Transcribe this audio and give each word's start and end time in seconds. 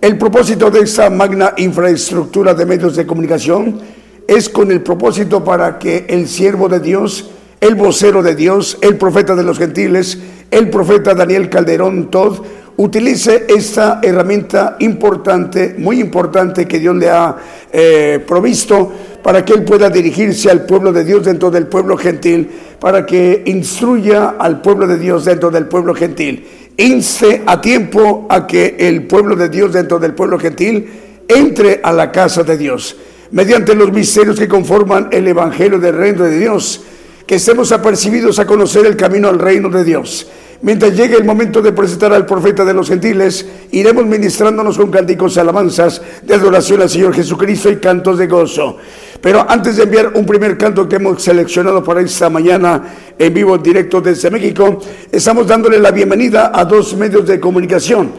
El 0.00 0.16
propósito 0.16 0.70
de 0.70 0.80
esta 0.80 1.10
magna 1.10 1.54
infraestructura 1.56 2.54
de 2.54 2.66
medios 2.66 2.94
de 2.94 3.06
comunicación 3.06 3.80
es 4.28 4.48
con 4.48 4.70
el 4.70 4.82
propósito 4.82 5.42
para 5.42 5.78
que 5.78 6.06
el 6.08 6.28
siervo 6.28 6.68
de 6.68 6.78
Dios, 6.80 7.30
el 7.60 7.74
vocero 7.74 8.22
de 8.22 8.36
Dios, 8.36 8.78
el 8.80 8.96
profeta 8.96 9.34
de 9.34 9.42
los 9.42 9.58
gentiles, 9.58 10.18
el 10.50 10.70
profeta 10.70 11.14
Daniel 11.14 11.48
Calderón 11.48 12.10
Todd 12.10 12.40
utilice 12.78 13.46
esta 13.48 14.00
herramienta 14.02 14.76
importante, 14.78 15.74
muy 15.78 16.00
importante 16.00 16.66
que 16.66 16.78
Dios 16.78 16.96
le 16.96 17.10
ha 17.10 17.36
eh, 17.72 18.24
provisto 18.26 18.92
para 19.22 19.44
que 19.44 19.52
él 19.52 19.64
pueda 19.64 19.90
dirigirse 19.90 20.48
al 20.48 20.64
pueblo 20.64 20.92
de 20.92 21.04
Dios 21.04 21.24
dentro 21.24 21.50
del 21.50 21.66
pueblo 21.66 21.96
gentil, 21.96 22.48
para 22.78 23.04
que 23.04 23.42
instruya 23.46 24.36
al 24.38 24.62
pueblo 24.62 24.86
de 24.86 24.96
Dios 24.96 25.24
dentro 25.24 25.50
del 25.50 25.66
pueblo 25.66 25.92
gentil. 25.92 26.46
Inste 26.76 27.42
a 27.44 27.60
tiempo 27.60 28.26
a 28.30 28.46
que 28.46 28.76
el 28.78 29.08
pueblo 29.08 29.34
de 29.34 29.48
Dios 29.48 29.72
dentro 29.72 29.98
del 29.98 30.14
pueblo 30.14 30.38
gentil 30.38 30.88
entre 31.26 31.80
a 31.82 31.92
la 31.92 32.12
casa 32.12 32.44
de 32.44 32.56
Dios, 32.56 32.96
mediante 33.32 33.74
los 33.74 33.92
misterios 33.92 34.38
que 34.38 34.48
conforman 34.48 35.08
el 35.10 35.26
Evangelio 35.26 35.80
del 35.80 35.96
Reino 35.96 36.22
de 36.22 36.38
Dios 36.38 36.80
que 37.28 37.34
estemos 37.34 37.72
apercibidos 37.72 38.38
a 38.38 38.46
conocer 38.46 38.86
el 38.86 38.96
camino 38.96 39.28
al 39.28 39.38
reino 39.38 39.68
de 39.68 39.84
Dios. 39.84 40.26
Mientras 40.62 40.96
llegue 40.96 41.14
el 41.14 41.26
momento 41.26 41.60
de 41.60 41.72
presentar 41.72 42.10
al 42.14 42.24
profeta 42.24 42.64
de 42.64 42.72
los 42.72 42.88
gentiles, 42.88 43.46
iremos 43.70 44.06
ministrándonos 44.06 44.78
con 44.78 44.90
cánticos 44.90 45.36
alabanzas 45.36 46.00
de 46.22 46.34
adoración 46.34 46.80
al 46.80 46.88
Señor 46.88 47.14
Jesucristo 47.14 47.70
y 47.70 47.76
cantos 47.76 48.16
de 48.16 48.28
gozo. 48.28 48.78
Pero 49.20 49.44
antes 49.46 49.76
de 49.76 49.82
enviar 49.82 50.12
un 50.14 50.24
primer 50.24 50.56
canto 50.56 50.88
que 50.88 50.96
hemos 50.96 51.22
seleccionado 51.22 51.84
para 51.84 52.00
esta 52.00 52.30
mañana 52.30 52.82
en 53.18 53.34
vivo, 53.34 53.58
directo 53.58 54.00
desde 54.00 54.30
México, 54.30 54.80
estamos 55.12 55.46
dándole 55.46 55.78
la 55.78 55.90
bienvenida 55.90 56.50
a 56.54 56.64
dos 56.64 56.96
medios 56.96 57.26
de 57.26 57.38
comunicación. 57.38 58.10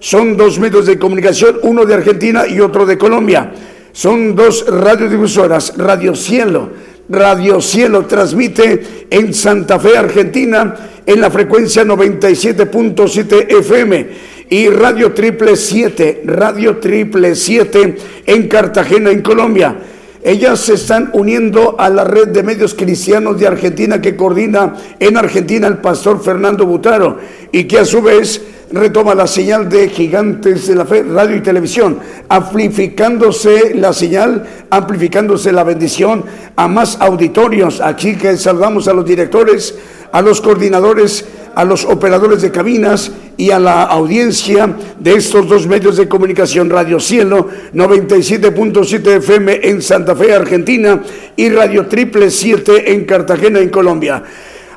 Son 0.00 0.36
dos 0.36 0.58
medios 0.58 0.86
de 0.86 0.98
comunicación, 0.98 1.60
uno 1.62 1.84
de 1.84 1.94
Argentina 1.94 2.48
y 2.48 2.58
otro 2.58 2.84
de 2.84 2.98
Colombia. 2.98 3.52
Son 3.92 4.34
dos 4.34 4.66
radiodifusoras, 4.66 5.74
Radio 5.76 6.16
Cielo 6.16 6.85
Radio 7.08 7.60
Cielo 7.60 8.06
transmite 8.06 9.06
en 9.10 9.32
Santa 9.32 9.78
Fe, 9.78 9.96
Argentina, 9.96 10.74
en 11.06 11.20
la 11.20 11.30
frecuencia 11.30 11.84
97.7 11.84 13.46
FM 13.60 14.06
y 14.50 14.68
Radio 14.68 15.12
Triple 15.12 15.56
7, 15.56 16.22
Radio 16.24 16.78
Triple 16.78 17.34
7 17.34 17.96
en 18.26 18.48
Cartagena, 18.48 19.10
en 19.10 19.22
Colombia. 19.22 19.76
Ellas 20.26 20.58
se 20.58 20.74
están 20.74 21.10
uniendo 21.12 21.76
a 21.78 21.88
la 21.88 22.02
red 22.02 22.26
de 22.30 22.42
medios 22.42 22.74
cristianos 22.74 23.38
de 23.38 23.46
Argentina 23.46 24.00
que 24.00 24.16
coordina 24.16 24.74
en 24.98 25.16
Argentina 25.16 25.68
el 25.68 25.78
pastor 25.78 26.20
Fernando 26.20 26.66
Butaro 26.66 27.18
y 27.52 27.62
que 27.62 27.78
a 27.78 27.84
su 27.84 28.02
vez 28.02 28.42
retoma 28.72 29.14
la 29.14 29.28
señal 29.28 29.68
de 29.68 29.88
Gigantes 29.88 30.66
de 30.66 30.74
la 30.74 30.84
Fe, 30.84 31.04
radio 31.04 31.36
y 31.36 31.42
televisión, 31.42 32.00
amplificándose 32.28 33.76
la 33.76 33.92
señal, 33.92 34.44
amplificándose 34.68 35.52
la 35.52 35.62
bendición 35.62 36.24
a 36.56 36.66
más 36.66 37.00
auditorios. 37.00 37.80
Aquí 37.80 38.16
que 38.16 38.36
saludamos 38.36 38.88
a 38.88 38.94
los 38.94 39.04
directores, 39.04 39.76
a 40.10 40.22
los 40.22 40.40
coordinadores, 40.40 41.24
a 41.56 41.64
los 41.64 41.86
operadores 41.86 42.42
de 42.42 42.52
cabinas 42.52 43.10
y 43.38 43.50
a 43.50 43.58
la 43.58 43.84
audiencia 43.84 44.76
de 45.00 45.14
estos 45.14 45.48
dos 45.48 45.66
medios 45.66 45.96
de 45.96 46.06
comunicación, 46.06 46.68
Radio 46.68 47.00
Cielo 47.00 47.48
97.7 47.72 49.16
FM 49.16 49.60
en 49.62 49.80
Santa 49.80 50.14
Fe, 50.14 50.34
Argentina, 50.34 51.02
y 51.34 51.48
Radio 51.48 51.86
Triple 51.86 52.30
7 52.30 52.92
en 52.92 53.06
Cartagena, 53.06 53.58
en 53.58 53.70
Colombia 53.70 54.22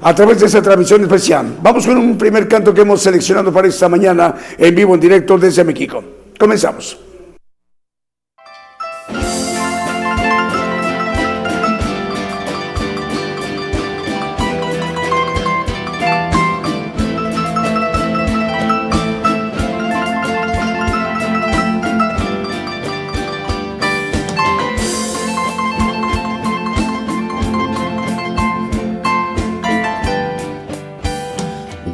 a 0.01 0.15
través 0.15 0.39
de 0.39 0.45
esta 0.45 0.61
transmisión 0.61 1.01
especial. 1.03 1.57
Vamos 1.61 1.85
con 1.85 1.97
un 1.97 2.17
primer 2.17 2.47
canto 2.47 2.73
que 2.73 2.81
hemos 2.81 3.01
seleccionado 3.01 3.51
para 3.51 3.67
esta 3.67 3.89
mañana 3.89 4.33
en 4.57 4.73
vivo, 4.73 4.95
en 4.95 5.01
directo 5.01 5.37
desde 5.37 5.65
México. 5.65 6.01
Comenzamos. 6.39 7.08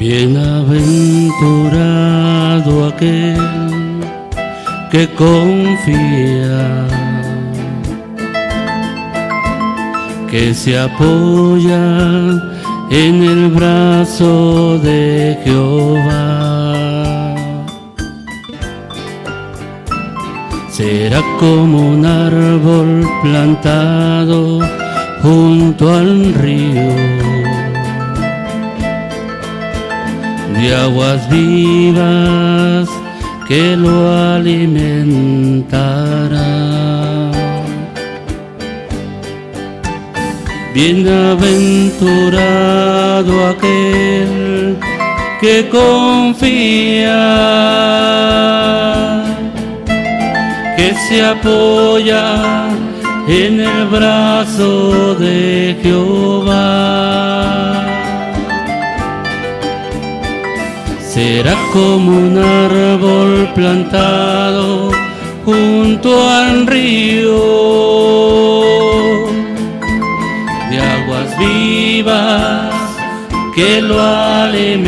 Bienaventurado 0.07 2.86
aquel 2.86 3.42
que 4.92 5.10
confía, 5.16 6.86
que 10.30 10.54
se 10.54 10.78
apoya 10.78 11.81
en 12.92 13.24
el 13.24 13.50
brazo 13.50 14.78
de 14.78 15.40
Jehová. 15.44 16.75
Será 20.69 21.24
como 21.40 21.94
un 21.94 22.06
árbol 22.06 23.10
plantado 23.24 24.60
junto 25.24 25.92
al 25.92 26.31
río 26.36 27.35
de 30.56 30.75
aguas 30.75 31.30
vivas 31.30 32.90
que 33.48 33.75
lo 33.75 34.12
alimentará. 34.36 35.72
Bienaventurado 40.74 43.48
aquel 43.48 44.78
que 45.40 45.69
confía, 45.69 47.22
que 50.75 50.94
se 51.08 51.24
apoya 51.24 52.68
en 53.28 53.62
el 53.62 53.86
brazo 53.88 55.16
de 55.16 55.78
Jehová 55.81 57.05
será 61.16 61.56
como 61.72 62.12
un 62.12 62.38
árbol 62.38 63.50
plantado 63.56 64.92
junto 65.46 66.10
al 66.30 66.68
río 66.68 67.40
de 70.70 70.78
aguas 70.78 71.38
vivas 71.40 72.74
que 73.56 73.82
lo 73.82 73.98
alimentará. 74.02 74.84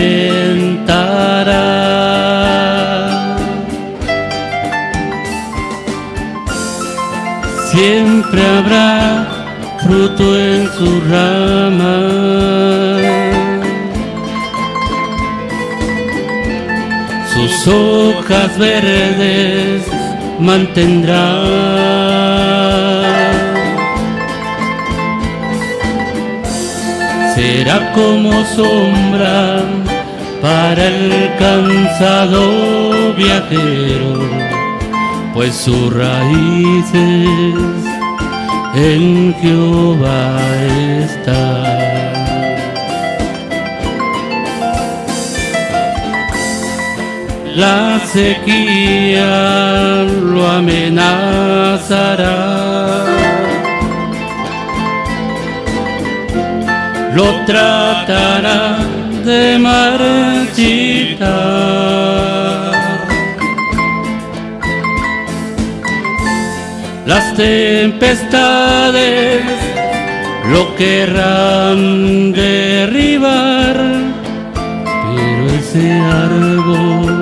Siempre 7.71 8.45
habrá 8.45 9.27
fruto 9.81 10.38
en 10.38 10.68
su 10.77 10.89
rama 11.09 11.95
hojas 17.67 18.57
verdes 18.57 19.83
mantendrá. 20.39 21.27
Será 27.35 27.93
como 27.93 28.31
sombra 28.45 29.61
para 30.41 30.87
el 30.87 31.35
cansado 31.37 33.13
viajero, 33.15 34.27
pues 35.33 35.55
sus 35.55 35.93
raíces 35.93 36.95
en 38.75 39.35
Jehová 39.41 40.39
está. 41.03 41.56
La 47.57 48.00
sequía 48.06 50.06
lo 50.31 50.48
amenazará. 50.48 52.38
Lo 57.15 57.33
tratará 57.48 58.77
de 59.25 59.57
marchitar. 59.57 61.27
Las 67.07 67.33
tempestades 67.36 69.42
lo 70.51 70.75
querrán 70.75 72.31
derribar, 72.33 73.77
pero 74.54 75.50
ese 75.59 75.92
árbol 75.92 77.16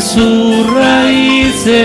sus 0.00 0.66
raíces, 0.72 1.80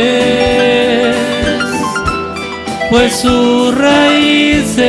pues 2.92 3.16
sus 3.16 3.76
raíces 3.76 4.84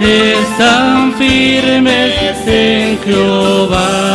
están 0.00 1.12
firmes 1.14 2.46
en 2.46 2.98
Jehová. 3.04 4.14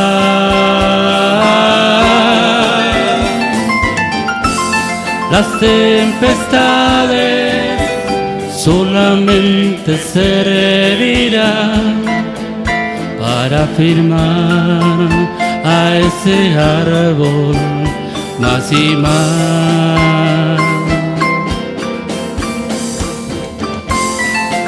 Las 5.32 5.60
tempestades 5.60 7.10
solamente 8.54 9.98
servirán 9.98 11.40
para 13.20 13.66
firmar 13.78 15.39
a 15.70 15.98
ese 15.98 16.38
árbol 16.58 17.56
más 18.40 18.72
y 18.72 18.96
más. 18.96 20.60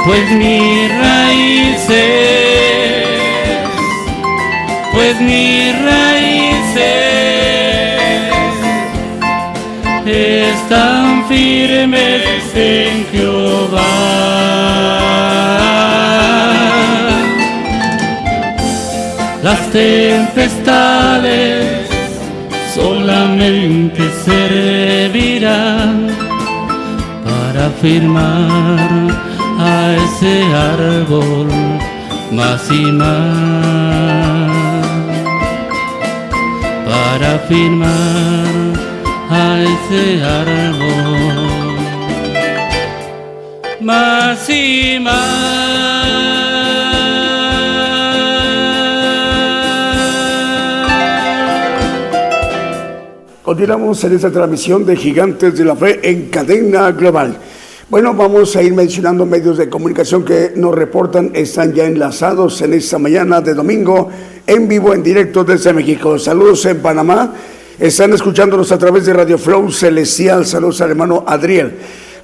Pues 0.05 0.31
mis 0.31 0.89
raíces, 1.07 1.97
pues 4.93 5.19
mis 5.21 5.79
raíces 5.89 7.01
están 10.05 11.25
firmes 11.27 12.55
en 12.55 13.05
Jehová. 13.11 14.21
Las 19.43 19.71
tempestades 19.71 20.29
solamente 22.75 24.03
servirán 24.23 26.09
para 27.23 27.69
firmar 27.81 29.09
a 29.59 29.95
ese 29.95 30.43
árbol 30.43 31.47
más 32.31 32.69
y 32.69 32.91
más. 32.91 33.31
Para 36.85 37.39
firmar 37.49 38.53
a 39.31 39.59
ese 39.59 40.23
árbol 40.23 41.49
más 43.79 44.47
y 44.49 44.99
más. 44.99 45.40
Continuamos 53.61 54.03
en 54.03 54.15
esta 54.15 54.31
transmisión 54.31 54.83
de 54.87 54.95
Gigantes 54.95 55.55
de 55.55 55.63
la 55.63 55.75
Fe 55.75 55.99
en 56.01 56.29
cadena 56.29 56.91
global. 56.93 57.37
Bueno, 57.91 58.15
vamos 58.15 58.55
a 58.55 58.63
ir 58.63 58.73
mencionando 58.73 59.23
medios 59.23 59.55
de 59.55 59.69
comunicación 59.69 60.25
que 60.25 60.53
nos 60.55 60.73
reportan, 60.73 61.29
están 61.35 61.71
ya 61.71 61.85
enlazados 61.85 62.59
en 62.63 62.73
esta 62.73 62.97
mañana 62.97 63.39
de 63.39 63.53
domingo, 63.53 64.09
en 64.47 64.67
vivo, 64.67 64.95
en 64.95 65.03
directo 65.03 65.43
desde 65.43 65.73
México. 65.73 66.17
Saludos 66.17 66.65
en 66.65 66.79
Panamá, 66.79 67.35
están 67.77 68.11
escuchándonos 68.13 68.71
a 68.71 68.79
través 68.79 69.05
de 69.05 69.13
Radio 69.13 69.37
Flow 69.37 69.71
Celestial. 69.71 70.43
Saludos 70.47 70.81
al 70.81 70.89
hermano 70.89 71.23
Adriel. 71.27 71.73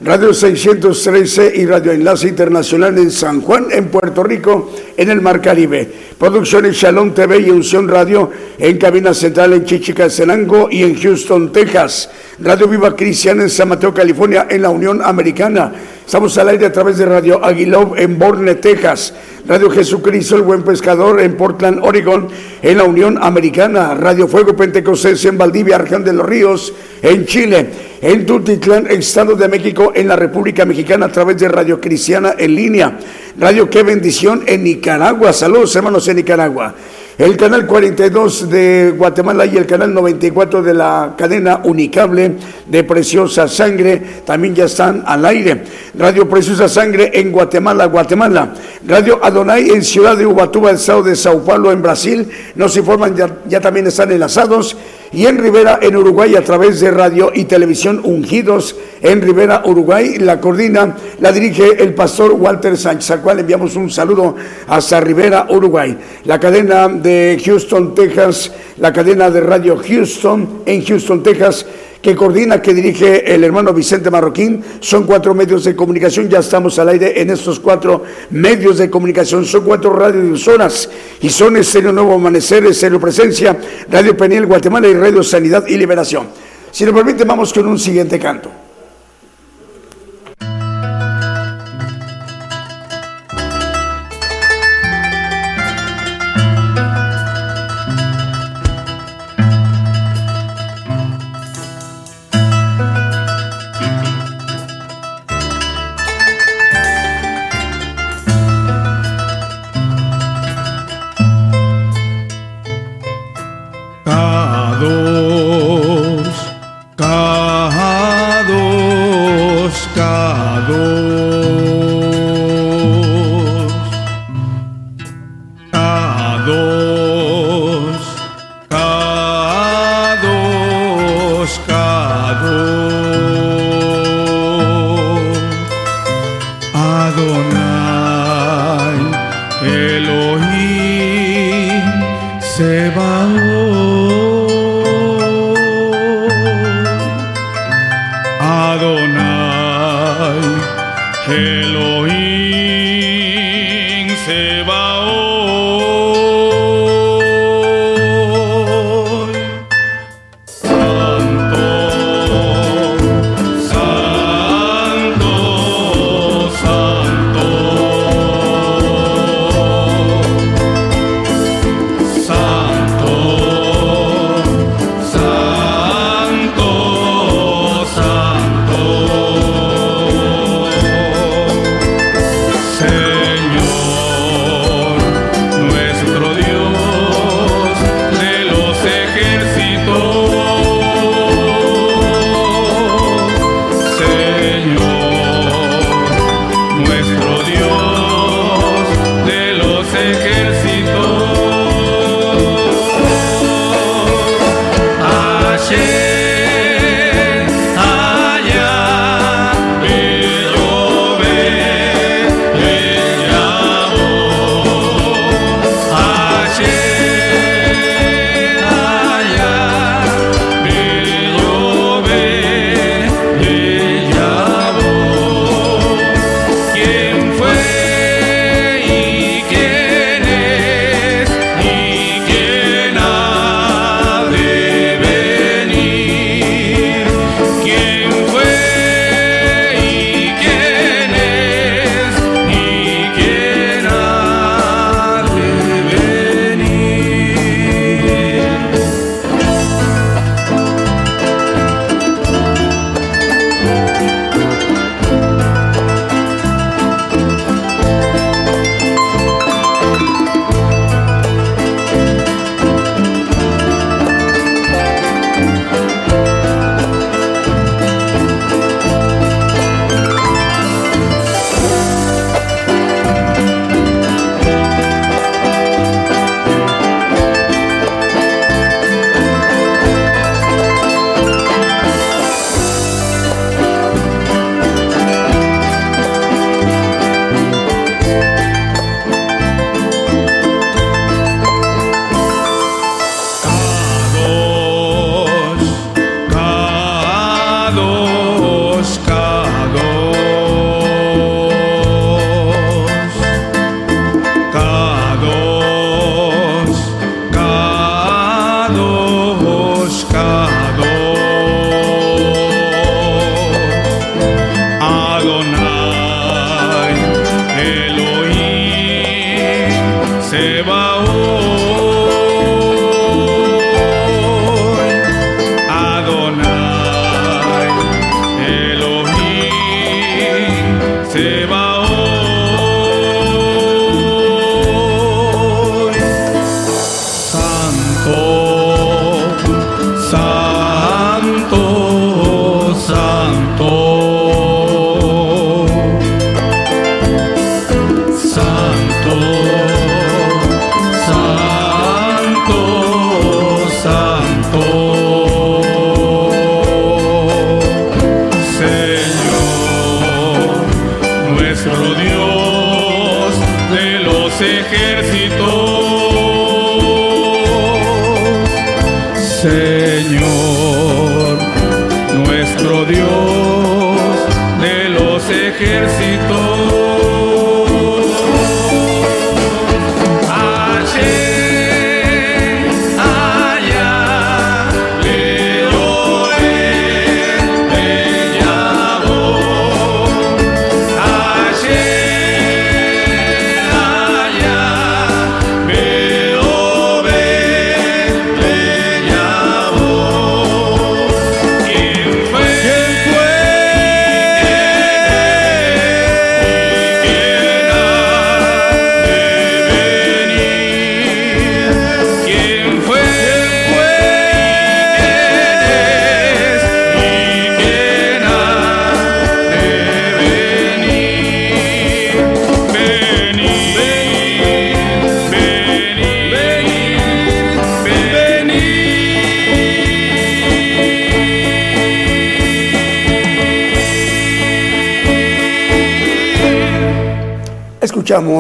Radio 0.01 0.32
613 0.32 1.53
y 1.56 1.65
Radio 1.67 1.91
Enlace 1.91 2.27
Internacional 2.27 2.98
en 2.98 3.10
San 3.10 3.41
Juan, 3.41 3.67
en 3.72 3.89
Puerto 3.89 4.24
Rico, 4.24 4.72
en 4.96 5.10
el 5.10 5.22
Mar 5.22 5.39
Caribe. 5.41 5.88
Producciones 6.17 6.75
Shalom 6.75 7.13
TV 7.13 7.41
y 7.41 7.51
Unción 7.51 7.88
Radio 7.88 8.31
en 8.57 8.79
cabina 8.79 9.13
central 9.13 9.53
en 9.53 9.65
Chichicastenango 9.65 10.67
y 10.71 10.81
en 10.81 11.00
Houston, 11.00 11.51
Texas. 11.51 12.09
Radio 12.39 12.67
Viva 12.67 12.95
Cristiana 12.95 13.43
en 13.43 13.51
San 13.51 13.69
Mateo, 13.69 13.93
California, 13.93 14.47
en 14.50 14.63
la 14.63 14.71
Unión 14.71 15.00
Americana. 15.03 15.71
Estamos 16.03 16.36
al 16.39 16.50
aire 16.50 16.65
a 16.65 16.71
través 16.71 16.97
de 16.97 17.05
Radio 17.05 17.43
Aguiló 17.43 17.95
en 17.95 18.17
Borne, 18.17 18.55
Texas. 18.55 19.13
Radio 19.47 19.69
Jesucristo, 19.69 20.36
el 20.36 20.41
Buen 20.41 20.63
Pescador 20.63 21.21
en 21.21 21.38
Portland, 21.38 21.79
Oregon, 21.83 22.27
en 22.63 22.77
la 22.77 22.83
Unión 22.83 23.19
Americana. 23.21 23.93
Radio 23.93 24.27
Fuego 24.27 24.55
Pentecostés 24.55 25.24
en 25.25 25.38
Valdivia, 25.38 25.75
Arján 25.75 26.03
de 26.03 26.13
los 26.13 26.25
Ríos, 26.25 26.74
en 27.01 27.25
Chile. 27.25 27.69
En 28.01 28.25
Tultitlán, 28.25 28.88
Estado 28.88 29.36
de 29.36 29.47
México, 29.47 29.91
en 29.95 30.07
la 30.07 30.15
República 30.15 30.65
Mexicana, 30.65 31.07
a 31.07 31.12
través 31.12 31.38
de 31.38 31.47
Radio 31.47 31.79
Cristiana 31.81 32.36
en 32.38 32.55
línea. 32.55 32.97
Radio 33.39 33.70
Qué 33.70 33.84
Bendición 33.84 34.44
en 34.48 34.63
Nicaragua. 34.63 35.32
Saludos, 35.32 35.75
hermanos, 35.75 36.08
en 36.08 36.15
Nicaragua 36.17 36.74
el 37.17 37.36
canal 37.36 37.65
42 37.65 38.48
de 38.48 38.94
Guatemala 38.96 39.44
y 39.48 39.58
el 39.58 39.65
canal 39.65 39.91
94 39.91 40.62
de 40.62 40.74
la 40.75 41.15
cadena 41.17 41.62
Unicable 41.63 42.36
de 42.67 42.84
Preciosa 42.84 43.48
Sangre 43.48 44.00
también 44.24 44.53
ya 44.53 44.65
están 44.65 45.03
al 45.03 45.25
aire. 45.25 45.63
Radio 45.98 46.29
Preciosa 46.29 46.70
Sangre 46.70 47.10
en 47.15 47.32
Guatemala, 47.32 47.86
Guatemala. 47.86 48.53
Radio 48.86 49.20
Adonai 49.24 49.72
en 49.72 49.84
Ciudad 49.84 50.15
de 50.15 50.27
Ubatuba, 50.27 50.70
Estado 50.70 51.01
de 51.01 51.15
Sao 51.15 51.44
Paulo, 51.44 51.72
en 51.72 51.82
Brasil. 51.82 52.29
Nos 52.53 52.77
informan, 52.77 53.15
ya 53.48 53.60
también 53.62 53.88
están 53.88 54.12
enlazados 54.12 54.77
y 55.11 55.25
en 55.25 55.37
Rivera, 55.37 55.79
en 55.81 55.95
Uruguay, 55.95 56.35
a 56.35 56.43
través 56.43 56.79
de 56.79 56.91
radio 56.91 57.31
y 57.33 57.45
televisión 57.45 58.01
Ungidos 58.03 58.75
en 59.01 59.21
Rivera, 59.21 59.63
Uruguay. 59.65 60.17
La 60.19 60.39
coordina, 60.39 60.95
la 61.19 61.31
dirige 61.31 61.81
el 61.81 61.93
pastor 61.93 62.33
Walter 62.33 62.77
Sánchez, 62.77 63.11
al 63.11 63.21
cual 63.21 63.39
enviamos 63.39 63.75
un 63.75 63.89
saludo 63.89 64.35
hasta 64.67 64.99
Rivera, 64.99 65.47
Uruguay. 65.49 65.97
La 66.25 66.39
cadena 66.39 66.87
de 66.87 67.41
Houston, 67.43 67.95
Texas, 67.95 68.51
la 68.77 68.91
cadena 68.91 69.29
de 69.29 69.41
radio 69.41 69.77
Houston 69.77 70.63
en 70.65 70.83
Houston, 70.83 71.23
Texas 71.23 71.65
que 72.01 72.16
coordina, 72.16 72.62
que 72.62 72.74
dirige 72.74 73.34
el 73.34 73.44
hermano 73.44 73.74
Vicente 73.74 74.10
Marroquín. 74.12 74.63
Son 74.80 75.06
cuatro 75.06 75.34
medios 75.34 75.63
de 75.63 75.75
comunicación, 75.75 76.30
ya 76.30 76.39
estamos 76.39 76.77
al 76.80 76.89
aire 76.89 77.22
en 77.22 77.30
estos 77.30 77.60
cuatro 77.60 78.04
medios 78.30 78.77
de 78.77 78.89
comunicación. 78.89 79.46
Son 79.46 79.63
cuatro 79.63 79.94
radiodifusoras 79.94 80.89
y 81.22 81.30
son 81.30 81.58
Estéreo 81.58 81.92
Nuevo 81.92 82.13
Amanecer, 82.13 82.66
Estéreo 82.66 83.00
Presencia, 83.00 83.58
Radio 83.89 84.16
Peniel 84.16 84.46
Guatemala 84.46 84.88
y 84.88 84.94
Radio 84.94 85.24
Sanidad 85.24 85.66
y 85.68 85.77
Liberación. 85.77 86.27
Si 86.72 86.86
nos 86.86 86.94
permite, 86.94 87.24
vamos 87.24 87.54
con 87.54 87.68
un 87.68 87.80
siguiente 87.80 88.20
canto. 88.20 88.66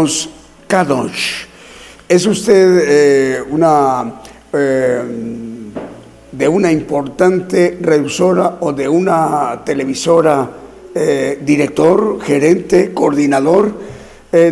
Escuchamos 0.05 0.29
Kadosh. 0.67 1.45
¿Es 2.07 2.25
usted 2.25 2.83
eh, 2.85 3.43
una 3.49 4.21
eh, 4.53 5.01
de 6.31 6.47
una 6.47 6.71
importante 6.71 7.77
revisora 7.81 8.57
o 8.59 8.73
de 8.73 8.87
una 8.87 9.61
televisora 9.65 10.49
eh, 10.93 11.39
director, 11.43 12.19
gerente, 12.21 12.93
coordinador? 12.93 13.87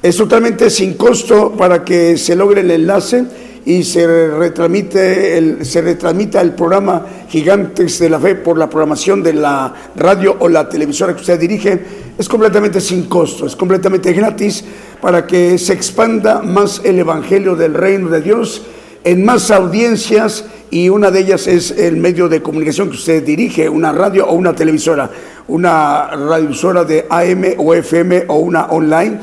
Es 0.00 0.16
totalmente 0.16 0.70
sin 0.70 0.94
costo 0.94 1.52
para 1.52 1.84
que 1.84 2.16
se 2.16 2.34
logre 2.36 2.60
el 2.60 2.70
enlace 2.70 3.24
y 3.64 3.82
se 3.82 4.28
retransmite 4.28 5.36
el, 5.36 5.66
se 5.66 5.82
retransmita 5.82 6.40
el 6.40 6.54
programa 6.54 7.04
Gigantes 7.28 7.98
de 7.98 8.08
la 8.08 8.20
Fe 8.20 8.36
por 8.36 8.56
la 8.56 8.70
programación 8.70 9.24
de 9.24 9.32
la 9.32 9.74
radio 9.96 10.36
o 10.38 10.48
la 10.48 10.68
televisora 10.68 11.16
que 11.16 11.22
usted 11.22 11.40
dirige. 11.40 11.80
Es 12.16 12.28
completamente 12.28 12.80
sin 12.80 13.06
costo, 13.06 13.44
es 13.44 13.56
completamente 13.56 14.12
gratis 14.12 14.62
para 15.00 15.26
que 15.26 15.58
se 15.58 15.72
expanda 15.72 16.42
más 16.42 16.80
el 16.84 17.00
Evangelio 17.00 17.56
del 17.56 17.74
Reino 17.74 18.08
de 18.08 18.20
Dios 18.20 18.62
en 19.02 19.24
más 19.24 19.50
audiencias 19.50 20.44
y 20.70 20.88
una 20.88 21.10
de 21.10 21.20
ellas 21.20 21.46
es 21.46 21.70
el 21.70 21.96
medio 21.96 22.28
de 22.28 22.42
comunicación 22.42 22.90
que 22.90 22.96
usted 22.96 23.24
dirige, 23.24 23.68
una 23.68 23.92
radio 23.92 24.26
o 24.26 24.34
una 24.34 24.54
televisora 24.54 25.10
una 25.48 26.08
radiosora 26.08 26.84
de 26.84 27.06
AM 27.08 27.54
o 27.58 27.74
FM 27.74 28.24
o 28.28 28.36
una 28.36 28.66
online 28.66 29.18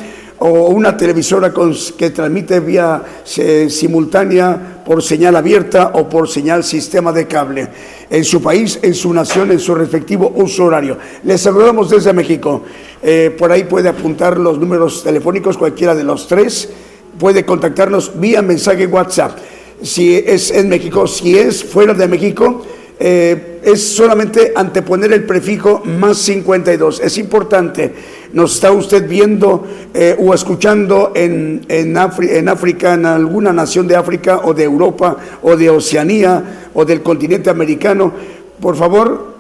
o 0.46 0.70
una 0.70 0.98
televisora 0.98 1.54
que 1.98 2.10
transmite 2.10 2.60
vía 2.60 3.02
simultánea 3.24 4.82
por 4.86 5.02
señal 5.02 5.38
abierta 5.38 5.92
o 5.94 6.10
por 6.10 6.28
señal 6.28 6.66
sistema 6.66 7.14
de 7.14 7.28
cable 7.28 7.70
en 8.10 8.26
su 8.26 8.42
país, 8.42 8.78
en 8.82 8.94
su 8.94 9.14
nación, 9.14 9.52
en 9.52 9.60
su 9.60 9.74
respectivo 9.74 10.34
uso 10.36 10.66
horario. 10.66 10.98
Les 11.24 11.40
saludamos 11.40 11.90
desde 11.90 12.12
México. 12.12 12.62
Eh, 13.02 13.34
por 13.38 13.52
ahí 13.54 13.64
puede 13.64 13.88
apuntar 13.88 14.38
los 14.38 14.60
números 14.60 15.02
telefónicos, 15.02 15.58
cualquiera 15.58 15.96
de 15.96 16.04
los 16.04 16.28
tres. 16.28 16.70
Puede 17.18 17.46
contactarnos 17.46 18.20
vía 18.20 18.42
mensaje 18.42 18.86
WhatsApp. 18.86 19.38
Si 19.82 20.16
es 20.16 20.52
en 20.52 20.68
México, 20.68 21.08
si 21.08 21.38
es 21.38 21.64
fuera 21.64 21.94
de 21.94 22.08
México, 22.08 22.66
eh, 23.00 23.60
es 23.64 23.96
solamente 23.96 24.54
anteponer 24.56 25.14
el 25.14 25.24
prefijo 25.24 25.82
más 25.86 26.18
52. 26.20 27.00
Es 27.00 27.18
importante. 27.18 27.94
Nos 28.34 28.56
está 28.56 28.72
usted 28.72 29.08
viendo 29.08 29.66
eh, 29.94 30.16
o 30.20 30.34
escuchando 30.34 31.12
en, 31.16 31.66
en, 31.68 31.98
África, 31.98 32.94
en 32.94 33.06
alguna 33.06 33.54
nación 33.54 33.88
de 33.88 33.96
África 33.96 34.42
o 34.44 34.54
de 34.54 34.64
Europa 34.64 35.18
o 35.42 35.56
de 35.56 35.70
Oceanía 35.70 36.70
o 36.74 36.86
del 36.86 37.02
continente 37.02 37.50
americano. 37.50 38.14
Por 38.60 38.76
favor, 38.76 39.34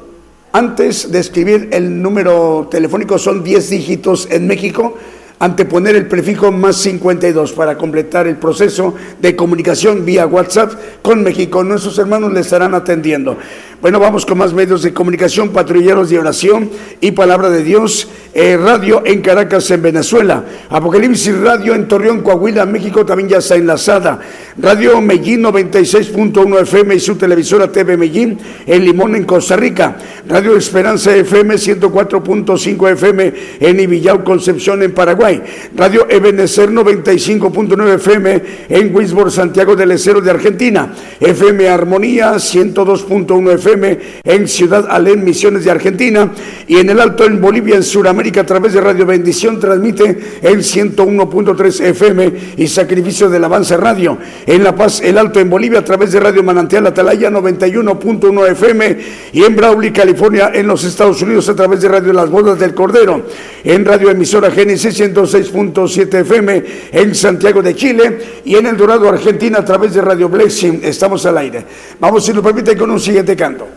antes 0.51 1.11
de 1.11 1.19
escribir 1.19 1.69
el 1.71 2.01
número 2.01 2.67
telefónico, 2.69 3.17
son 3.17 3.43
10 3.43 3.69
dígitos 3.69 4.27
en 4.29 4.47
México 4.47 4.95
anteponer 5.39 5.95
el 5.95 6.07
prefijo 6.07 6.51
más 6.51 6.77
52 6.77 7.53
para 7.53 7.77
completar 7.77 8.27
el 8.27 8.37
proceso 8.37 8.95
de 9.21 9.35
comunicación 9.35 10.05
vía 10.05 10.25
WhatsApp 10.25 10.73
con 11.01 11.23
México. 11.23 11.63
Nuestros 11.63 11.97
hermanos 11.97 12.31
le 12.33 12.39
estarán 12.39 12.73
atendiendo. 12.73 13.37
Bueno, 13.81 13.99
vamos 13.99 14.25
con 14.25 14.37
más 14.37 14.53
medios 14.53 14.81
de 14.81 14.93
comunicación, 14.93 15.49
patrulleros 15.49 16.09
de 16.09 16.17
oración 16.17 16.69
y 17.01 17.11
palabra 17.11 17.49
de 17.49 17.63
Dios. 17.63 18.07
Eh, 18.33 18.57
radio 18.57 19.03
en 19.05 19.21
Caracas, 19.21 19.69
en 19.71 19.81
Venezuela. 19.81 20.43
Apocalipsis 20.69 21.37
Radio 21.37 21.75
en 21.75 21.87
Torreón, 21.87 22.21
Coahuila, 22.21 22.65
México 22.65 23.05
también 23.05 23.27
ya 23.27 23.37
está 23.39 23.55
enlazada. 23.55 24.19
Radio 24.57 25.01
Medellín 25.01 25.43
96.1 25.43 26.61
FM 26.61 26.95
y 26.95 26.99
su 27.01 27.15
televisora 27.15 27.71
TV 27.71 27.97
Medellín 27.97 28.39
en 28.65 28.85
Limón, 28.85 29.15
en 29.15 29.25
Costa 29.25 29.57
Rica. 29.57 29.97
Radio 30.25 30.55
Esperanza 30.55 31.13
FM 31.13 31.55
104.5 31.55 32.91
FM 32.93 33.33
en 33.59 33.79
Ibillau, 33.81 34.23
Concepción, 34.23 34.81
en 34.81 34.93
Paraguay. 34.93 35.41
Radio 35.75 36.07
Ebenecer 36.09 36.71
95.9 36.71 37.95
FM 37.95 38.43
en 38.69 38.95
Wisborne, 38.95 39.31
Santiago 39.31 39.75
del 39.75 39.91
Estero 39.91 40.21
de 40.21 40.31
Argentina. 40.31 40.93
FM 41.19 41.67
Armonía 41.67 42.35
102.1 42.35 43.51
FM 43.55 43.99
en 44.23 44.47
Ciudad 44.47 44.87
Alén, 44.89 45.25
Misiones 45.25 45.65
de 45.65 45.71
Argentina. 45.71 46.31
Y 46.69 46.77
en 46.77 46.89
el 46.89 47.01
Alto, 47.01 47.25
en 47.25 47.41
Bolivia, 47.41 47.75
en 47.75 47.83
Sudamérica, 47.83 48.41
a 48.41 48.45
través 48.45 48.71
de 48.71 48.79
Radio 48.79 49.05
Bendición, 49.05 49.59
transmite 49.59 50.17
en 50.41 50.59
101.3 50.59 51.81
FM 51.81 52.33
y 52.55 52.67
Sacrificio 52.67 53.29
del 53.29 53.43
Avance 53.43 53.75
Radio 53.75 54.17
en 54.45 54.63
La 54.63 54.73
Paz, 54.73 55.01
El 55.01 55.17
Alto, 55.17 55.41
en 55.41 55.49
Bolivia, 55.49 55.79
a 55.79 55.85
través 55.85 56.13
de 56.13 56.21
Radio 56.21 56.43
Manantial 56.43 56.87
Atalaya 56.87 57.29
91.1 57.29 58.51
FM 58.51 58.97
y 59.33 59.43
en 59.43 59.55
Brawley, 59.55 59.91
California, 59.91 60.12
en 60.53 60.67
los 60.67 60.83
Estados 60.83 61.21
Unidos, 61.21 61.49
a 61.49 61.55
través 61.55 61.81
de 61.81 61.87
Radio 61.87 62.13
Las 62.13 62.29
Bodas 62.29 62.59
del 62.59 62.73
Cordero, 62.73 63.23
en 63.63 63.85
Radio 63.85 64.09
Emisora 64.09 64.51
Génesis 64.51 64.99
106.7 64.99 66.21
FM 66.21 66.63
en 66.91 67.15
Santiago 67.15 67.61
de 67.61 67.75
Chile 67.75 68.41
y 68.45 68.55
en 68.55 68.67
El 68.67 68.77
Dorado, 68.77 69.09
Argentina, 69.09 69.59
a 69.59 69.65
través 69.65 69.93
de 69.93 70.01
Radio 70.01 70.29
Blessing. 70.29 70.81
Estamos 70.83 71.25
al 71.25 71.37
aire. 71.37 71.65
Vamos, 71.99 72.25
si 72.25 72.33
nos 72.33 72.43
permite, 72.43 72.77
con 72.77 72.91
un 72.91 72.99
siguiente 72.99 73.35
canto. 73.35 73.67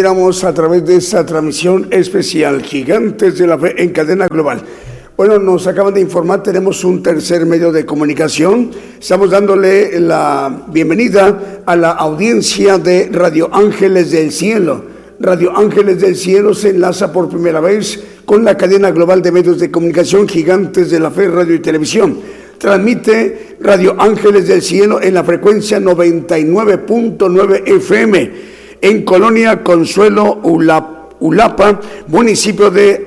A 0.00 0.54
través 0.54 0.86
de 0.86 0.96
esta 0.96 1.26
transmisión 1.26 1.88
especial 1.90 2.62
Gigantes 2.62 3.36
de 3.36 3.46
la 3.46 3.58
Fe 3.58 3.82
en 3.82 3.90
cadena 3.90 4.28
global. 4.28 4.62
Bueno, 5.14 5.38
nos 5.38 5.66
acaban 5.66 5.92
de 5.92 6.00
informar, 6.00 6.42
tenemos 6.42 6.84
un 6.84 7.02
tercer 7.02 7.44
medio 7.44 7.70
de 7.70 7.84
comunicación. 7.84 8.70
Estamos 8.98 9.28
dándole 9.28 10.00
la 10.00 10.64
bienvenida 10.68 11.62
a 11.66 11.76
la 11.76 11.90
audiencia 11.90 12.78
de 12.78 13.10
Radio 13.12 13.50
Ángeles 13.52 14.10
del 14.10 14.32
Cielo. 14.32 14.82
Radio 15.20 15.54
Ángeles 15.54 16.00
del 16.00 16.16
Cielo 16.16 16.54
se 16.54 16.70
enlaza 16.70 17.12
por 17.12 17.28
primera 17.28 17.60
vez 17.60 18.02
con 18.24 18.42
la 18.42 18.56
cadena 18.56 18.92
global 18.92 19.20
de 19.20 19.32
medios 19.32 19.58
de 19.58 19.70
comunicación 19.70 20.26
Gigantes 20.26 20.90
de 20.90 20.98
la 20.98 21.10
Fe, 21.10 21.28
Radio 21.28 21.56
y 21.56 21.60
Televisión. 21.60 22.16
Transmite 22.56 23.58
Radio 23.60 23.96
Ángeles 24.00 24.48
del 24.48 24.62
Cielo 24.62 24.98
en 25.02 25.12
la 25.12 25.24
frecuencia 25.24 25.78
99.9 25.78 27.62
FM 27.66 28.49
en 28.80 29.04
Colonia 29.04 29.62
Consuelo 29.62 30.40
Ulapa, 31.20 31.80
municipio 32.08 32.70
de 32.70 33.02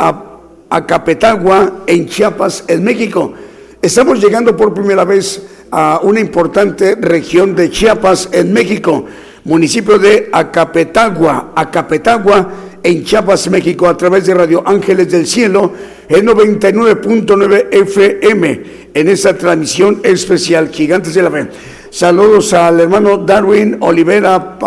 Acapetagua, 0.69 1.83
en 1.88 2.07
Chiapas, 2.07 2.65
en 2.67 2.83
México. 2.83 3.33
Estamos 3.81 4.19
llegando 4.23 4.55
por 4.55 4.73
primera 4.73 5.03
vez 5.03 5.41
a 5.71 5.99
una 6.03 6.19
importante 6.19 6.95
región 6.95 7.55
de 7.55 7.69
Chiapas, 7.69 8.29
en 8.31 8.53
México, 8.53 9.05
municipio 9.43 9.97
de 9.97 10.29
Acapetagua, 10.31 11.51
Acapetagua, 11.55 12.49
en 12.83 13.03
Chiapas, 13.03 13.49
México, 13.49 13.88
a 13.88 13.97
través 13.97 14.25
de 14.25 14.33
Radio 14.33 14.62
Ángeles 14.65 15.12
del 15.12 15.25
Cielo, 15.25 15.73
en 16.07 16.27
99.9 16.27 17.67
FM, 17.71 18.63
en 18.93 19.07
esta 19.07 19.38
transmisión 19.38 20.01
especial 20.03 20.69
Gigantes 20.69 21.13
de 21.13 21.21
la 21.23 21.31
Fe. 21.31 21.47
Saludos 21.93 22.51
al 22.53 22.79
hermano 22.79 23.19
Darwin 23.19 23.77
Olivera 23.82 24.58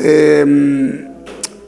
em, 0.00 1.06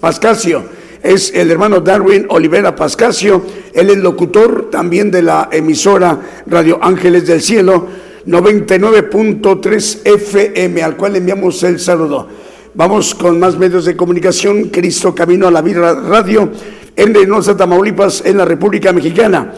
Pascasio. 0.01 0.65
Es 1.01 1.33
el 1.33 1.53
hermano 1.53 1.79
Darwin 1.79 2.27
Olivera 2.31 2.75
Pascasio. 2.75 3.41
Él 3.73 3.91
es 3.91 3.99
locutor 3.99 4.71
también 4.73 5.09
de 5.13 5.23
la 5.23 5.51
emisora 5.53 6.19
Radio 6.49 6.81
Ángeles 6.83 7.29
del 7.29 7.41
Cielo 7.41 7.87
99.3 8.27 10.01
FM, 10.05 10.83
al 10.83 10.97
cual 10.97 11.15
enviamos 11.15 11.63
el 11.63 11.79
saludo. 11.79 12.27
Vamos 12.75 13.15
con 13.15 13.39
más 13.39 13.57
medios 13.57 13.85
de 13.85 13.97
comunicación. 13.97 14.65
Cristo 14.65 15.15
Camino 15.15 15.47
a 15.47 15.53
la 15.53 15.63
Vida 15.63 15.95
Radio 15.95 16.51
en 16.97 17.15
Reynosa, 17.15 17.57
Tamaulipas, 17.57 18.25
en 18.27 18.37
la 18.37 18.45
República 18.45 18.93
Mexicana. 18.93 19.53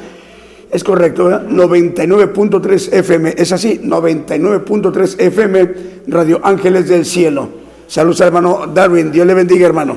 Es 0.71 0.85
correcto, 0.85 1.29
99.3 1.29 2.93
FM. 2.93 3.35
Es 3.37 3.51
así, 3.51 3.81
99.3 3.83 5.17
FM, 5.19 5.75
Radio 6.07 6.41
Ángeles 6.45 6.89
del 6.89 7.05
Cielo. 7.05 7.49
Saludos, 7.89 8.21
hermano 8.21 8.71
Darwin. 8.73 9.11
Dios 9.11 9.27
le 9.27 9.35
bendiga, 9.35 9.67
hermano. 9.67 9.97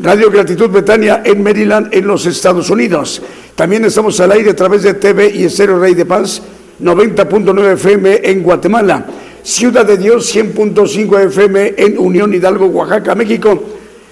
Radio 0.00 0.28
Gratitud 0.28 0.70
Betania 0.70 1.22
en 1.24 1.40
Maryland, 1.40 1.94
en 1.94 2.04
los 2.04 2.26
Estados 2.26 2.68
Unidos. 2.68 3.22
También 3.54 3.84
estamos 3.84 4.18
al 4.18 4.32
aire 4.32 4.50
a 4.50 4.56
través 4.56 4.82
de 4.82 4.94
TV 4.94 5.30
y 5.32 5.44
Estéreo 5.44 5.78
Rey 5.78 5.94
de 5.94 6.04
Paz, 6.04 6.42
90.9 6.82 7.72
FM 7.74 8.20
en 8.24 8.42
Guatemala. 8.42 9.06
Ciudad 9.44 9.86
de 9.86 9.96
Dios, 9.96 10.34
100.5 10.34 11.26
FM 11.26 11.74
en 11.76 11.96
Unión 11.96 12.34
Hidalgo, 12.34 12.66
Oaxaca, 12.66 13.14
México. 13.14 13.62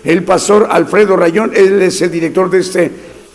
El 0.05 0.23
pastor 0.23 0.69
Alfredo 0.71 1.17
Rayón, 1.17 1.51
es 1.53 2.01
el 2.01 2.11
director 2.13 2.49
de 2.49 2.61
este 2.61 2.91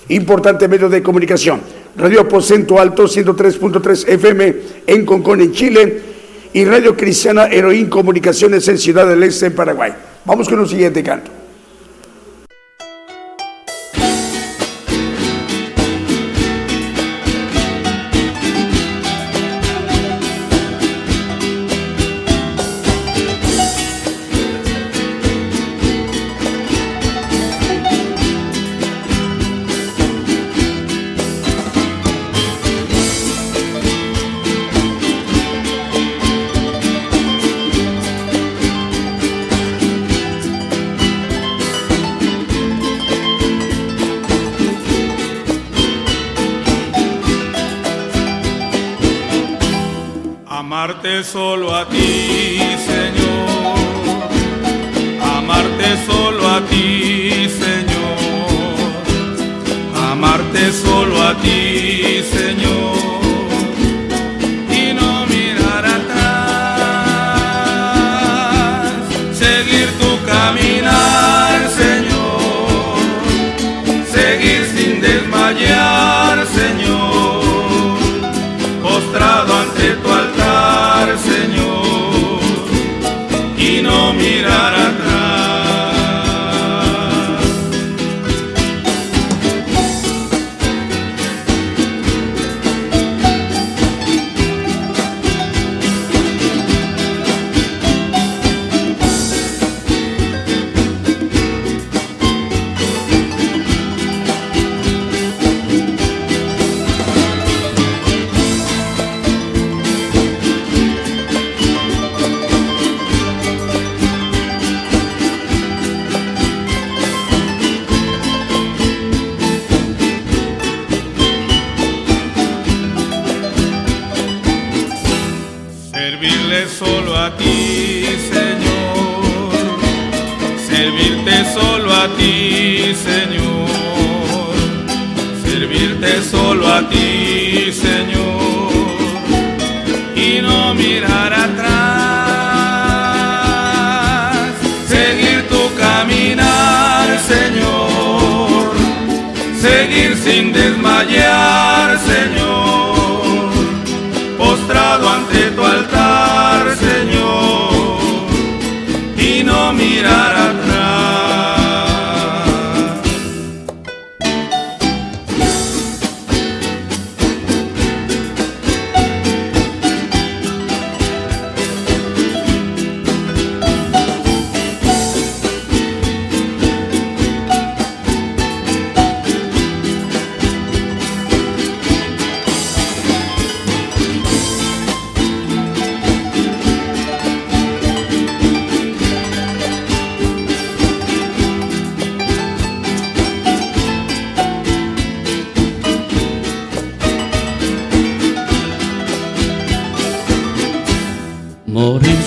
importante 0.07 0.69
medio 0.69 0.87
de 0.87 1.03
comunicación. 1.03 1.59
Radio 1.97 2.21
Aposento 2.21 2.79
Alto 2.79 3.05
103.3 3.05 4.07
FM 4.07 4.55
en 4.87 5.05
Concón, 5.05 5.41
en 5.41 5.51
Chile, 5.51 6.01
y 6.53 6.65
Radio 6.65 6.95
Cristiana 6.95 7.47
Heroín 7.47 7.89
Comunicaciones 7.89 8.67
en 8.67 8.77
Ciudad 8.77 9.07
del 9.07 9.23
Este, 9.23 9.47
en 9.47 9.55
Paraguay. 9.55 9.93
Vamos 10.25 10.47
con 10.49 10.59
un 10.59 10.67
siguiente 10.67 11.01
canto. 11.03 11.40
Solo 51.23 51.50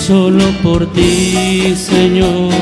solo 0.06 0.44
por 0.62 0.84
ti, 0.92 1.74
Señor. 1.74 2.52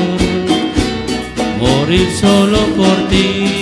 Morir 1.59 2.07
solo 2.21 2.59
por 2.77 2.95
ti, 3.09 3.52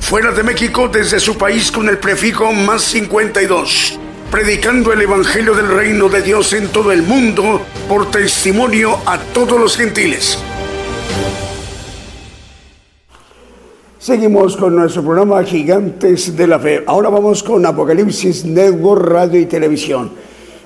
Fuera 0.00 0.32
de 0.32 0.42
México, 0.42 0.88
desde 0.88 1.20
su 1.20 1.38
país 1.38 1.70
con 1.70 1.88
el 1.88 1.98
prefijo 1.98 2.52
más 2.52 2.82
52 2.82 4.00
predicando 4.30 4.92
el 4.92 5.00
Evangelio 5.00 5.54
del 5.54 5.68
Reino 5.68 6.10
de 6.10 6.20
Dios 6.20 6.52
en 6.52 6.68
todo 6.68 6.92
el 6.92 7.02
mundo 7.02 7.64
por 7.88 8.10
testimonio 8.10 8.98
a 9.06 9.16
todos 9.18 9.58
los 9.58 9.74
gentiles. 9.76 10.38
Seguimos 14.08 14.56
con 14.56 14.74
nuestro 14.74 15.02
programa 15.02 15.44
Gigantes 15.44 16.34
de 16.34 16.46
la 16.46 16.58
Fe. 16.58 16.82
Ahora 16.86 17.10
vamos 17.10 17.42
con 17.42 17.66
Apocalipsis 17.66 18.42
Network 18.46 19.06
Radio 19.06 19.38
y 19.38 19.44
Televisión. 19.44 20.10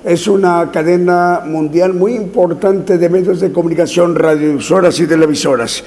Es 0.01 0.29
una 0.29 0.71
cadena 0.71 1.41
mundial 1.45 1.93
muy 1.93 2.13
importante 2.13 2.97
de 2.97 3.09
medios 3.09 3.41
de 3.41 3.51
comunicación, 3.51 4.15
radiodifusoras 4.15 4.97
y 5.01 5.07
televisoras. 5.07 5.83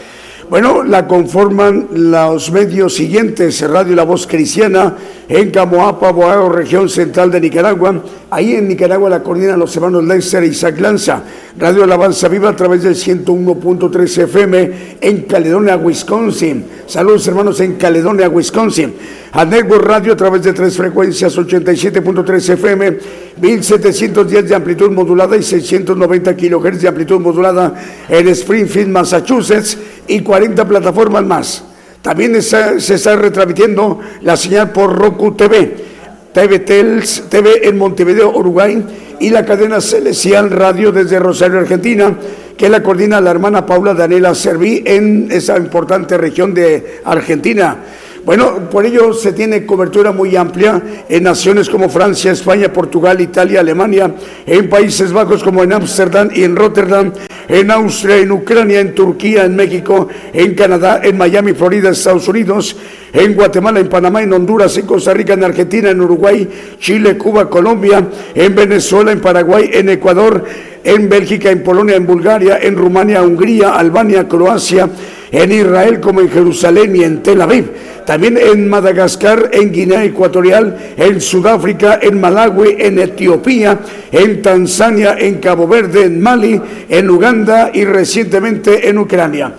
Bueno, 0.51 0.83
la 0.83 1.09
conforman 1.09 1.88
los 1.92 2.53
medios 2.53 2.95
siguientes, 2.95 3.66
Radio 3.66 3.97
La 3.97 4.05
Voz 4.05 4.27
Cristiana, 4.27 4.95
en 5.27 5.51
Camoapa, 5.51 6.12
Boao, 6.12 6.51
región 6.51 6.90
central 6.90 7.31
de 7.31 7.40
Nicaragua. 7.40 8.03
Ahí 8.37 8.55
en 8.55 8.68
Nicaragua 8.68 9.09
la 9.09 9.22
coordinan 9.22 9.59
los 9.59 9.75
hermanos 9.77 10.05
Lester 10.05 10.44
y 10.44 10.49
Isaac 10.49 10.79
Lanza. 10.79 11.22
Radio 11.59 11.85
Alabanza 11.85 12.29
Viva 12.29 12.51
a 12.51 12.55
través 12.55 12.83
del 12.83 12.94
101.3 12.94 14.25
FM 14.25 14.72
en 15.01 15.22
Caledonia, 15.22 15.79
Wisconsin. 15.79 16.66
Saludos 16.87 17.27
hermanos 17.29 17.59
en 17.61 17.77
Caledonia, 17.77 18.29
Wisconsin. 18.29 18.92
A 19.33 19.46
Network 19.46 19.87
Radio 19.87 20.12
a 20.12 20.16
través 20.16 20.42
de 20.42 20.53
tres 20.53 20.77
frecuencias, 20.77 21.35
87.3 21.35 22.51
FM, 22.51 22.99
1710 23.40 24.51
de 24.51 24.55
amplitud 24.55 24.90
modulada 24.90 25.35
y 25.38 25.42
690 25.42 26.37
kilohertz 26.37 26.83
de 26.83 26.88
amplitud 26.88 27.18
modulada 27.18 27.72
en 28.07 28.29
Springfield, 28.29 28.90
Massachusetts 28.90 29.79
y 30.09 30.20
40 30.20 30.68
plataformas 30.68 31.25
más. 31.25 31.64
También 32.03 32.42
se 32.42 32.77
está 32.77 33.16
retransmitiendo 33.16 33.99
la 34.20 34.37
señal 34.37 34.72
por 34.72 34.94
Roku 34.94 35.35
TV, 35.35 35.95
TV 36.37 36.59
Tels, 36.59 37.31
TV 37.31 37.66
en 37.66 37.79
Montevideo, 37.79 38.31
Uruguay 38.31 38.85
y 39.20 39.31
la 39.31 39.46
cadena 39.46 39.81
Celestial 39.81 40.51
Radio 40.51 40.92
desde 40.92 41.18
Rosario, 41.18 41.59
Argentina, 41.59 42.14
que 42.59 42.68
la 42.68 42.83
coordina 42.83 43.22
la 43.22 43.31
hermana 43.31 43.64
Paula 43.64 43.94
Daniela 43.94 44.35
Serví 44.35 44.83
en 44.85 45.29
esa 45.31 45.57
importante 45.57 46.18
región 46.18 46.53
de 46.53 47.01
Argentina. 47.07 47.79
Bueno, 48.27 48.69
por 48.69 48.85
ello 48.85 49.12
se 49.12 49.33
tiene 49.33 49.65
cobertura 49.65 50.11
muy 50.11 50.35
amplia 50.35 50.83
en 51.09 51.23
naciones 51.23 51.71
como 51.71 51.89
Francia, 51.89 52.33
España, 52.33 52.73
Portugal, 52.73 53.21
Italia, 53.21 53.61
Alemania, 53.61 54.12
en 54.45 54.69
Países 54.69 55.12
Bajos 55.12 55.45
como 55.45 55.62
en 55.62 55.73
Ámsterdam 55.73 56.31
y 56.35 56.43
en 56.43 56.57
Rotterdam, 56.57 57.12
en 57.47 57.71
Austria, 57.71 58.17
en 58.17 58.33
Ucrania, 58.33 58.81
en 58.81 58.97
Turquía, 58.97 59.45
en 59.45 59.55
México, 59.55 60.09
en 60.33 60.57
Canadá, 60.57 61.03
en 61.05 61.17
Miami, 61.17 61.53
Florida, 61.53 61.91
Estados 61.91 62.27
Unidos, 62.27 62.77
en 63.12 63.33
Guatemala, 63.35 63.79
en 63.79 63.89
Panamá, 63.89 64.25
en 64.25 64.33
Honduras, 64.33 64.77
en 64.77 64.87
Costa 64.87 65.15
Rica, 65.15 65.35
en 65.35 65.45
Argentina, 65.45 65.91
en 65.91 66.01
Uruguay, 66.01 66.49
Chile, 66.81 67.17
Cuba, 67.17 67.49
Colombia, 67.49 68.09
en 68.35 68.55
Venezuela, 68.57 69.12
en 69.12 69.21
Paraguay, 69.21 69.71
en 69.73 69.89
Ecuador, 69.89 70.45
en 70.83 71.09
Bélgica, 71.09 71.53
en 71.53 71.62
Polonia, 71.62 71.95
en 71.95 72.07
Bulgaria, 72.09 72.59
en 72.61 72.75
Rumania, 72.75 73.23
Hungría, 73.23 73.75
Albania, 73.75 74.27
Croacia, 74.27 74.89
en 75.37 75.53
Israel 75.53 76.01
como 76.01 76.22
en 76.22 76.31
Jerusalén 76.31 76.96
y 76.96 77.05
en 77.05 77.22
Tel 77.22 77.42
Aviv. 77.42 77.70
También 78.07 78.38
en 78.38 78.68
Madagascar, 78.68 79.51
en 79.53 79.70
Guinea 79.70 80.03
Ecuatorial, 80.05 80.94
en 80.96 81.20
Sudáfrica, 81.20 81.99
en 82.01 82.18
Malawi, 82.18 82.77
en 82.79 82.99
Etiopía, 82.99 83.79
en 84.12 84.40
Tanzania, 84.40 85.16
en 85.18 85.35
Cabo 85.35 85.68
Verde, 85.68 86.05
en 86.05 86.22
Mali, 86.22 86.59
en 86.88 87.11
Uganda 87.11 87.70
y 87.75 87.85
recientemente 87.85 88.88
en 88.88 88.96
Ucrania. 88.96 89.53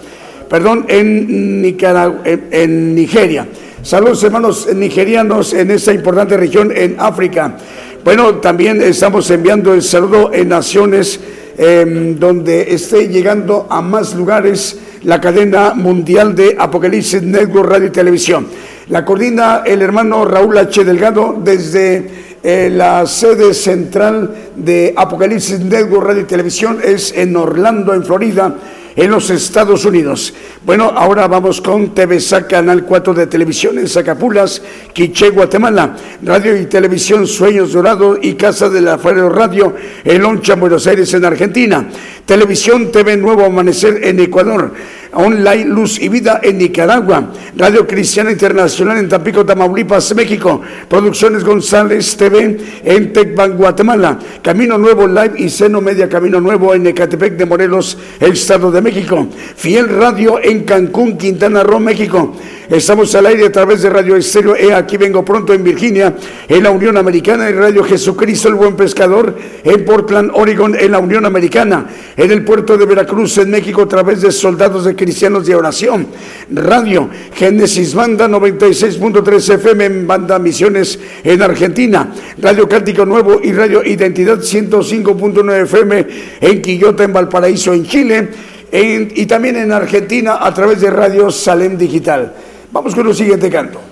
Perdón, 0.49 0.85
en, 0.87 1.61
Nicaragua, 1.61 2.21
en, 2.25 2.95
Nigeria. 2.95 3.45
Saludos 3.83 4.23
hermanos 4.23 4.67
nigerianos 4.73 5.53
en 5.53 5.69
esta 5.69 5.93
importante 5.93 6.37
región 6.37 6.71
en 6.75 6.95
África. 6.97 7.55
Bueno, 8.03 8.35
también 8.35 8.81
estamos 8.81 9.29
enviando 9.29 9.75
el 9.75 9.83
saludo 9.83 10.31
en 10.33 10.49
naciones 10.49 11.19
eh, 11.57 12.15
donde 12.17 12.73
esté 12.73 13.07
llegando 13.07 13.67
a 13.69 13.81
más 13.81 14.13
lugares 14.13 14.77
la 15.03 15.19
cadena 15.19 15.73
mundial 15.73 16.35
de 16.35 16.55
Apocalipsis 16.57 17.23
Network 17.23 17.69
Radio 17.69 17.87
y 17.87 17.91
Televisión. 17.91 18.47
La 18.89 19.03
coordina 19.03 19.63
el 19.65 19.81
hermano 19.81 20.23
Raúl 20.25 20.57
H. 20.57 20.83
Delgado 20.85 21.35
desde 21.43 22.09
eh, 22.43 22.69
la 22.71 23.05
sede 23.05 23.53
central 23.53 24.33
de 24.55 24.93
Apocalipsis 24.95 25.59
Network 25.59 26.05
Radio 26.05 26.21
y 26.21 26.25
Televisión, 26.25 26.79
es 26.83 27.11
en 27.13 27.35
Orlando, 27.35 27.93
en 27.93 28.03
Florida 28.03 28.55
en 28.97 29.11
los 29.11 29.29
Estados 29.29 29.85
Unidos. 29.85 30.33
Bueno, 30.65 30.91
ahora 30.93 31.27
vamos 31.27 31.61
con 31.61 31.93
TVSA, 31.93 32.47
Canal 32.47 32.83
4 32.83 33.13
de 33.13 33.27
Televisión 33.27 33.77
en 33.77 33.87
Zacapulas, 33.87 34.61
Quiché, 34.91 35.29
Guatemala, 35.29 35.95
Radio 36.23 36.59
y 36.59 36.65
Televisión 36.65 37.27
Sueños 37.27 37.73
Dorados 37.73 38.17
y 38.23 38.33
Casa 38.33 38.69
de 38.69 38.81
la 38.81 38.97
Radio 38.97 39.75
en 40.03 40.21
Loncha, 40.21 40.55
Buenos 40.55 40.87
Aires, 40.87 41.13
en 41.13 41.25
Argentina. 41.25 41.87
Televisión 42.25 42.91
TV 42.91 43.15
Nuevo 43.17 43.45
Amanecer 43.45 44.03
en 44.03 44.19
Ecuador. 44.19 44.73
Online 45.13 45.65
Luz 45.65 45.99
y 45.99 46.09
Vida 46.09 46.39
en 46.43 46.57
Nicaragua. 46.57 47.31
Radio 47.55 47.87
Cristiana 47.87 48.31
Internacional 48.31 48.97
en 48.97 49.09
Tampico, 49.09 49.45
Tamaulipas, 49.45 50.13
México. 50.15 50.61
Producciones 50.89 51.43
González 51.43 52.15
TV 52.17 52.57
en 52.83 53.13
Tecban, 53.13 53.57
Guatemala. 53.57 54.19
Camino 54.41 54.77
Nuevo 54.77 55.07
Live 55.07 55.33
y 55.37 55.49
Seno 55.49 55.81
Media 55.81 56.09
Camino 56.09 56.39
Nuevo 56.39 56.73
en 56.73 56.87
Ecatepec 56.87 57.37
de 57.37 57.45
Morelos, 57.45 57.97
Estado 58.19 58.71
de 58.71 58.81
México. 58.81 59.27
Fiel 59.55 59.89
Radio 59.89 60.39
en 60.41 60.63
Cancún, 60.63 61.17
Quintana 61.17 61.63
Roo, 61.63 61.79
México. 61.79 62.35
Estamos 62.69 63.15
al 63.15 63.27
aire 63.27 63.45
a 63.45 63.51
través 63.51 63.81
de 63.81 63.89
Radio 63.89 64.17
Estéreo 64.17 64.53
E, 64.53 64.73
aquí 64.73 64.97
vengo 64.97 65.23
pronto 65.23 65.53
en 65.53 65.63
Virginia, 65.63 66.13
en 66.49 66.63
la 66.63 66.69
Unión 66.69 66.97
Americana, 66.97 67.47
en 67.47 67.57
Radio 67.57 67.81
Jesucristo 67.81 68.49
el 68.49 68.55
Buen 68.55 68.75
Pescador, 68.75 69.37
en 69.63 69.85
Portland, 69.85 70.31
Oregon, 70.33 70.75
en 70.77 70.91
la 70.91 70.99
Unión 70.99 71.25
Americana, 71.25 71.87
en 72.17 72.29
el 72.29 72.43
puerto 72.43 72.77
de 72.77 72.85
Veracruz, 72.85 73.37
en 73.37 73.51
México, 73.51 73.83
a 73.83 73.87
través 73.87 74.19
de 74.19 74.33
Soldados 74.33 74.83
de 74.83 74.97
Cristianos 75.07 75.45
de 75.45 75.55
Oración. 75.55 76.05
Radio 76.51 77.09
Génesis 77.33 77.93
Banda 77.93 78.27
96.3 78.27 79.53
FM 79.53 79.85
en 79.85 80.05
Banda 80.05 80.37
Misiones 80.37 80.99
en 81.23 81.41
Argentina. 81.41 82.13
Radio 82.39 82.67
Cántico 82.67 83.05
Nuevo 83.05 83.39
y 83.41 83.53
Radio 83.53 83.85
Identidad 83.85 84.39
105.9 84.39 85.63
FM 85.63 86.07
en 86.41 86.61
Quillota, 86.61 87.05
en 87.05 87.13
Valparaíso, 87.13 87.73
en 87.73 87.85
Chile. 87.85 88.29
y 88.69 89.25
también 89.25 89.55
en 89.55 89.71
Argentina 89.71 90.39
a 90.41 90.53
través 90.53 90.81
de 90.81 90.89
Radio 90.89 91.31
Salem 91.31 91.77
Digital. 91.77 92.33
Vamos 92.73 92.93
con 92.93 93.07
el 93.07 93.15
siguiente 93.15 93.49
canto. 93.49 93.86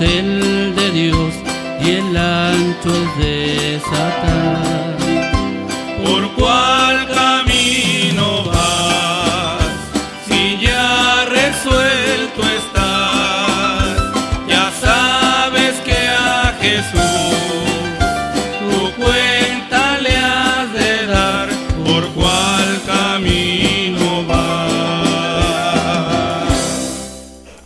El 0.00 0.74
de 0.74 0.90
Dios 0.92 1.34
y 1.80 1.90
el 1.90 2.16
ancho 2.16 2.90
es 2.90 3.18
de 3.18 3.80
Satán. 3.80 4.79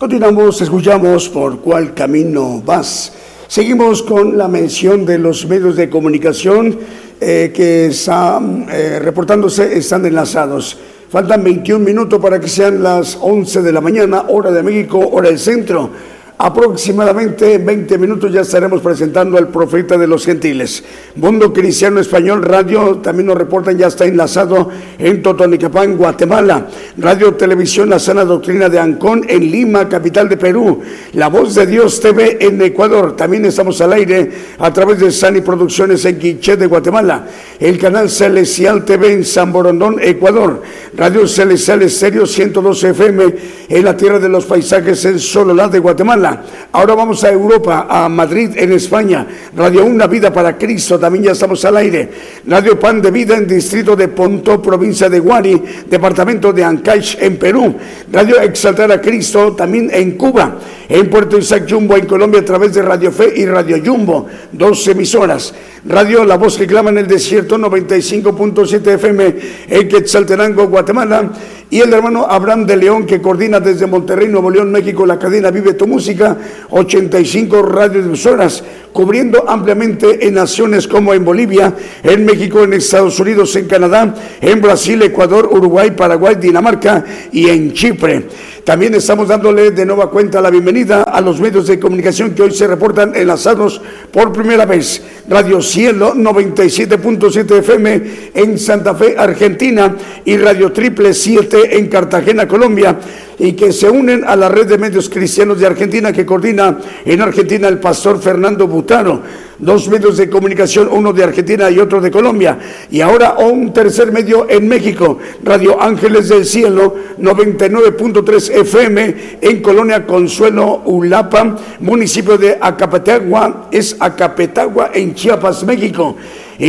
Continuamos, 0.05 0.61
escuchamos 0.61 1.31
por 1.31 1.61
cuál 1.61 1.95
camino 1.95 2.61
vas. 2.63 3.11
Seguimos 3.49 4.03
con 4.03 4.37
la 4.37 4.49
mención 4.49 5.07
de 5.07 5.17
los 5.17 5.47
medios 5.47 5.77
de 5.77 5.89
comunicación 5.89 6.79
eh, 7.19 7.51
que 7.55 7.87
están 7.87 8.67
eh, 8.71 8.99
reportándose, 8.99 9.79
están 9.79 10.05
enlazados. 10.05 10.77
Faltan 11.09 11.43
21 11.43 11.83
minutos 11.83 12.21
para 12.21 12.39
que 12.39 12.49
sean 12.49 12.83
las 12.83 13.17
11 13.19 13.63
de 13.63 13.73
la 13.73 13.81
mañana, 13.81 14.27
hora 14.29 14.51
de 14.51 14.63
México, 14.63 14.99
hora 14.99 15.31
del 15.31 15.39
centro. 15.39 15.89
Aproximadamente 16.37 17.55
en 17.55 17.65
20 17.65 17.97
minutos 17.97 18.33
ya 18.33 18.41
estaremos 18.41 18.81
presentando 18.81 19.39
al 19.39 19.49
profeta 19.49 19.97
de 19.97 20.09
los 20.09 20.27
gentiles. 20.27 20.83
Mundo 21.15 21.53
Cristiano 21.53 22.01
Español 22.01 22.43
Radio 22.43 22.97
también 22.97 23.29
nos 23.29 23.39
reportan, 23.39 23.79
ya 23.79 23.87
está 23.87 24.05
enlazado 24.05 24.69
en 24.99 25.23
Totonicapán, 25.23 25.97
Guatemala. 25.97 26.67
Radio 26.99 27.35
Televisión 27.35 27.89
La 27.89 28.01
Sana 28.01 28.25
Doctrina 28.25 28.69
de 28.69 28.81
Ancón 28.81 29.25
en 29.29 29.49
Lima, 29.49 29.89
capital 29.89 30.29
de 30.29 30.37
Perú. 30.37 30.81
La 31.13 31.29
Voz 31.29 31.55
de 31.55 31.67
Dios 31.67 32.01
TV 32.01 32.39
en 32.41 32.61
Ecuador. 32.63 33.15
También 33.15 33.45
estamos 33.45 33.81
al 33.81 33.93
aire 33.93 34.29
a 34.59 34.73
través 34.73 34.99
de 34.99 35.13
Sani 35.13 35.41
Producciones 35.41 36.05
en 36.05 36.19
Quiché 36.19 36.57
de 36.57 36.67
Guatemala. 36.67 37.29
El 37.61 37.79
canal 37.79 38.11
Celestial 38.11 38.85
TV 38.85 39.13
en 39.13 39.25
San 39.25 39.53
Borondón, 39.53 39.99
Ecuador. 40.03 40.63
Radio 40.97 41.29
Celestial 41.29 41.83
Estéreo 41.83 42.27
112 42.27 42.91
FM 42.91 43.35
en 43.69 43.85
la 43.85 43.97
Tierra 43.97 44.19
de 44.19 44.29
los 44.29 44.45
Paisajes 44.47 45.05
en 45.05 45.21
Sololá 45.21 45.69
de 45.69 45.79
Guatemala. 45.79 46.24
Ahora 46.73 46.95
vamos 46.95 47.23
a 47.25 47.31
Europa, 47.31 47.87
a 47.89 48.09
Madrid, 48.09 48.51
en 48.57 48.73
España. 48.73 49.27
Radio 49.57 49.85
Una 49.85 50.07
Vida 50.07 50.33
para 50.33 50.57
Cristo, 50.57 50.99
también 50.99 51.25
ya 51.25 51.33
estamos 51.33 51.65
al 51.65 51.77
aire. 51.77 52.11
Radio 52.47 52.79
Pan 52.79 53.01
de 53.03 53.11
Vida 53.11 53.37
en 53.37 53.47
Distrito 53.47 53.95
de 53.95 54.09
Ponto, 54.09 54.61
provincia 54.61 55.09
de 55.09 55.21
Guari, 55.21 55.63
departamento 55.89 56.53
de 56.53 56.65
Ancash, 56.65 57.17
en 57.21 57.37
Perú. 57.37 57.75
Radio 58.11 58.41
Exaltar 58.41 58.91
a 58.93 59.01
Cristo, 59.01 59.53
también 59.53 59.91
en 59.93 60.13
Cuba. 60.13 60.59
En 60.89 61.09
Puerto 61.09 61.39
Isaac 61.39 61.67
Jumbo, 61.69 61.97
en 61.97 62.07
Colombia, 62.07 62.41
a 62.41 62.45
través 62.45 62.75
de 62.75 62.83
Radio 62.83 63.11
Fe 63.11 63.33
y 63.37 63.47
Radio 63.47 63.79
Jumbo, 63.85 64.27
dos 64.53 64.87
emisoras. 64.89 65.55
Radio 65.87 66.25
La 66.25 66.37
Voz 66.37 66.57
que 66.57 66.67
clama 66.67 66.91
en 66.91 66.99
el 66.99 67.07
desierto, 67.07 67.59
95.7 67.59 68.95
FM 68.95 69.35
en 69.69 69.89
Quetzaltenango, 69.89 70.67
Guatemala. 70.69 71.31
Y 71.75 71.81
el 71.81 71.93
hermano 71.93 72.25
Abraham 72.31 72.67
de 72.67 72.77
León, 72.77 73.05
que 73.05 73.21
coordina 73.21 73.59
desde 73.59 73.89
Monterrey, 73.89 74.29
Nuevo 74.29 74.49
León, 74.49 74.71
México, 74.71 75.05
la 75.05 75.19
cadena 75.19 75.51
Vive 75.51 75.73
tu 75.73 75.89
Música, 75.89 76.37
85 76.71 77.63
radiodifusoras 77.63 78.63
cubriendo 78.95 79.51
ampliamente 79.51 80.25
en 80.25 80.35
naciones 80.35 80.87
como 80.87 81.13
en 81.13 81.25
Bolivia, 81.25 81.75
en 82.01 82.25
México, 82.25 82.63
en 82.63 82.75
Estados 82.75 83.19
Unidos, 83.19 83.55
en 83.57 83.67
Canadá, 83.67 84.15
en 84.41 84.61
Brasil, 84.63 85.03
Ecuador, 85.03 85.49
Uruguay, 85.51 85.91
Paraguay, 85.91 86.37
Dinamarca 86.37 87.05
y 87.33 87.49
en 87.49 87.73
Chipre. 87.73 88.29
También 88.63 88.95
estamos 88.95 89.27
dándole 89.27 89.73
de 89.73 89.85
nueva 89.85 90.09
cuenta 90.09 90.41
la 90.41 90.49
bienvenida 90.49 91.03
a 91.03 91.21
los 91.21 91.41
medios 91.41 91.67
de 91.67 91.81
comunicación 91.81 92.37
que 92.37 92.43
hoy 92.43 92.53
se 92.53 92.69
reportan 92.69 93.17
enlazados 93.17 93.83
por 94.13 94.33
primera 94.33 94.65
vez. 94.65 95.03
Radio 95.29 95.61
Cielo 95.61 96.15
97.7 96.15 97.59
FM 97.59 98.03
en 98.33 98.59
Santa 98.61 98.95
Fe, 98.95 99.17
Argentina 99.19 99.97
y 100.25 100.37
Radio 100.37 100.71
Triple 100.73 101.13
7 101.13 101.77
en 101.79 101.89
Cartagena, 101.89 102.47
Colombia 102.47 102.97
y 103.39 103.53
que 103.53 103.73
se 103.73 103.91
unen 103.91 104.25
a 104.25 104.37
la 104.37 104.49
red 104.49 104.67
de 104.67 104.79
medios 104.79 105.09
cristianos 105.09 105.59
de 105.59 105.67
Argentina 105.67 106.13
que 106.13 106.27
coordina 106.27 106.79
en 107.05 107.21
Argentina 107.21 107.69
el 107.69 107.79
pastor 107.79 108.21
Fernando 108.21 108.67
Butano. 108.67 109.45
Dos 109.57 109.89
medios 109.89 110.17
de 110.17 110.29
comunicación, 110.29 110.89
uno 110.91 111.13
de 111.13 111.23
Argentina 111.23 111.71
y 111.71 111.79
otro 111.79 112.01
de 112.01 112.11
Colombia. 112.11 112.59
Y 112.91 113.01
ahora 113.01 113.37
un 113.39 113.73
tercer 113.73 114.11
medio 114.11 114.51
en 114.51 114.67
México, 114.67 115.19
Radio 115.45 115.81
Ángeles 115.81 116.29
del 116.29 116.45
Cielo 116.45 116.95
99.3 117.21 118.51
FM 118.51 119.15
en 119.41 119.63
Colonia 119.63 120.05
Consuelo 120.05 120.83
Ulapa, 120.85 121.57
municipio 121.81 122.37
de 122.37 122.59
Acapetagua, 122.61 123.69
es 123.71 123.97
Acapetagua 124.01 124.91
en 124.93 125.15
Chiapas, 125.15 125.65
México. 125.65 126.17
Y 126.59 126.67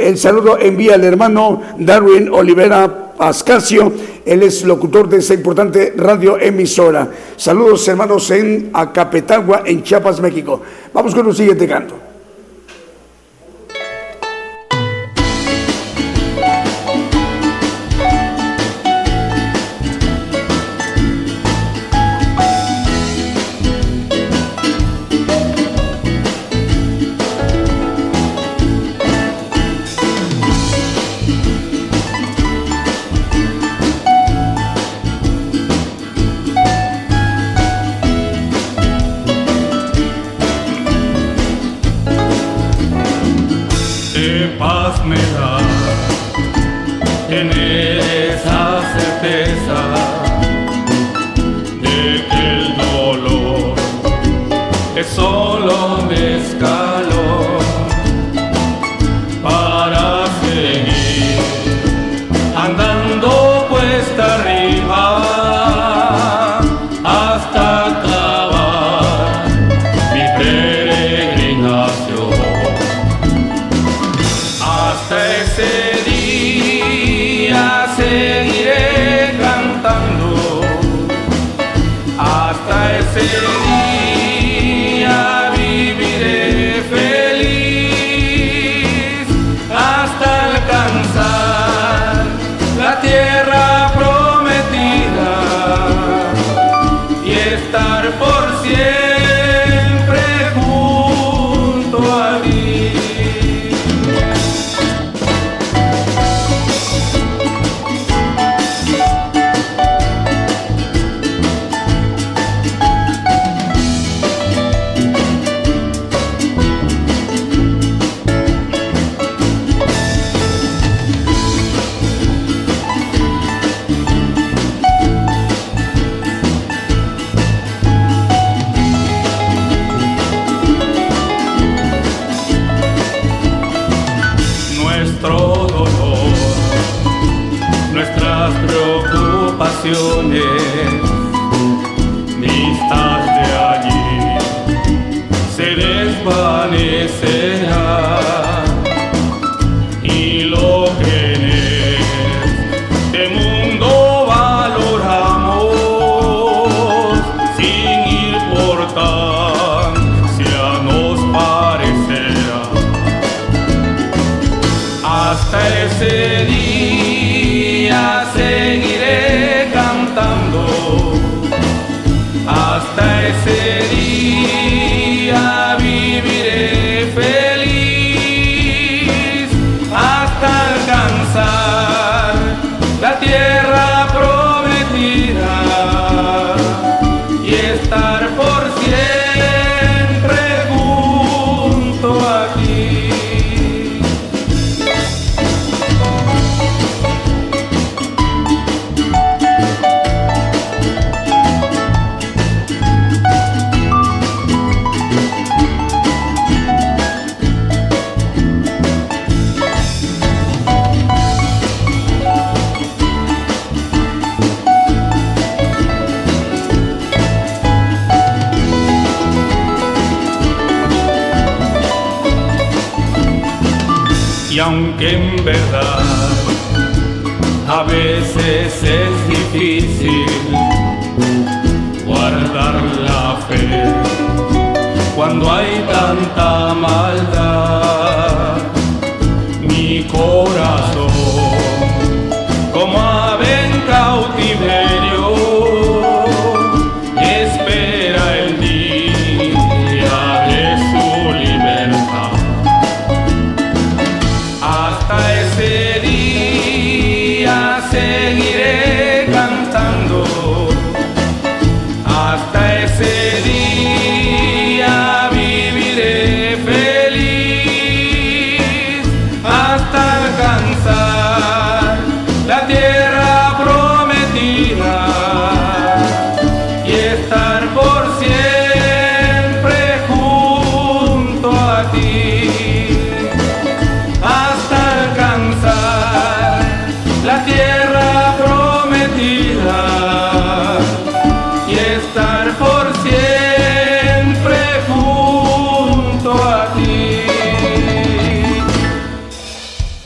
el 0.00 0.18
saludo 0.18 0.58
envía 0.58 0.96
el 0.96 1.04
hermano 1.04 1.62
Darwin 1.78 2.28
Olivera 2.30 3.07
Ascasio, 3.18 3.92
él 4.24 4.42
es 4.42 4.64
locutor 4.64 5.08
de 5.08 5.18
esta 5.18 5.34
importante 5.34 5.92
radioemisora. 5.96 7.10
Saludos 7.36 7.86
hermanos 7.88 8.30
en 8.30 8.70
Acapetagua, 8.72 9.62
en 9.66 9.82
Chiapas, 9.82 10.20
México. 10.20 10.62
Vamos 10.92 11.14
con 11.14 11.26
un 11.26 11.34
siguiente 11.34 11.66
canto. 11.66 12.07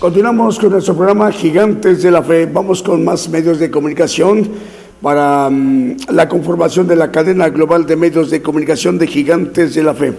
Continuamos 0.02 0.58
con 0.58 0.72
nuestro 0.72 0.96
programa 0.96 1.30
Gigantes 1.30 2.02
de 2.02 2.10
la 2.10 2.24
Fe. 2.24 2.46
Vamos 2.46 2.82
con 2.82 3.04
más 3.04 3.28
medios 3.28 3.60
de 3.60 3.70
comunicación 3.70 4.48
para 5.00 5.48
mm, 5.48 5.96
la 6.08 6.28
conformación 6.28 6.88
de 6.88 6.96
la 6.96 7.12
cadena 7.12 7.48
global 7.50 7.86
de 7.86 7.94
medios 7.94 8.28
de 8.28 8.42
comunicación 8.42 8.98
de 8.98 9.06
Gigantes 9.06 9.76
de 9.76 9.82
la 9.84 9.94
Fe. 9.94 10.12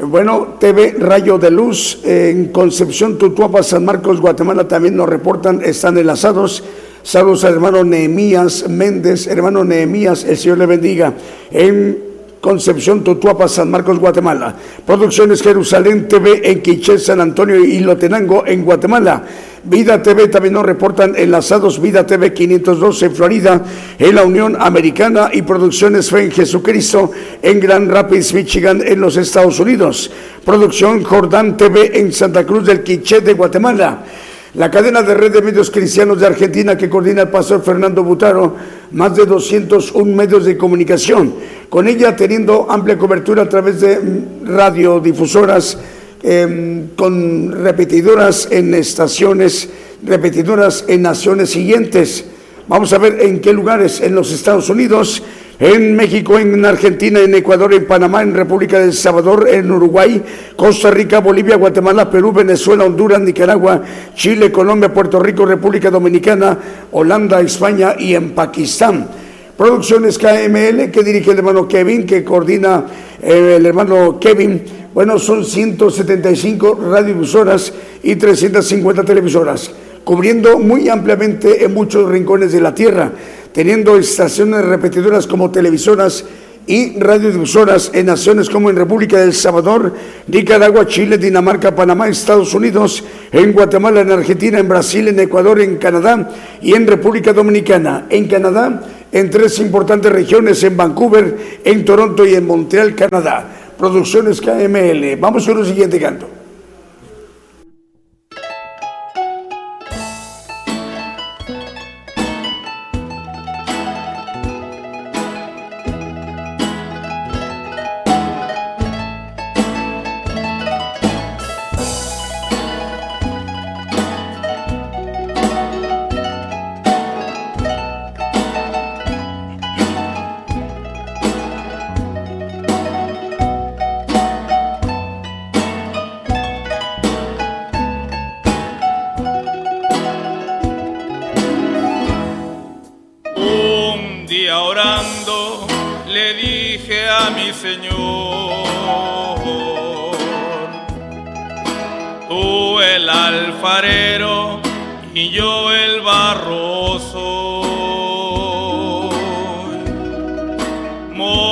Bueno, 0.00 0.56
TV 0.58 0.94
Rayo 0.98 1.36
de 1.36 1.50
Luz 1.50 2.00
en 2.04 2.46
Concepción, 2.46 3.18
Tutuapa, 3.18 3.62
San 3.62 3.84
Marcos, 3.84 4.18
Guatemala 4.18 4.66
también 4.66 4.96
nos 4.96 5.10
reportan, 5.10 5.60
están 5.62 5.98
enlazados. 5.98 6.64
Saludos 7.02 7.44
al 7.44 7.52
hermano 7.52 7.84
Nehemías 7.84 8.66
Méndez, 8.66 9.26
hermano 9.26 9.62
Nehemías, 9.62 10.24
el 10.24 10.38
Señor 10.38 10.56
le 10.56 10.64
bendiga. 10.64 11.12
En 11.50 12.11
Concepción, 12.42 13.04
Totuapa, 13.04 13.46
San 13.46 13.70
Marcos, 13.70 14.00
Guatemala. 14.00 14.52
Producciones 14.84 15.40
Jerusalén 15.40 16.08
TV 16.08 16.50
en 16.50 16.60
Quiché, 16.60 16.98
San 16.98 17.20
Antonio 17.20 17.64
y 17.64 17.78
Lotenango 17.78 18.44
en 18.44 18.64
Guatemala. 18.64 19.22
Vida 19.62 20.02
TV 20.02 20.26
también 20.26 20.54
nos 20.54 20.66
reportan 20.66 21.14
enlazados 21.16 21.80
Vida 21.80 22.04
TV 22.04 22.34
512 22.34 23.06
en 23.06 23.14
Florida, 23.14 23.64
en 23.96 24.14
la 24.16 24.24
Unión 24.24 24.56
Americana 24.58 25.30
y 25.32 25.42
Producciones 25.42 26.10
Fe 26.10 26.24
en 26.24 26.32
Jesucristo 26.32 27.12
en 27.40 27.60
Grand 27.60 27.88
Rapids, 27.88 28.34
Michigan, 28.34 28.82
en 28.84 29.00
los 29.00 29.16
Estados 29.16 29.60
Unidos. 29.60 30.10
Producción 30.44 31.04
Jordán 31.04 31.56
TV 31.56 31.96
en 32.00 32.12
Santa 32.12 32.44
Cruz 32.44 32.66
del 32.66 32.82
Quiché 32.82 33.20
de 33.20 33.34
Guatemala. 33.34 34.02
La 34.54 34.70
cadena 34.70 35.00
de 35.02 35.14
red 35.14 35.32
de 35.32 35.40
medios 35.40 35.70
cristianos 35.70 36.20
de 36.20 36.26
Argentina 36.26 36.76
que 36.76 36.90
coordina 36.90 37.22
el 37.22 37.28
pastor 37.30 37.62
Fernando 37.62 38.04
Butaro, 38.04 38.54
más 38.90 39.16
de 39.16 39.24
201 39.24 40.14
medios 40.14 40.44
de 40.44 40.58
comunicación, 40.58 41.32
con 41.70 41.88
ella 41.88 42.14
teniendo 42.14 42.70
amplia 42.70 42.98
cobertura 42.98 43.44
a 43.44 43.48
través 43.48 43.80
de 43.80 43.98
radiodifusoras, 44.44 45.78
em, 46.22 46.88
con 46.88 47.64
repetidoras 47.64 48.46
en 48.50 48.74
estaciones, 48.74 49.70
repetidoras 50.04 50.84
en 50.86 51.00
naciones 51.00 51.48
siguientes. 51.48 52.26
Vamos 52.68 52.92
a 52.92 52.98
ver 52.98 53.22
en 53.22 53.40
qué 53.40 53.54
lugares, 53.54 54.02
en 54.02 54.14
los 54.14 54.30
Estados 54.32 54.68
Unidos, 54.68 55.22
en 55.62 55.94
México, 55.94 56.40
en 56.40 56.64
Argentina, 56.64 57.20
en 57.20 57.36
Ecuador, 57.36 57.72
en 57.72 57.86
Panamá, 57.86 58.20
en 58.22 58.34
República 58.34 58.80
del 58.80 58.92
Salvador, 58.92 59.48
en 59.48 59.70
Uruguay, 59.70 60.20
Costa 60.56 60.90
Rica, 60.90 61.20
Bolivia, 61.20 61.54
Guatemala, 61.54 62.10
Perú, 62.10 62.32
Venezuela, 62.32 62.82
Honduras, 62.82 63.20
Nicaragua, 63.20 63.80
Chile, 64.16 64.50
Colombia, 64.50 64.92
Puerto 64.92 65.20
Rico, 65.20 65.46
República 65.46 65.88
Dominicana, 65.88 66.58
Holanda, 66.90 67.40
España 67.40 67.94
y 67.96 68.16
en 68.16 68.32
Pakistán. 68.32 69.06
Producciones 69.56 70.18
KML 70.18 70.90
que 70.90 71.04
dirige 71.04 71.30
el 71.30 71.38
hermano 71.38 71.68
Kevin, 71.68 72.06
que 72.06 72.24
coordina 72.24 72.84
eh, 73.22 73.54
el 73.58 73.64
hermano 73.64 74.18
Kevin. 74.18 74.64
Bueno, 74.92 75.16
son 75.20 75.44
175 75.44 76.80
radiodifusoras 76.90 77.72
y 78.02 78.16
350 78.16 79.04
televisoras, 79.04 79.70
cubriendo 80.02 80.58
muy 80.58 80.88
ampliamente 80.88 81.64
en 81.64 81.72
muchos 81.72 82.10
rincones 82.10 82.50
de 82.50 82.60
la 82.60 82.74
tierra 82.74 83.12
teniendo 83.52 83.96
estaciones 83.96 84.64
repetidoras 84.64 85.26
como 85.26 85.50
televisoras 85.50 86.24
y 86.66 86.98
radiodifusoras 86.98 87.90
en 87.92 88.06
naciones 88.06 88.48
como 88.48 88.70
en 88.70 88.76
República 88.76 89.18
del 89.18 89.32
Salvador, 89.32 89.94
Nicaragua, 90.28 90.86
Chile, 90.86 91.18
Dinamarca, 91.18 91.74
Panamá, 91.74 92.08
Estados 92.08 92.54
Unidos, 92.54 93.02
en 93.32 93.52
Guatemala, 93.52 94.02
en 94.02 94.12
Argentina, 94.12 94.58
en 94.58 94.68
Brasil, 94.68 95.08
en 95.08 95.18
Ecuador, 95.18 95.60
en 95.60 95.76
Canadá 95.76 96.30
y 96.60 96.74
en 96.74 96.86
República 96.86 97.32
Dominicana. 97.32 98.06
En 98.08 98.28
Canadá, 98.28 98.82
en 99.10 99.30
tres 99.30 99.58
importantes 99.58 100.12
regiones, 100.12 100.62
en 100.62 100.76
Vancouver, 100.76 101.60
en 101.64 101.84
Toronto 101.84 102.24
y 102.24 102.34
en 102.34 102.46
Montreal, 102.46 102.94
Canadá. 102.94 103.44
Producciones 103.76 104.40
KML. 104.40 105.16
Vamos 105.18 105.46
con 105.46 105.58
el 105.58 105.66
siguiente 105.66 105.98
canto. 105.98 106.41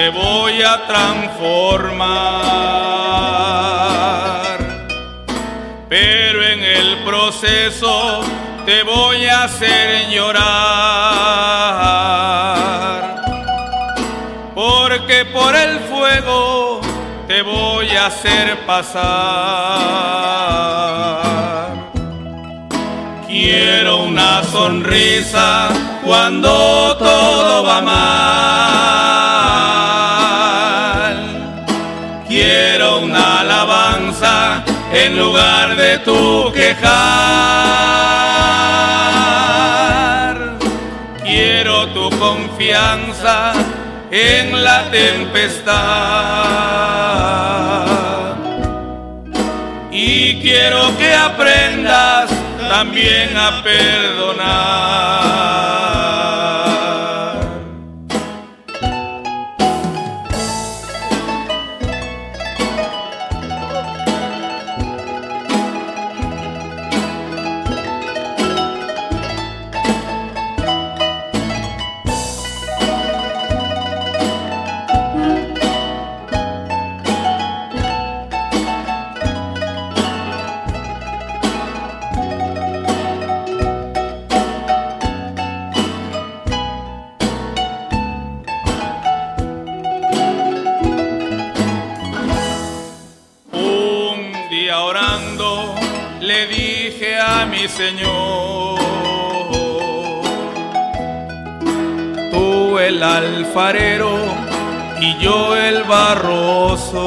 te 0.00 0.08
voy 0.08 0.62
a 0.62 0.86
transformar. 0.86 2.08
Pero 5.90 6.42
en 6.42 6.62
el 6.64 7.04
proceso 7.04 8.22
te 8.64 8.82
voy 8.82 9.26
a 9.26 9.44
hacer 9.44 10.08
llorar. 10.08 10.40
Porque 14.54 15.26
por 15.26 15.54
el 15.54 15.80
fuego 15.80 16.80
te 17.28 17.42
voy 17.42 17.90
a 17.90 18.06
hacer 18.06 18.64
pasar. 18.64 19.00
Quiero 23.26 24.04
una 24.04 24.42
sonrisa 24.44 25.68
cuando 26.02 26.96
todo 26.96 27.64
va 27.64 27.82
mal. 27.82 28.79
En 34.92 35.18
lugar 35.18 35.76
de 35.76 35.98
tu 35.98 36.52
quejar. 36.52 36.90
Quiero 41.22 41.86
tu 41.88 42.10
confianza 42.18 43.52
en 44.10 44.64
la 44.64 44.90
tempestad. 44.90 45.76
Y 49.92 50.40
quiero 50.40 50.96
que 50.98 51.14
aprendas 51.14 52.30
también 52.68 53.36
a 53.36 53.62
perdonar. 53.62 55.59
Mi 97.60 97.68
Señor, 97.68 98.78
tú 102.30 102.78
el 102.78 103.02
alfarero 103.02 104.16
y 104.98 105.18
yo 105.18 105.54
el 105.56 105.82
barroso, 105.84 106.98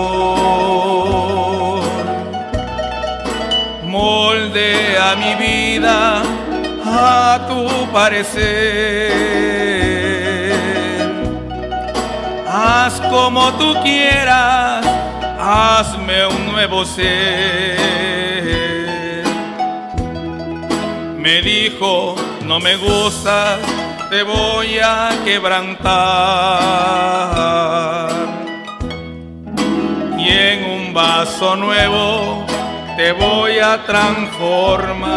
moldea 3.85 5.15
mi 5.15 5.33
vida 5.43 6.21
a 6.85 7.47
tu 7.47 7.91
parecer. 7.91 9.11
Haz 12.47 13.01
como 13.09 13.51
tú 13.53 13.73
quieras, 13.81 14.85
hazme 15.39 16.27
un 16.27 16.51
nuevo 16.51 16.85
ser. 16.85 18.32
Me 21.23 21.41
dijo, 21.41 22.15
no 22.43 22.59
me 22.59 22.75
gusta, 22.75 23.57
te 24.09 24.23
voy 24.23 24.77
a 24.83 25.09
quebrantar. 25.23 25.93
Y 30.17 30.27
en 30.27 30.65
un 30.65 30.93
vaso 30.93 31.55
nuevo 31.55 32.45
te 32.97 33.13
voy 33.13 33.57
a 33.59 33.85
transformar. 33.85 35.13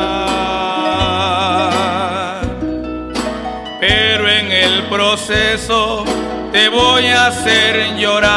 Pero 3.81 4.29
en 4.29 4.53
el 4.53 4.85
proceso 4.85 6.05
te 6.53 6.69
voy 6.69 7.07
a 7.07 7.27
hacer 7.27 7.97
llorar. 7.97 8.37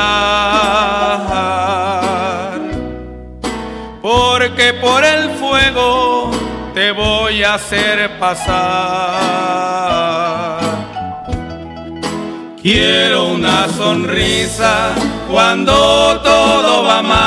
Porque 4.01 4.73
por 4.73 5.05
el 5.05 5.29
fuego 5.35 6.08
voy 7.29 7.43
a 7.43 7.53
hacer 7.53 8.17
pasar. 8.17 8.59
Quiero 12.59 13.27
una 13.27 13.67
sonrisa 13.67 14.95
cuando 15.29 16.19
todo 16.21 16.83
va 16.85 17.03
mal. 17.03 17.19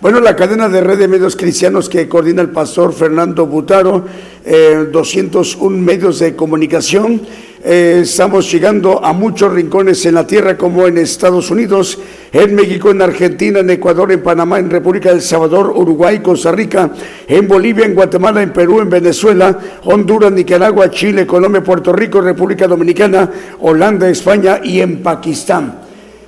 Bueno, 0.00 0.18
la 0.18 0.34
cadena 0.34 0.68
de 0.68 0.80
red 0.80 0.98
de 0.98 1.06
medios 1.06 1.36
cristianos 1.36 1.88
que 1.88 2.08
coordina 2.08 2.42
el 2.42 2.50
pastor 2.50 2.92
Fernando 2.92 3.46
Butaro, 3.46 4.04
eh, 4.44 4.88
201 4.90 5.80
medios 5.80 6.18
de 6.18 6.34
comunicación. 6.34 7.22
Eh, 7.64 8.00
estamos 8.02 8.50
llegando 8.50 9.04
a 9.04 9.12
muchos 9.12 9.52
rincones 9.52 10.04
en 10.04 10.16
la 10.16 10.26
tierra, 10.26 10.58
como 10.58 10.88
en 10.88 10.98
Estados 10.98 11.48
Unidos, 11.48 11.96
en 12.32 12.56
México, 12.56 12.90
en 12.90 13.00
Argentina, 13.00 13.60
en 13.60 13.70
Ecuador, 13.70 14.10
en 14.10 14.20
Panamá, 14.20 14.58
en 14.58 14.68
República 14.68 15.10
del 15.10 15.22
Salvador, 15.22 15.72
Uruguay, 15.76 16.18
Costa 16.18 16.50
Rica, 16.50 16.90
en 17.28 17.46
Bolivia, 17.46 17.86
en 17.86 17.94
Guatemala, 17.94 18.42
en 18.42 18.52
Perú, 18.52 18.80
en 18.80 18.90
Venezuela, 18.90 19.56
Honduras, 19.84 20.32
Nicaragua, 20.32 20.90
Chile, 20.90 21.24
Colombia, 21.24 21.62
Puerto 21.62 21.92
Rico, 21.92 22.20
República 22.20 22.66
Dominicana, 22.66 23.30
Holanda, 23.60 24.08
España 24.08 24.60
y 24.64 24.80
en 24.80 25.00
Pakistán 25.00 25.78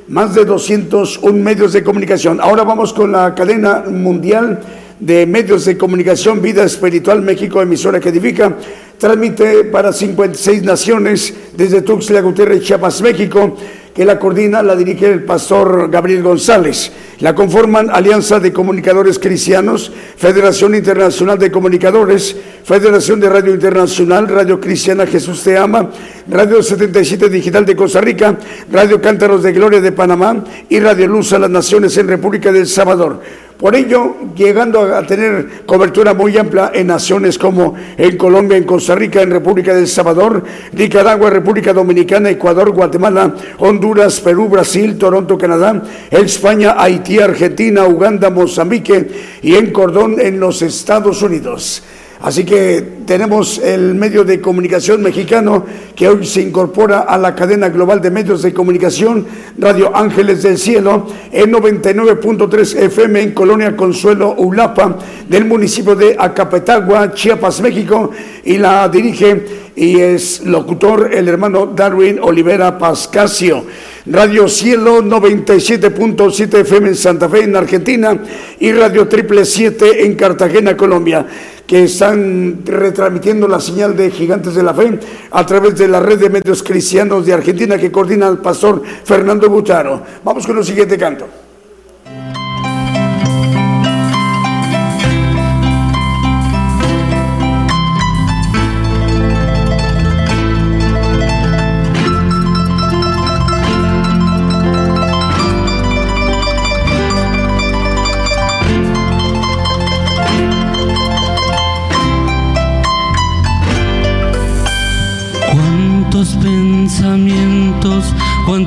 más 0.06 0.34
de 0.34 0.44
201 0.44 1.42
medios 1.42 1.72
de 1.72 1.82
comunicación. 1.82 2.38
Ahora 2.38 2.62
vamos 2.62 2.92
con 2.92 3.10
la 3.10 3.34
cadena 3.34 3.84
mundial 3.88 4.60
de 5.00 5.26
medios 5.26 5.64
de 5.64 5.76
comunicación 5.76 6.40
Vida 6.40 6.62
Espiritual 6.64 7.22
México, 7.22 7.60
emisora 7.60 8.00
que 8.00 8.10
edifica. 8.10 8.56
Transmite 8.98 9.64
para 9.64 9.92
56 9.92 10.62
naciones 10.62 11.34
desde 11.56 11.82
Tuxtla 11.82 12.20
Gutiérrez, 12.20 12.62
Chiapas, 12.62 13.02
México, 13.02 13.56
que 13.94 14.04
la 14.04 14.18
coordina, 14.18 14.62
la 14.62 14.74
dirige 14.74 15.10
el 15.10 15.22
pastor 15.22 15.88
Gabriel 15.90 16.22
González. 16.22 16.90
La 17.20 17.34
conforman 17.34 17.90
Alianza 17.90 18.40
de 18.40 18.52
Comunicadores 18.52 19.20
Cristianos, 19.20 19.92
Federación 20.16 20.74
Internacional 20.74 21.38
de 21.38 21.52
Comunicadores, 21.52 22.36
Federación 22.64 23.20
de 23.20 23.28
Radio 23.28 23.54
Internacional, 23.54 24.26
Radio 24.28 24.60
Cristiana 24.60 25.06
Jesús 25.06 25.44
Te 25.44 25.56
Ama, 25.56 25.90
Radio 26.26 26.62
77 26.62 27.28
Digital 27.28 27.66
de 27.66 27.76
Costa 27.76 28.00
Rica, 28.00 28.38
Radio 28.72 28.98
Cántaros 28.98 29.42
de 29.42 29.52
Gloria 29.52 29.82
de 29.82 29.92
Panamá 29.92 30.42
y 30.70 30.80
Radio 30.80 31.06
Luz 31.06 31.34
a 31.34 31.38
las 31.38 31.50
Naciones 31.50 31.98
en 31.98 32.08
República 32.08 32.50
del 32.50 32.66
Salvador. 32.66 33.20
Por 33.58 33.76
ello, 33.76 34.16
llegando 34.34 34.80
a 34.94 35.06
tener 35.06 35.64
cobertura 35.66 36.14
muy 36.14 36.36
amplia 36.38 36.72
en 36.74 36.86
naciones 36.86 37.38
como 37.38 37.74
en 37.98 38.16
Colombia, 38.16 38.56
en 38.56 38.64
Costa 38.64 38.94
Rica, 38.94 39.20
en 39.20 39.30
República 39.30 39.74
del 39.74 39.86
Salvador, 39.86 40.42
Nicaragua, 40.72 41.28
República 41.28 41.74
Dominicana, 41.74 42.30
Ecuador, 42.30 42.70
Guatemala, 42.72 43.34
Honduras, 43.58 44.18
Perú, 44.20 44.48
Brasil, 44.48 44.96
Toronto, 44.96 45.36
Canadá, 45.36 45.82
España, 46.10 46.74
Haití, 46.78 47.20
Argentina, 47.20 47.84
Uganda, 47.84 48.30
Mozambique 48.30 49.08
y 49.42 49.54
en 49.56 49.72
Cordón 49.72 50.18
en 50.18 50.40
los 50.40 50.62
Estados 50.62 51.20
Unidos. 51.22 51.82
Así 52.24 52.46
que 52.46 52.82
tenemos 53.04 53.58
el 53.58 53.94
medio 53.94 54.24
de 54.24 54.40
comunicación 54.40 55.02
mexicano 55.02 55.66
que 55.94 56.08
hoy 56.08 56.24
se 56.24 56.40
incorpora 56.40 57.00
a 57.00 57.18
la 57.18 57.34
cadena 57.34 57.68
global 57.68 58.00
de 58.00 58.10
medios 58.10 58.40
de 58.40 58.54
comunicación 58.54 59.26
Radio 59.58 59.94
Ángeles 59.94 60.42
del 60.42 60.56
Cielo 60.56 61.06
en 61.30 61.52
99.3 61.52 62.78
FM 62.84 63.20
en 63.20 63.32
Colonia 63.32 63.76
Consuelo 63.76 64.36
Ulapa 64.38 64.96
del 65.28 65.44
municipio 65.44 65.94
de 65.94 66.16
Acapetagua, 66.18 67.12
Chiapas, 67.12 67.60
México 67.60 68.10
y 68.42 68.56
la 68.56 68.88
dirige 68.88 69.63
y 69.76 70.00
es 70.00 70.44
locutor 70.44 71.10
el 71.12 71.28
hermano 71.28 71.66
Darwin 71.66 72.18
Olivera 72.20 72.78
Pascasio. 72.78 73.64
Radio 74.06 74.48
Cielo 74.48 75.02
97.7 75.02 76.60
FM 76.60 76.88
en 76.88 76.94
Santa 76.94 77.28
Fe, 77.28 77.44
en 77.44 77.56
Argentina, 77.56 78.18
y 78.60 78.72
Radio 78.72 79.08
Triple 79.08 79.44
7 79.44 80.04
en 80.04 80.14
Cartagena, 80.14 80.76
Colombia, 80.76 81.26
que 81.66 81.84
están 81.84 82.60
retransmitiendo 82.64 83.48
la 83.48 83.60
señal 83.60 83.96
de 83.96 84.10
Gigantes 84.10 84.54
de 84.54 84.62
la 84.62 84.74
Fe 84.74 84.98
a 85.30 85.46
través 85.46 85.76
de 85.76 85.88
la 85.88 86.00
red 86.00 86.18
de 86.18 86.28
medios 86.28 86.62
cristianos 86.62 87.24
de 87.24 87.32
Argentina 87.32 87.78
que 87.78 87.90
coordina 87.90 88.28
el 88.28 88.38
pastor 88.38 88.82
Fernando 89.04 89.48
Butaro. 89.48 90.02
Vamos 90.22 90.46
con 90.46 90.58
el 90.58 90.64
siguiente 90.64 90.98
canto. 90.98 91.43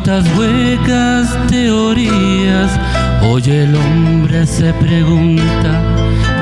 Cuántas 0.07 0.37
huecas 0.37 1.47
teorías. 1.47 2.79
Hoy 3.23 3.43
el 3.47 3.75
hombre 3.75 4.47
se 4.47 4.73
pregunta, 4.73 5.81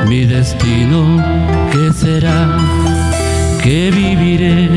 mi 0.07 0.25
destino, 0.25 1.17
¿qué 1.71 1.91
será? 1.93 2.57
¿Qué 3.63 3.89
viviré? 3.89 4.69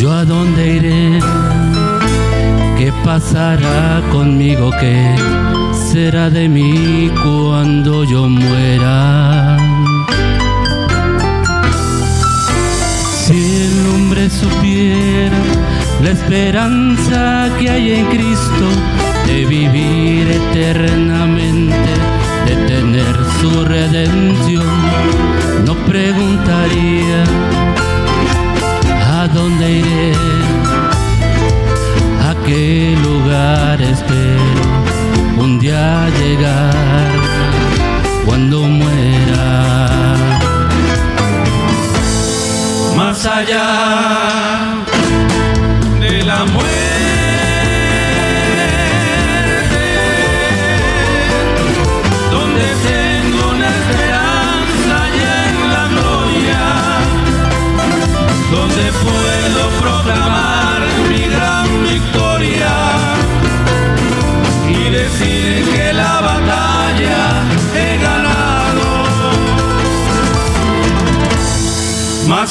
¿Yo 0.00 0.12
a 0.12 0.24
dónde 0.24 0.74
iré? 0.74 1.20
¿Qué 2.76 2.92
pasará 3.04 4.02
conmigo? 4.10 4.70
¿Qué 4.80 5.14
será 5.72 6.28
de 6.28 6.48
mí 6.48 7.08
cuando 7.22 8.02
yo 8.02 8.28
muera? 8.28 9.63
Esperanza 16.34 17.48
que 17.60 17.70
hay 17.70 17.92
en 17.92 18.06
Cristo 18.06 18.66
de 19.24 19.44
vivir 19.44 20.28
eternamente, 20.28 21.92
de 22.46 22.56
tener 22.66 23.14
su 23.40 23.64
redención, 23.64 24.66
no 25.64 25.74
preguntaría 25.86 27.22
a 29.16 29.28
dónde 29.28 29.70
iré, 29.78 30.12
a 32.28 32.34
qué 32.44 32.96
lugar 33.00 33.80
espero 33.80 34.64
un 35.38 35.60
día 35.60 36.08
llegar 36.18 37.12
cuando 38.24 38.58
muera. 38.62 40.16
Más 42.96 43.24
allá 43.24 44.43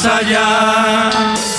allá 0.05 1.52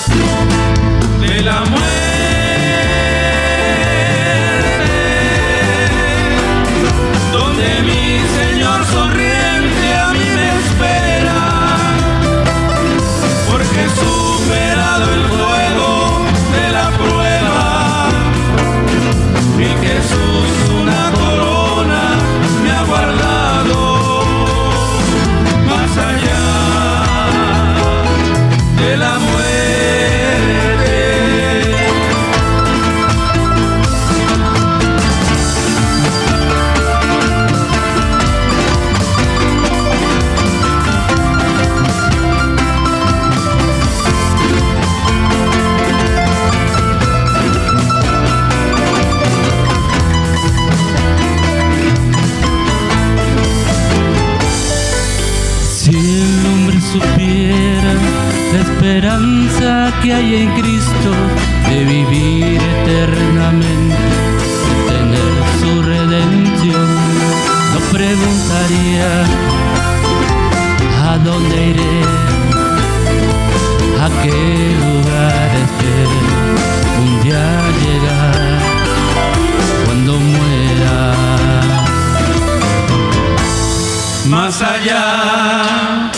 que 60.05 60.13
hay 60.13 60.35
en 60.35 60.51
Cristo 60.61 61.11
de 61.71 61.85
vivir 61.85 62.61
eternamente, 62.61 63.97
de 64.67 64.75
tener 64.93 65.33
su 65.61 65.83
redención, 65.83 66.89
no 67.73 67.81
preguntaría 67.91 69.11
a 71.09 71.19
dónde 71.19 71.57
iré, 71.71 71.99
a 74.05 74.09
qué 74.23 74.43
lugar 74.85 75.51
espero 75.65 76.19
un 77.03 77.23
día 77.23 77.47
llegar 77.83 78.59
cuando 79.87 80.13
muera. 80.21 81.15
Más 84.27 84.61
allá 84.61 86.13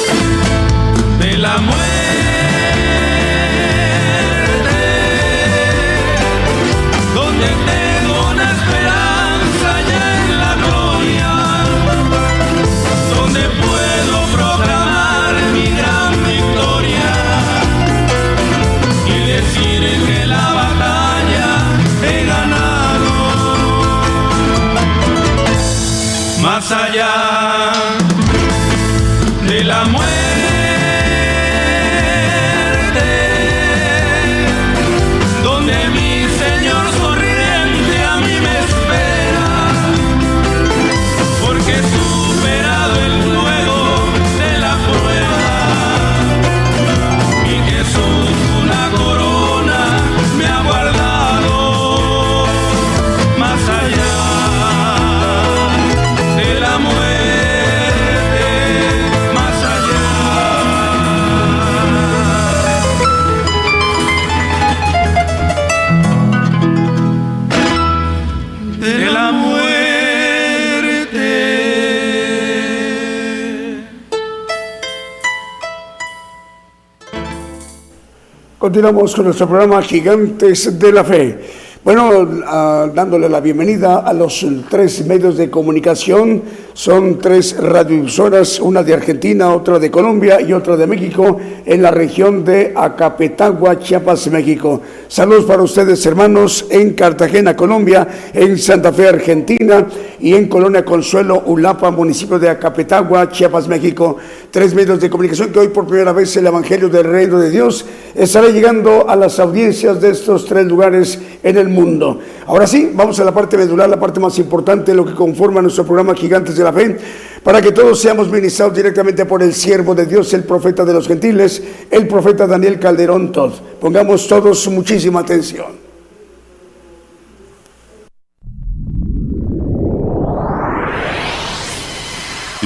Continuamos 78.59 79.14
con 79.14 79.26
nuestro 79.26 79.46
programa 79.46 79.82
Gigantes 79.82 80.78
de 80.78 80.90
la 80.90 81.04
Fe. 81.04 81.38
Bueno, 81.84 82.26
ah, 82.46 82.88
dándole 82.94 83.28
la 83.28 83.40
bienvenida 83.40 83.98
a 83.98 84.14
los 84.14 84.46
tres 84.70 85.04
medios 85.04 85.36
de 85.36 85.50
comunicación. 85.50 86.42
Son 86.76 87.18
tres 87.18 87.56
radiodifusoras, 87.56 88.60
una 88.60 88.82
de 88.82 88.92
Argentina, 88.92 89.48
otra 89.54 89.78
de 89.78 89.90
Colombia 89.90 90.42
y 90.42 90.52
otra 90.52 90.76
de 90.76 90.86
México, 90.86 91.38
en 91.64 91.80
la 91.80 91.90
región 91.90 92.44
de 92.44 92.74
Acapetagua, 92.76 93.78
Chiapas, 93.78 94.30
México. 94.30 94.82
Saludos 95.08 95.46
para 95.46 95.62
ustedes, 95.62 96.04
hermanos, 96.04 96.66
en 96.68 96.92
Cartagena, 96.92 97.56
Colombia, 97.56 98.06
en 98.30 98.58
Santa 98.58 98.92
Fe, 98.92 99.08
Argentina 99.08 99.86
y 100.20 100.34
en 100.34 100.48
Colonia 100.48 100.84
Consuelo, 100.84 101.44
Ulapa, 101.46 101.90
municipio 101.90 102.38
de 102.38 102.50
Acapetagua, 102.50 103.30
Chiapas, 103.30 103.68
México. 103.68 104.18
Tres 104.50 104.74
medios 104.74 105.00
de 105.00 105.08
comunicación 105.08 105.52
que 105.52 105.60
hoy 105.60 105.68
por 105.68 105.86
primera 105.86 106.12
vez 106.12 106.36
el 106.36 106.46
Evangelio 106.46 106.90
del 106.90 107.04
Reino 107.04 107.38
de 107.38 107.48
Dios 107.48 107.86
estará 108.14 108.48
llegando 108.48 109.08
a 109.08 109.16
las 109.16 109.40
audiencias 109.40 109.98
de 109.98 110.10
estos 110.10 110.44
tres 110.44 110.66
lugares 110.66 111.18
en 111.42 111.56
el 111.56 111.70
mundo. 111.70 112.20
Ahora 112.46 112.66
sí, 112.66 112.90
vamos 112.94 113.18
a 113.18 113.24
la 113.24 113.32
parte 113.32 113.56
medular, 113.56 113.88
la 113.88 113.98
parte 113.98 114.20
más 114.20 114.38
importante, 114.38 114.92
lo 114.92 115.06
que 115.06 115.14
conforma 115.14 115.62
nuestro 115.62 115.84
programa 115.84 116.14
Gigantes 116.14 116.54
de 116.56 116.65
la 116.66 116.72
Fe, 116.72 116.96
para 117.42 117.62
que 117.62 117.72
todos 117.72 118.00
seamos 118.00 118.28
ministrados 118.28 118.74
directamente 118.74 119.24
por 119.24 119.42
el 119.42 119.54
siervo 119.54 119.94
de 119.94 120.06
Dios, 120.06 120.34
el 120.34 120.42
profeta 120.42 120.84
de 120.84 120.92
los 120.92 121.06
gentiles, 121.06 121.62
el 121.90 122.08
profeta 122.08 122.46
Daniel 122.46 122.78
Calderón 122.80 123.30
Todd. 123.30 123.52
Pongamos 123.80 124.26
todos 124.26 124.66
muchísima 124.68 125.20
atención. 125.20 125.86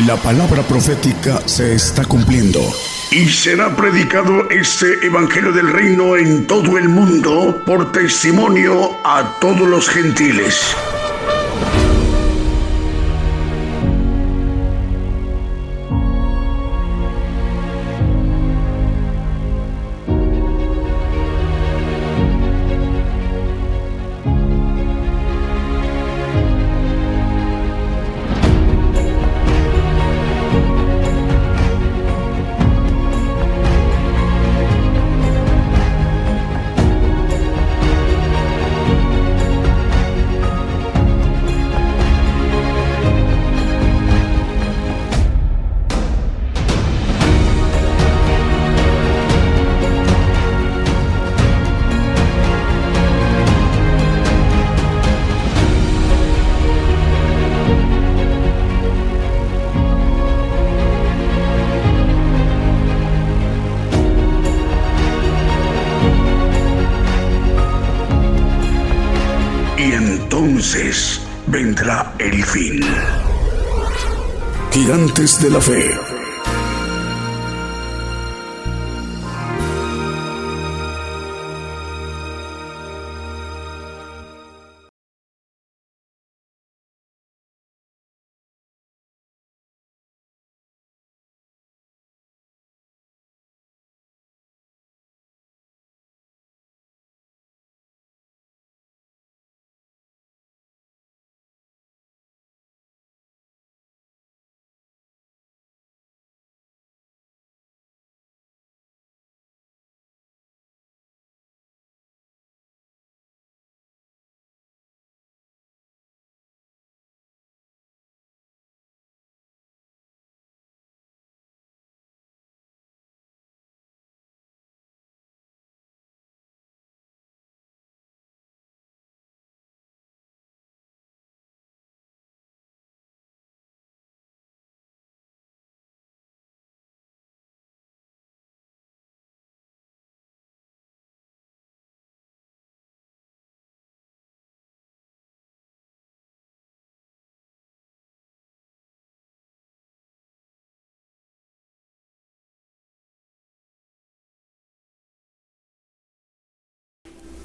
La 0.06 0.16
palabra 0.16 0.62
profética 0.62 1.42
se 1.44 1.74
está 1.74 2.06
cumpliendo. 2.06 2.60
Y 3.10 3.28
será 3.28 3.76
predicado 3.76 4.48
este 4.48 4.86
Evangelio 5.04 5.52
del 5.52 5.70
Reino 5.70 6.16
en 6.16 6.46
todo 6.46 6.78
el 6.78 6.88
mundo 6.88 7.60
por 7.66 7.92
testimonio 7.92 8.92
a 9.04 9.36
todos 9.40 9.68
los 9.68 9.88
gentiles. 9.90 10.74
La 75.50 75.60
Fe. 75.60 76.09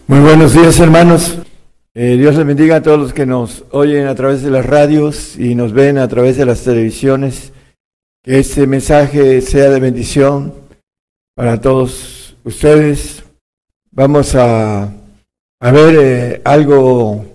Muy 0.08 0.20
buenos 0.20 0.54
días 0.54 0.80
hermanos. 0.80 1.40
Eh, 1.96 2.16
Dios 2.16 2.36
les 2.36 2.46
bendiga 2.46 2.76
a 2.76 2.84
todos 2.84 3.00
los 3.00 3.12
que 3.12 3.26
nos 3.26 3.64
oyen 3.72 4.06
a 4.06 4.14
través 4.14 4.44
de 4.44 4.52
las 4.52 4.64
radios 4.64 5.36
y 5.36 5.56
nos 5.56 5.74
ven 5.74 5.98
a 5.98 6.08
través 6.08 6.38
de 6.38 6.46
las 6.46 6.64
televisiones. 6.64 7.52
Que 8.22 8.38
este 8.38 8.68
mensaje 8.68 9.42
sea 9.42 9.72
de 9.72 9.80
bendición 9.80 10.54
para 11.34 11.60
todos 11.60 12.38
ustedes. 12.44 13.24
Vamos 13.90 14.36
a, 14.36 14.94
ver 15.60 15.96
eh, 16.00 16.42
algo 16.46 17.26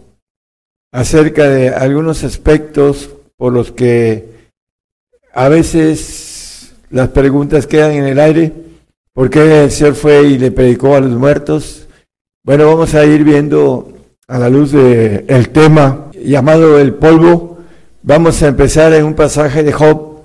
acerca 0.93 1.49
de 1.49 1.71
algunos 1.71 2.23
aspectos 2.23 3.11
por 3.37 3.53
los 3.53 3.73
que 3.73 4.53
a 5.35 5.49
veces 5.49 6.73
las 6.91 7.09
preguntas 7.09 7.67
quedan 7.67 7.91
en 7.95 8.05
el 8.05 8.21
aire. 8.21 8.53
¿Por 9.13 9.29
qué 9.29 9.65
el 9.65 9.73
Señor 9.73 9.97
fue 9.97 10.23
y 10.23 10.39
le 10.39 10.53
predicó 10.53 10.95
a 10.95 11.01
los 11.01 11.11
muertos? 11.19 11.89
Bueno, 12.43 12.69
vamos 12.69 12.95
a 12.95 13.05
ir 13.05 13.23
viendo 13.23 13.93
a 14.27 14.39
la 14.39 14.49
luz 14.49 14.73
del 14.73 15.27
el 15.29 15.51
tema 15.51 16.11
llamado 16.15 16.79
el 16.79 16.95
polvo. 16.95 17.59
Vamos 18.03 18.43
a 18.43 18.49
empezar 18.49 18.95
en 18.95 19.05
un 19.05 19.13
pasaje 19.13 19.63
de 19.63 19.73
Job, 19.73 20.23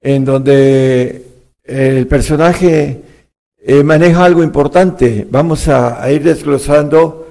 en 0.00 0.24
donde 0.24 1.26
el 1.62 2.08
personaje 2.08 3.02
eh, 3.56 3.84
maneja 3.84 4.24
algo 4.24 4.42
importante. 4.42 5.28
Vamos 5.30 5.68
a, 5.68 6.10
ir 6.10 6.24
desglosando 6.24 7.28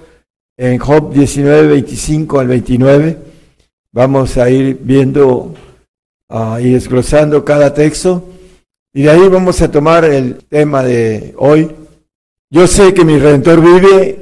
en 0.55 0.77
Job 0.77 1.13
19, 1.13 1.67
25 1.67 2.39
al 2.39 2.47
29. 2.47 3.17
Vamos 3.91 4.37
a 4.37 4.49
ir 4.49 4.79
viendo 4.81 5.53
uh, 6.29 6.59
y 6.59 6.71
desglosando 6.71 7.43
cada 7.43 7.73
texto. 7.73 8.23
Y 8.93 9.03
de 9.03 9.09
ahí 9.09 9.27
vamos 9.27 9.61
a 9.61 9.69
tomar 9.69 10.05
el 10.05 10.37
tema 10.45 10.81
de 10.81 11.33
hoy, 11.37 11.69
yo 12.53 12.67
sé 12.67 12.93
que 12.93 13.03
mi 13.03 13.17
redentor 13.17 13.61
vive 13.61 14.19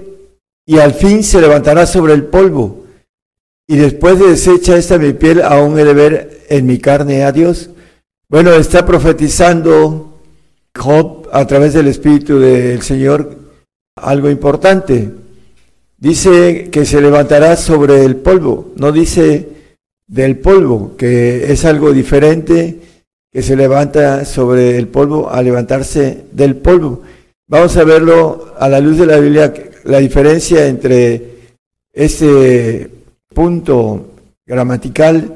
y 0.66 0.80
al 0.80 0.94
fin 0.94 1.22
se 1.22 1.42
levantará 1.42 1.86
sobre 1.86 2.14
el 2.14 2.24
polvo. 2.24 2.86
Y 3.68 3.76
después 3.76 4.18
de 4.20 4.30
deshecha 4.30 4.78
esta 4.78 4.98
mi 4.98 5.12
piel, 5.12 5.42
aún 5.42 5.78
he 5.78 5.84
de 5.84 5.94
ver 5.94 6.40
en 6.48 6.66
mi 6.66 6.80
carne 6.80 7.26
a 7.26 7.34
Dios. 7.34 7.72
Bueno, 8.30 8.54
está 8.54 8.86
profetizando 8.86 10.18
Job 10.74 11.28
a 11.34 11.46
través 11.46 11.74
del 11.74 11.88
Espíritu 11.88 12.40
del 12.40 12.82
Señor 12.84 13.36
algo 13.98 14.30
importante. 14.30 15.10
Dice 15.98 16.70
que 16.72 16.86
se 16.86 17.02
levantará 17.02 17.58
sobre 17.58 18.06
el 18.06 18.16
polvo, 18.16 18.72
no 18.78 18.94
dice 18.94 19.50
del 20.08 20.38
polvo, 20.38 20.96
que 20.96 21.52
es 21.52 21.66
algo 21.66 21.92
diferente, 21.92 22.80
que 23.30 23.42
se 23.42 23.58
levanta 23.58 24.24
sobre 24.24 24.78
el 24.78 24.88
polvo 24.88 25.30
a 25.30 25.42
levantarse 25.42 26.24
del 26.32 26.56
polvo. 26.56 27.02
Vamos 27.52 27.76
a 27.76 27.84
verlo 27.84 28.56
a 28.58 28.70
la 28.70 28.80
luz 28.80 28.98
de 28.98 29.06
la 29.06 29.18
Biblia, 29.18 29.54
la 29.84 29.98
diferencia 29.98 30.68
entre 30.68 31.52
este 31.92 32.90
punto 33.28 34.12
gramatical 34.46 35.36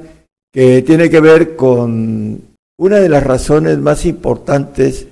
que 0.49 0.81
tiene 0.81 1.09
que 1.09 1.19
ver 1.19 1.57
con 1.57 2.41
una 2.77 2.99
de 3.01 3.09
las 3.09 3.21
razones 3.21 3.79
más 3.79 4.05
importantes 4.05 5.07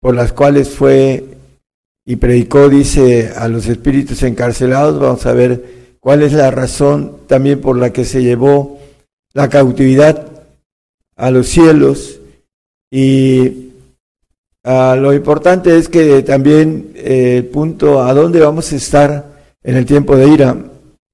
por 0.00 0.16
las 0.16 0.32
cuales 0.32 0.70
fue 0.70 1.22
y 2.04 2.16
predicó, 2.16 2.68
dice, 2.68 3.30
a 3.36 3.46
los 3.46 3.68
espíritus 3.68 4.24
encarcelados. 4.24 4.98
Vamos 4.98 5.24
a 5.26 5.32
ver 5.34 5.94
cuál 6.00 6.22
es 6.22 6.32
la 6.32 6.50
razón 6.50 7.18
también 7.28 7.60
por 7.60 7.78
la 7.78 7.92
que 7.92 8.04
se 8.04 8.20
llevó 8.20 8.80
la 9.32 9.48
cautividad 9.48 10.26
a 11.14 11.30
los 11.30 11.46
cielos. 11.46 12.18
Y 12.90 13.71
ah, 14.64 14.96
lo 14.98 15.12
importante 15.12 15.76
es 15.76 15.88
que 15.88 16.22
también 16.22 16.92
eh, 16.94 17.38
el 17.38 17.46
punto 17.46 18.02
a 18.02 18.12
dónde 18.14 18.40
vamos 18.40 18.72
a 18.72 18.76
estar 18.76 19.32
en 19.62 19.76
el 19.76 19.86
tiempo 19.86 20.16
de 20.16 20.28
ira. 20.28 20.56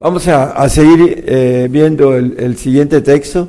Vamos 0.01 0.29
a, 0.29 0.69
seguir 0.69 1.25
eh, 1.27 1.69
viendo 1.71 2.17
el, 2.17 2.37
el 2.39 2.57
siguiente 2.57 3.01
texto, 3.01 3.49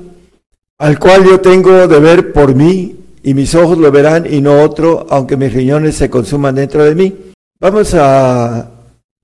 al 0.79 0.97
cual 0.97 1.23
yo 1.25 1.39
tengo 1.39 1.87
de 1.87 1.99
ver 1.99 2.33
por 2.33 2.55
mí 2.55 2.95
y 3.21 3.33
mis 3.33 3.53
ojos 3.53 3.77
lo 3.77 3.91
verán 3.91 4.25
y 4.31 4.41
no 4.41 4.61
otro, 4.61 5.05
aunque 5.09 5.37
mis 5.37 5.53
riñones 5.53 5.95
se 5.95 6.09
consuman 6.09 6.55
dentro 6.55 6.83
de 6.83 6.95
mí. 6.95 7.15
Vamos 7.59 7.93
a 7.93 8.71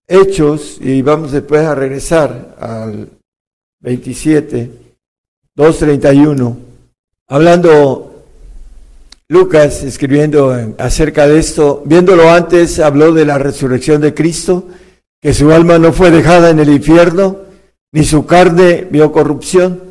Hechos 0.07 0.77
y 0.81 1.01
vamos 1.01 1.31
después 1.31 1.61
a 1.65 1.73
regresar 1.73 2.55
al 2.59 3.09
27, 3.79 4.69
2.31, 5.57 6.55
hablando 7.27 8.14
Lucas 9.27 9.83
escribiendo 9.83 10.55
acerca 10.77 11.27
de 11.27 11.39
esto, 11.39 11.81
viéndolo 11.85 12.29
antes, 12.29 12.79
habló 12.79 13.11
de 13.11 13.25
la 13.25 13.39
resurrección 13.39 14.01
de 14.01 14.13
Cristo, 14.13 14.67
que 15.19 15.33
su 15.33 15.51
alma 15.51 15.79
no 15.79 15.93
fue 15.93 16.11
dejada 16.11 16.51
en 16.51 16.59
el 16.59 16.69
infierno, 16.69 17.37
ni 17.91 18.03
su 18.03 18.27
carne 18.27 18.87
vio 18.89 19.11
corrupción. 19.11 19.81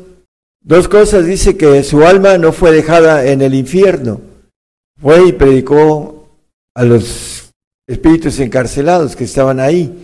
Dos 0.61 0.87
cosas 0.87 1.25
dice 1.25 1.57
que 1.57 1.83
su 1.83 2.05
alma 2.05 2.37
no 2.37 2.53
fue 2.53 2.71
dejada 2.71 3.25
en 3.25 3.41
el 3.41 3.53
infierno, 3.53 4.21
fue 5.01 5.27
y 5.27 5.33
predicó 5.33 6.29
a 6.73 6.85
los 6.85 7.51
espíritus 7.87 8.39
encarcelados 8.39 9.17
que 9.17 9.25
estaban 9.25 9.59
ahí. 9.59 10.01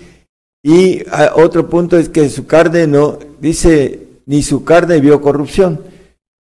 Y 0.61 1.03
ah, 1.09 1.31
otro 1.35 1.69
punto 1.69 1.97
es 1.97 2.09
que 2.09 2.27
su 2.29 2.45
carne 2.45 2.85
no, 2.85 3.17
dice, 3.39 4.07
ni 4.25 4.43
su 4.43 4.65
carne 4.65 4.99
vio 4.99 5.21
corrupción. 5.21 5.81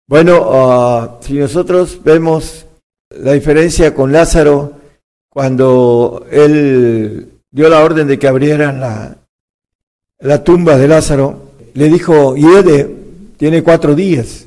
Bueno, 0.09 0.51
ah, 0.53 1.19
si 1.21 1.35
nosotros 1.35 2.01
vemos 2.05 2.66
la 3.21 3.33
diferencia 3.33 3.95
con 3.95 4.13
Lázaro, 4.13 4.73
cuando 5.29 6.27
él 6.31 7.29
dio 7.51 7.69
la 7.69 7.85
orden 7.85 8.07
de 8.07 8.19
que 8.19 8.29
abrieran 8.29 8.81
la, 8.81 9.17
la 10.21 10.45
tumba 10.45 10.77
de 10.77 10.89
Lázaro, 10.89 11.51
le 11.75 11.89
dijo, 11.89 12.37
Yede, 12.37 12.91
tiene 13.37 13.63
cuatro 13.63 13.95
días. 13.95 14.47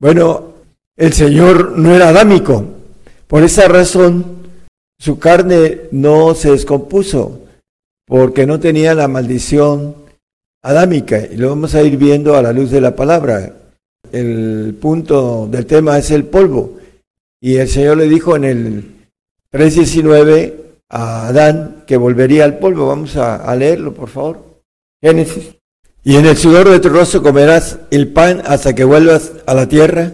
Bueno, 0.00 0.54
el 0.96 1.12
Señor 1.12 1.78
no 1.78 1.94
era 1.94 2.08
adámico. 2.08 2.64
Por 3.26 3.42
esa 3.42 3.68
razón, 3.68 4.24
su 4.98 5.18
carne 5.18 5.82
no 5.90 6.34
se 6.34 6.52
descompuso 6.52 7.40
porque 8.06 8.46
no 8.46 8.60
tenía 8.60 8.94
la 8.94 9.08
maldición 9.08 9.94
adámica. 10.62 11.18
Y 11.18 11.36
lo 11.36 11.50
vamos 11.50 11.74
a 11.74 11.82
ir 11.82 11.96
viendo 11.96 12.36
a 12.36 12.42
la 12.42 12.52
luz 12.52 12.70
de 12.70 12.80
la 12.80 12.94
palabra. 12.94 13.52
El 14.12 14.76
punto 14.80 15.48
del 15.50 15.66
tema 15.66 15.98
es 15.98 16.10
el 16.10 16.24
polvo. 16.24 16.78
Y 17.44 17.58
el 17.58 17.68
Señor 17.68 17.98
le 17.98 18.08
dijo 18.08 18.36
en 18.36 18.44
el 18.44 18.84
3.19 19.52 20.54
a 20.88 21.26
Adán 21.26 21.84
que 21.86 21.98
volvería 21.98 22.46
al 22.46 22.56
polvo. 22.56 22.86
Vamos 22.86 23.18
a, 23.18 23.54
leerlo, 23.54 23.92
por 23.92 24.08
favor. 24.08 24.62
Génesis. 25.02 25.54
Y 26.02 26.16
en 26.16 26.24
el 26.24 26.38
sudor 26.38 26.70
de 26.70 26.80
tu 26.80 26.88
rostro 26.88 27.22
comerás 27.22 27.80
el 27.90 28.08
pan 28.14 28.40
hasta 28.46 28.74
que 28.74 28.84
vuelvas 28.84 29.32
a 29.44 29.52
la 29.52 29.68
tierra, 29.68 30.10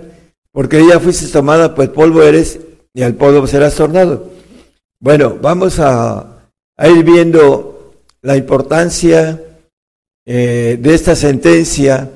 porque 0.51 0.85
ya 0.85 0.99
fuiste 0.99 1.29
tomada, 1.29 1.73
pues 1.73 1.91
polvo 1.91 2.21
eres, 2.21 2.59
y 2.93 3.03
al 3.03 3.15
polvo 3.15 3.47
serás 3.47 3.77
tornado. 3.77 4.29
Bueno, 4.99 5.39
vamos 5.41 5.79
a, 5.79 6.49
ir 6.83 7.05
viendo 7.05 7.95
la 8.23 8.37
importancia 8.37 9.41
eh, 10.27 10.79
de 10.81 10.95
esta 10.95 11.15
sentencia 11.15 12.11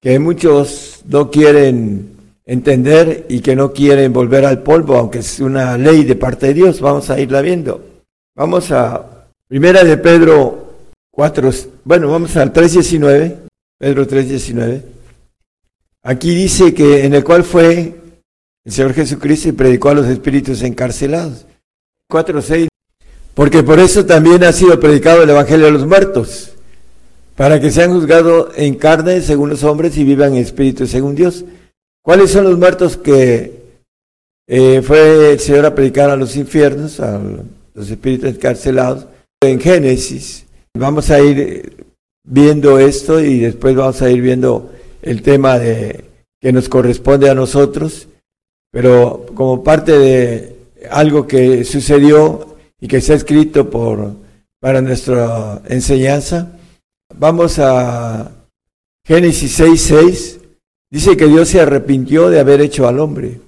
que 0.00 0.18
muchos 0.18 1.02
no 1.06 1.30
quieren 1.30 2.13
entender 2.46 3.26
y 3.28 3.40
que 3.40 3.56
no 3.56 3.72
quieren 3.72 4.12
volver 4.12 4.44
al 4.44 4.62
polvo, 4.62 4.96
aunque 4.96 5.18
es 5.18 5.40
una 5.40 5.78
ley 5.78 6.04
de 6.04 6.16
parte 6.16 6.46
de 6.48 6.54
Dios. 6.54 6.80
Vamos 6.80 7.10
a 7.10 7.18
irla 7.18 7.40
viendo. 7.40 7.84
Vamos 8.36 8.70
a 8.70 9.28
Primera 9.48 9.84
de 9.84 9.96
Pedro 9.98 10.64
4, 11.12 11.50
bueno, 11.84 12.10
vamos 12.10 12.36
al 12.36 12.52
3.19, 12.52 13.36
Pedro 13.78 14.06
3.19. 14.06 14.82
Aquí 16.02 16.34
dice 16.34 16.74
que 16.74 17.04
en 17.04 17.14
el 17.14 17.22
cual 17.22 17.44
fue 17.44 17.94
el 18.64 18.72
Señor 18.72 18.94
Jesucristo 18.94 19.48
y 19.48 19.52
predicó 19.52 19.90
a 19.90 19.94
los 19.94 20.06
espíritus 20.06 20.62
encarcelados. 20.62 21.46
4.6, 22.10 22.68
porque 23.34 23.62
por 23.62 23.78
eso 23.78 24.04
también 24.04 24.42
ha 24.44 24.52
sido 24.52 24.80
predicado 24.80 25.22
el 25.22 25.30
Evangelio 25.30 25.66
de 25.66 25.72
los 25.72 25.86
muertos, 25.86 26.52
para 27.36 27.60
que 27.60 27.70
sean 27.70 27.92
juzgados 27.92 28.52
en 28.56 28.74
carne 28.74 29.20
según 29.20 29.50
los 29.50 29.62
hombres 29.62 29.96
y 29.96 30.04
vivan 30.04 30.34
en 30.34 30.42
espíritu 30.42 30.86
según 30.86 31.14
Dios. 31.14 31.44
¿Cuáles 32.04 32.32
son 32.32 32.44
los 32.44 32.58
muertos 32.58 32.98
que 32.98 33.62
eh, 34.46 34.82
fue 34.82 35.32
el 35.32 35.40
Señor 35.40 35.64
a 35.64 35.74
predicar 35.74 36.10
a 36.10 36.16
los 36.16 36.36
infiernos, 36.36 37.00
a 37.00 37.18
los 37.72 37.90
espíritus 37.90 38.28
encarcelados? 38.28 39.06
En 39.40 39.58
Génesis 39.58 40.44
vamos 40.74 41.10
a 41.10 41.18
ir 41.20 41.86
viendo 42.22 42.78
esto 42.78 43.20
y 43.20 43.38
después 43.38 43.74
vamos 43.74 44.02
a 44.02 44.10
ir 44.10 44.20
viendo 44.20 44.70
el 45.00 45.22
tema 45.22 45.58
de, 45.58 46.04
que 46.42 46.52
nos 46.52 46.68
corresponde 46.68 47.30
a 47.30 47.34
nosotros, 47.34 48.06
pero 48.70 49.24
como 49.34 49.64
parte 49.64 49.98
de 49.98 50.56
algo 50.90 51.26
que 51.26 51.64
sucedió 51.64 52.58
y 52.78 52.86
que 52.86 52.98
está 52.98 53.14
escrito 53.14 53.70
para 54.60 54.82
nuestra 54.82 55.62
enseñanza. 55.70 56.52
Vamos 57.14 57.58
a 57.58 58.30
Génesis 59.06 59.58
6.6. 59.58 60.43
Dice 60.94 61.16
que 61.16 61.26
Dios 61.26 61.48
se 61.48 61.60
arrepintió 61.60 62.30
de 62.30 62.38
haber 62.38 62.60
hecho 62.60 62.86
al 62.86 63.00
hombre. 63.00 63.40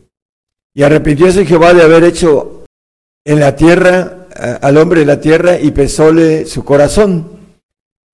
Y 0.74 0.82
arrepintióse 0.82 1.46
Jehová 1.46 1.74
de 1.74 1.82
haber 1.84 2.02
hecho 2.02 2.64
en 3.24 3.38
la 3.38 3.54
tierra, 3.54 4.26
al 4.60 4.76
hombre 4.76 5.02
en 5.02 5.06
la 5.06 5.20
tierra, 5.20 5.56
y 5.56 5.70
pesóle 5.70 6.44
su 6.44 6.64
corazón. 6.64 7.38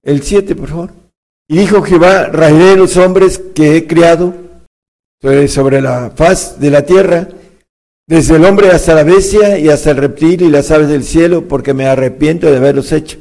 El 0.03 0.23
7, 0.23 0.55
por 0.55 0.69
favor. 0.69 0.91
Y 1.49 1.57
dijo 1.57 1.81
Jehová, 1.81 2.27
raeré 2.27 2.77
los 2.77 2.99
hombres 2.99 3.41
que 3.55 3.75
he 3.75 3.87
criado 3.87 4.35
sobre 5.49 5.81
la 5.81 6.13
faz 6.15 6.61
de 6.61 6.71
la 6.71 6.85
tierra, 6.85 7.27
desde 8.07 8.37
el 8.37 8.45
hombre 8.45 8.71
hasta 8.71 8.95
la 8.95 9.03
bestia 9.03 9.59
y 9.59 9.71
hasta 9.71 9.93
el 9.93 9.97
reptil 9.97 10.43
y 10.43 10.51
las 10.51 10.71
aves 10.71 10.89
del 10.89 11.05
cielo, 11.05 11.49
porque 11.49 11.73
me 11.73 11.87
arrepiento 11.87 12.51
de 12.51 12.59
haberlos 12.59 12.93
hecho. 12.93 13.17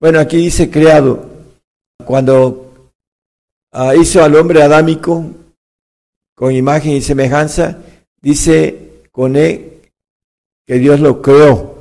Bueno, 0.00 0.18
aquí 0.18 0.38
dice 0.38 0.70
creado. 0.70 1.24
Cuando 2.04 2.65
ah, 3.76 3.94
hizo 3.94 4.22
al 4.22 4.34
hombre 4.36 4.62
adámico 4.62 5.24
con 6.34 6.52
imagen 6.52 6.92
y 6.92 7.02
semejanza, 7.02 7.78
dice 8.20 9.02
con 9.12 9.36
E 9.36 9.80
que 10.66 10.78
Dios 10.78 11.00
lo 11.00 11.22
creó. 11.22 11.76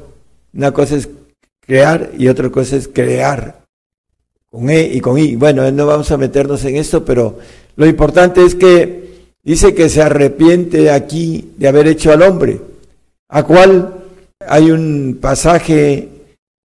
Una 0.53 0.71
cosa 0.71 0.95
es 0.95 1.09
crear 1.59 2.11
y 2.17 2.27
otra 2.27 2.49
cosa 2.49 2.75
es 2.75 2.87
crear. 2.87 3.63
Con 4.49 4.69
E 4.69 4.83
y 4.93 5.01
con 5.01 5.17
I. 5.17 5.35
Bueno, 5.35 5.69
no 5.71 5.85
vamos 5.85 6.11
a 6.11 6.17
meternos 6.17 6.63
en 6.65 6.77
esto, 6.77 7.03
pero 7.03 7.39
lo 7.75 7.85
importante 7.85 8.45
es 8.45 8.55
que 8.55 9.05
Dice 9.45 9.75
que 9.75 9.89
se 9.89 10.01
arrepiente 10.01 10.89
aquí 10.89 11.51
de 11.57 11.67
haber 11.67 11.85
hecho 11.85 12.11
al 12.11 12.23
hombre, 12.23 12.59
a 13.29 13.43
cual 13.43 13.93
hay 14.39 14.71
un 14.71 15.19
pasaje 15.21 16.09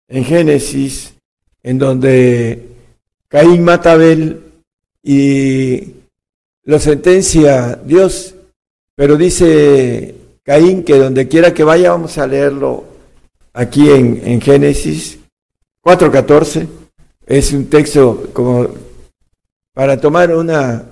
en 0.09 0.25
Génesis 0.25 1.15
en 1.63 1.79
donde 1.79 2.69
Caín 3.29 3.65
mata 3.65 3.93
a 3.93 3.95
Abel 3.95 4.46
y 5.09 5.95
lo 6.65 6.81
sentencia 6.81 7.79
Dios, 7.85 8.35
pero 8.97 9.17
dice 9.17 10.17
Caín 10.43 10.83
que 10.83 10.99
donde 10.99 11.29
quiera 11.29 11.55
que 11.55 11.63
vaya, 11.63 11.93
vamos 11.93 12.19
a 12.19 12.27
leerlo 12.27 12.83
aquí 13.53 13.89
en, 13.89 14.21
en 14.25 14.41
Génesis 14.41 15.21
4.14, 15.85 16.67
es 17.25 17.53
un 17.53 17.67
texto 17.67 18.31
como 18.33 18.69
para 19.73 20.01
tomar 20.01 20.35
una, 20.35 20.85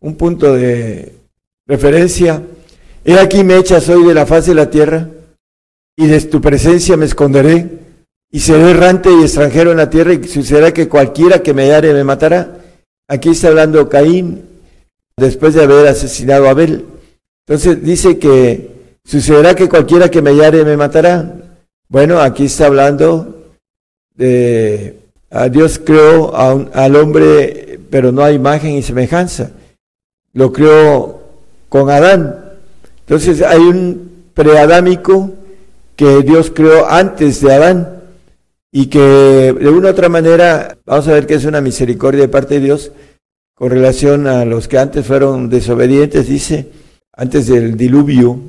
un 0.00 0.16
punto 0.16 0.52
de 0.54 1.14
Referencia, 1.66 2.42
he 3.04 3.18
aquí 3.18 3.42
me 3.42 3.56
echas 3.56 3.88
hoy 3.88 4.04
de 4.04 4.12
la 4.12 4.26
faz 4.26 4.44
de 4.44 4.54
la 4.54 4.68
tierra, 4.68 5.08
y 5.96 6.06
de 6.06 6.20
tu 6.20 6.42
presencia 6.42 6.98
me 6.98 7.06
esconderé, 7.06 7.66
y 8.30 8.40
seré 8.40 8.72
errante 8.72 9.08
y 9.10 9.22
extranjero 9.22 9.70
en 9.70 9.78
la 9.78 9.88
tierra, 9.88 10.12
y 10.12 10.28
sucederá 10.28 10.74
que 10.74 10.88
cualquiera 10.88 11.42
que 11.42 11.54
me 11.54 11.62
hallare 11.62 11.94
me 11.94 12.04
matará. 12.04 12.61
Aquí 13.12 13.28
está 13.28 13.48
hablando 13.48 13.90
Caín, 13.90 14.42
después 15.18 15.52
de 15.52 15.62
haber 15.62 15.86
asesinado 15.86 16.46
a 16.46 16.52
Abel. 16.52 16.86
Entonces 17.46 17.84
dice 17.84 18.18
que 18.18 18.96
sucederá 19.04 19.54
que 19.54 19.68
cualquiera 19.68 20.10
que 20.10 20.22
me 20.22 20.30
hallare 20.30 20.64
me 20.64 20.78
matará. 20.78 21.34
Bueno, 21.88 22.20
aquí 22.20 22.46
está 22.46 22.68
hablando 22.68 23.50
de 24.14 24.96
a 25.30 25.50
Dios 25.50 25.78
creó 25.84 26.34
al 26.34 26.96
hombre, 26.96 27.80
pero 27.90 28.12
no 28.12 28.22
a 28.22 28.32
imagen 28.32 28.76
y 28.76 28.82
semejanza. 28.82 29.50
Lo 30.32 30.50
creó 30.50 31.20
con 31.68 31.90
Adán. 31.90 32.42
Entonces 33.00 33.42
hay 33.42 33.60
un 33.60 34.22
preadámico 34.32 35.32
que 35.96 36.22
Dios 36.22 36.50
creó 36.50 36.88
antes 36.88 37.42
de 37.42 37.52
Adán 37.52 38.01
y 38.72 38.86
que 38.86 38.98
de 38.98 39.68
una 39.68 39.88
u 39.88 39.90
otra 39.90 40.08
manera, 40.08 40.78
vamos 40.86 41.06
a 41.06 41.12
ver 41.12 41.26
que 41.26 41.34
es 41.34 41.44
una 41.44 41.60
misericordia 41.60 42.22
de 42.22 42.28
parte 42.28 42.54
de 42.54 42.60
Dios 42.60 42.90
con 43.54 43.70
relación 43.70 44.26
a 44.26 44.46
los 44.46 44.66
que 44.66 44.78
antes 44.78 45.06
fueron 45.06 45.50
desobedientes, 45.50 46.26
dice, 46.26 46.68
antes 47.12 47.46
del 47.46 47.76
diluvio, 47.76 48.40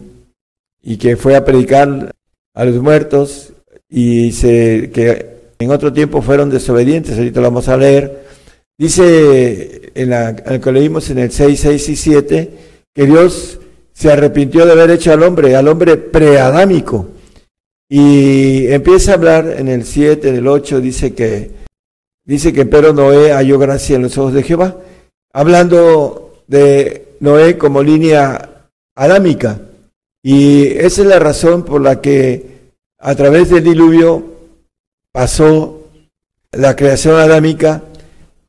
y 0.81 0.97
que 0.97 1.17
fue 1.17 1.35
a 1.35 1.45
predicar 1.45 2.11
a 2.53 2.65
los 2.65 2.81
muertos 2.81 3.53
y 3.89 4.31
se, 4.31 4.91
que 4.93 5.33
en 5.59 5.71
otro 5.71 5.91
tiempo 5.91 6.21
fueron 6.21 6.49
desobedientes, 6.49 7.17
ahorita 7.17 7.41
lo 7.41 7.47
vamos 7.47 7.67
a 7.67 7.77
leer. 7.77 8.23
Dice 8.77 9.91
en, 9.93 10.09
la, 10.09 10.35
que 10.35 10.71
leímos 10.71 11.09
en 11.09 11.19
el 11.19 11.31
6, 11.31 11.59
6 11.59 11.89
y 11.89 11.95
7 11.95 12.49
que 12.93 13.05
Dios 13.05 13.59
se 13.93 14.11
arrepintió 14.11 14.65
de 14.65 14.71
haber 14.71 14.91
hecho 14.91 15.13
al 15.13 15.23
hombre, 15.23 15.55
al 15.55 15.67
hombre 15.67 15.97
preadámico. 15.97 17.07
Y 17.95 18.73
empieza 18.73 19.11
a 19.11 19.13
hablar 19.13 19.45
en 19.55 19.67
el 19.67 19.85
7, 19.85 20.29
en 20.29 20.35
el 20.37 20.47
8, 20.47 20.81
dice 20.81 21.13
que, 21.13 21.51
dice 22.25 22.51
que 22.51 22.65
pero 22.65 22.91
Noé 22.91 23.31
halló 23.31 23.59
gracia 23.59 23.97
en 23.97 24.01
los 24.01 24.17
ojos 24.17 24.33
de 24.33 24.41
Jehová, 24.41 24.77
hablando 25.31 26.41
de 26.47 27.09
Noé 27.19 27.55
como 27.59 27.83
línea 27.83 28.65
adámica. 28.95 29.59
Y 30.23 30.69
esa 30.69 31.03
es 31.03 31.07
la 31.07 31.19
razón 31.19 31.65
por 31.65 31.81
la 31.81 32.01
que 32.01 32.71
a 32.97 33.13
través 33.13 33.51
del 33.51 33.63
diluvio 33.63 34.25
pasó 35.11 35.83
la 36.51 36.75
creación 36.75 37.17
adámica 37.17 37.83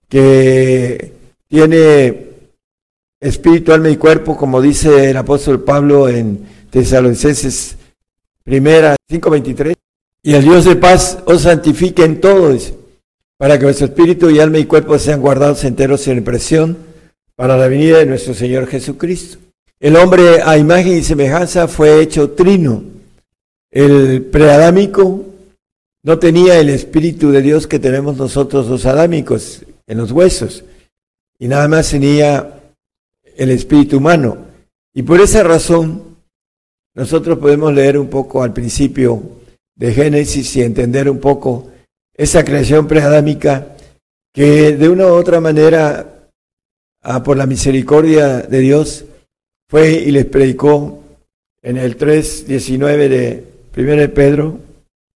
que 0.09 1.13
tiene 1.49 2.29
espíritu, 3.21 3.75
alma 3.75 3.91
y 3.91 3.99
cuerpo, 3.99 4.39
como 4.39 4.63
dice 4.63 5.11
el 5.11 5.19
apóstol 5.19 5.63
Pablo 5.65 6.09
en 6.09 6.47
Tesalonicenses 6.71 7.77
primera 8.45 8.95
5.23. 9.11 9.75
Y 10.23 10.35
el 10.35 10.43
Dios 10.43 10.65
de 10.65 10.77
paz 10.77 11.19
os 11.27 11.43
santifique 11.43 12.05
en 12.05 12.21
todo, 12.21 12.57
para 13.37 13.59
que 13.59 13.65
vuestro 13.65 13.87
espíritu 13.87 14.31
y 14.31 14.39
alma 14.39 14.59
y 14.59 14.65
cuerpo 14.65 14.99
sean 14.99 15.21
guardados 15.21 15.65
enteros 15.65 16.07
en 16.07 16.19
impresión 16.19 16.79
para 17.35 17.57
la 17.57 17.69
venida 17.69 17.99
de 17.99 18.07
nuestro 18.07 18.33
Señor 18.33 18.67
Jesucristo. 18.67 19.39
El 19.81 19.97
hombre 19.97 20.41
a 20.43 20.57
imagen 20.57 20.97
y 20.97 21.03
semejanza 21.03 21.69
fue 21.69 22.01
hecho 22.01 22.31
trino. 22.31 22.85
El 23.71 24.23
preadámico 24.23 25.25
no 26.05 26.19
tenía 26.19 26.59
el 26.59 26.71
espíritu 26.71 27.31
de 27.33 27.43
Dios 27.43 27.67
que 27.67 27.79
tenemos 27.79 28.17
nosotros 28.17 28.69
los 28.69 28.87
adámicos 28.87 29.65
en 29.87 29.99
los 29.99 30.13
huesos, 30.13 30.65
y 31.39 31.49
nada 31.49 31.69
más 31.69 31.91
tenía 31.91 32.63
el 33.37 33.51
espíritu 33.51 33.99
humano. 33.99 34.39
Y 34.95 35.03
por 35.03 35.21
esa 35.21 35.43
razón, 35.43 36.14
nosotros 36.95 37.39
podemos 37.39 37.73
leer 37.73 37.99
un 37.99 38.09
poco 38.09 38.43
al 38.43 38.53
principio 38.53 39.23
de 39.75 39.93
Génesis 39.93 40.55
y 40.57 40.63
entender 40.63 41.11
un 41.11 41.19
poco 41.19 41.71
esa 42.17 42.45
creación 42.45 42.87
preadámica 42.87 43.75
que 44.33 44.77
de 44.77 44.89
una 44.89 45.07
u 45.07 45.11
otra 45.11 45.41
manera, 45.41 46.29
ah, 47.03 47.23
por 47.23 47.37
la 47.37 47.47
misericordia 47.47 48.43
de 48.43 48.59
Dios, 48.61 49.05
fue 49.69 49.93
y 49.93 50.11
les 50.11 50.27
predicó 50.27 51.03
en 51.63 51.77
el 51.77 51.99
3.19 51.99 53.09
de 53.09 53.45
1 53.77 54.15
Pedro, 54.15 54.59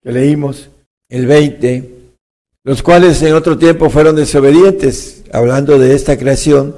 que 0.02 0.12
leímos, 0.12 0.70
el 1.08 1.26
20, 1.26 1.90
los 2.64 2.82
cuales 2.82 3.22
en 3.22 3.34
otro 3.34 3.56
tiempo 3.58 3.90
fueron 3.90 4.16
desobedientes, 4.16 5.24
hablando 5.32 5.78
de 5.78 5.94
esta 5.94 6.18
creación, 6.18 6.74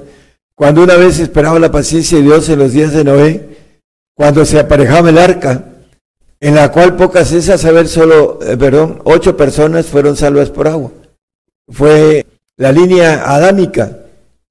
cuando 0.55 0.83
una 0.83 0.95
vez 0.95 1.19
esperaba 1.19 1.57
la 1.59 1.71
paciencia 1.71 2.17
de 2.17 2.23
Dios 2.23 2.49
en 2.49 2.59
los 2.59 2.73
días 2.73 2.93
de 2.93 3.03
Noé, 3.03 3.50
cuando 4.21 4.45
se 4.45 4.59
aparejaba 4.59 5.09
el 5.09 5.17
arca, 5.17 5.63
en 6.39 6.53
la 6.53 6.71
cual 6.71 6.95
pocas 6.95 7.31
es 7.31 7.49
a 7.49 7.57
saber 7.57 7.87
solo, 7.87 8.37
eh, 8.43 8.55
perdón, 8.55 9.01
ocho 9.03 9.35
personas 9.35 9.87
fueron 9.87 10.15
salvas 10.15 10.51
por 10.51 10.67
agua. 10.67 10.91
Fue 11.67 12.23
la 12.55 12.71
línea 12.71 13.23
adámica. 13.35 13.97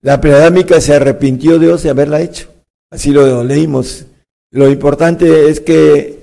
La 0.03 0.21
preadámica 0.21 0.81
se 0.81 0.97
arrepintió 0.97 1.61
Dios 1.61 1.85
de 1.85 1.91
haberla 1.91 2.21
hecho. 2.21 2.49
Así 2.91 3.13
lo 3.13 3.45
leímos. 3.45 4.07
Lo 4.51 4.69
importante 4.69 5.49
es 5.49 5.61
que 5.61 6.19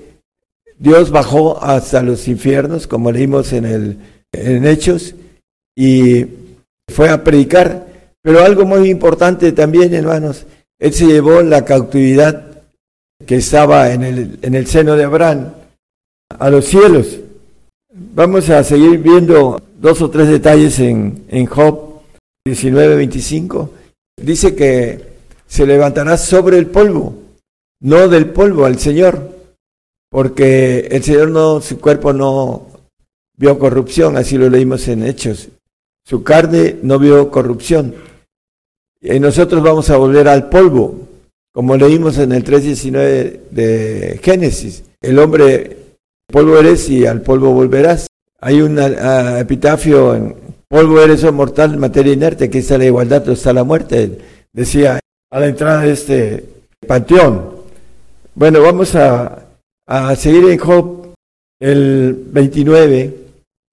Dios 0.78 1.10
bajó 1.10 1.64
hasta 1.64 2.04
los 2.04 2.28
infiernos, 2.28 2.86
como 2.86 3.14
leímos 3.14 3.54
en, 3.54 3.64
el, 3.64 3.98
en 4.34 4.68
Hechos, 4.68 5.16
y 5.74 6.26
fue 6.94 7.08
a 7.08 7.24
predicar. 7.24 7.88
Pero 8.22 8.44
algo 8.44 8.66
muy 8.66 8.90
importante 8.90 9.54
también, 9.54 9.94
hermanos, 9.94 10.46
Él 10.80 10.94
se 10.94 11.06
llevó 11.06 11.42
la 11.44 11.64
cautividad 11.64 12.47
que 13.26 13.38
estaba 13.38 13.92
en 13.92 14.04
el, 14.04 14.40
en 14.42 14.56
el 14.56 14.68
seno 14.68 14.96
de 14.96 15.04
Abraham 15.04 15.54
a 16.30 16.50
los 16.50 16.66
cielos. 16.66 17.20
Vamos 17.94 18.50
a 18.50 18.64
seguir 18.64 19.00
viendo 19.00 19.62
dos 19.80 20.02
o 20.02 20.10
tres 20.10 20.28
detalles 20.28 20.80
en, 20.80 21.26
en 21.30 21.46
Job 21.46 22.02
19, 22.46 22.96
25. 22.96 23.74
Dice 24.22 24.56
que 24.56 25.04
se 25.48 25.66
levantará 25.66 26.18
sobre 26.18 26.58
el 26.58 26.68
polvo, 26.68 27.16
no 27.82 28.08
del 28.08 28.30
polvo 28.30 28.66
al 28.66 28.80
Señor, 28.80 29.36
porque 30.10 30.88
el 30.92 31.04
Señor 31.04 31.30
no, 31.30 31.62
su 31.62 31.80
cuerpo 31.80 32.14
no 32.14 32.68
vio 33.38 33.58
corrupción, 33.60 34.18
así 34.18 34.38
lo 34.38 34.50
leímos 34.50 34.88
en 34.88 35.04
Hechos. 35.04 35.50
Su 36.06 36.24
carne 36.24 36.78
no 36.82 37.00
vio 37.00 37.30
corrupción. 37.30 37.96
Y 39.02 39.20
nosotros 39.20 39.62
vamos 39.62 39.90
a 39.90 39.98
volver 39.98 40.28
al 40.28 40.50
polvo, 40.50 41.07
como 41.58 41.76
leímos 41.76 42.20
en 42.20 42.34
el 42.34 42.44
3.19 42.44 43.40
de 43.50 44.20
Génesis. 44.22 44.84
El 45.02 45.18
hombre, 45.18 45.78
polvo 46.32 46.60
eres 46.60 46.88
y 46.88 47.08
al 47.08 47.24
polvo 47.24 47.52
volverás. 47.52 48.06
Hay 48.40 48.62
un 48.62 48.78
ah, 48.78 49.40
epitafio 49.40 50.14
en 50.14 50.36
polvo 50.68 51.02
eres 51.02 51.24
o 51.24 51.30
oh 51.30 51.32
mortal, 51.32 51.76
materia 51.78 52.14
inerte, 52.14 52.46
aquí 52.46 52.60
está 52.60 52.78
la 52.78 52.86
igualdad, 52.86 53.28
está 53.30 53.54
la 53.54 53.64
muerte, 53.64 54.20
decía 54.54 55.00
a 55.32 55.40
la 55.40 55.48
entrada 55.48 55.82
de 55.82 55.94
este 55.94 56.46
panteón. 56.86 57.56
Bueno, 58.36 58.62
vamos 58.62 58.94
a 58.94 59.48
a 59.88 60.16
seguir 60.16 60.48
en 60.52 60.60
Job, 60.60 61.16
el 61.60 62.24
29. 62.34 63.16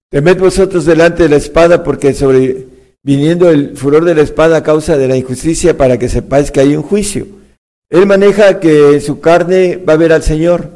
Temed 0.09 0.39
vosotros 0.39 0.85
delante 0.85 1.21
de 1.21 1.29
la 1.29 1.35
espada, 1.35 1.83
porque 1.83 2.15
sobre 2.15 2.65
viniendo 3.03 3.47
el 3.51 3.77
furor 3.77 4.05
de 4.05 4.15
la 4.15 4.23
espada 4.23 4.57
a 4.57 4.63
causa 4.63 4.97
de 4.97 5.07
la 5.07 5.17
injusticia, 5.17 5.77
para 5.77 5.99
que 5.99 6.09
sepáis 6.09 6.49
que 6.49 6.61
hay 6.61 6.75
un 6.75 6.81
juicio. 6.81 7.44
Él 7.89 8.05
maneja 8.05 8.59
que 8.59 8.99
su 8.99 9.19
carne 9.19 9.77
va 9.77 9.93
a 9.93 9.97
ver 9.97 10.11
al 10.13 10.23
Señor, 10.23 10.69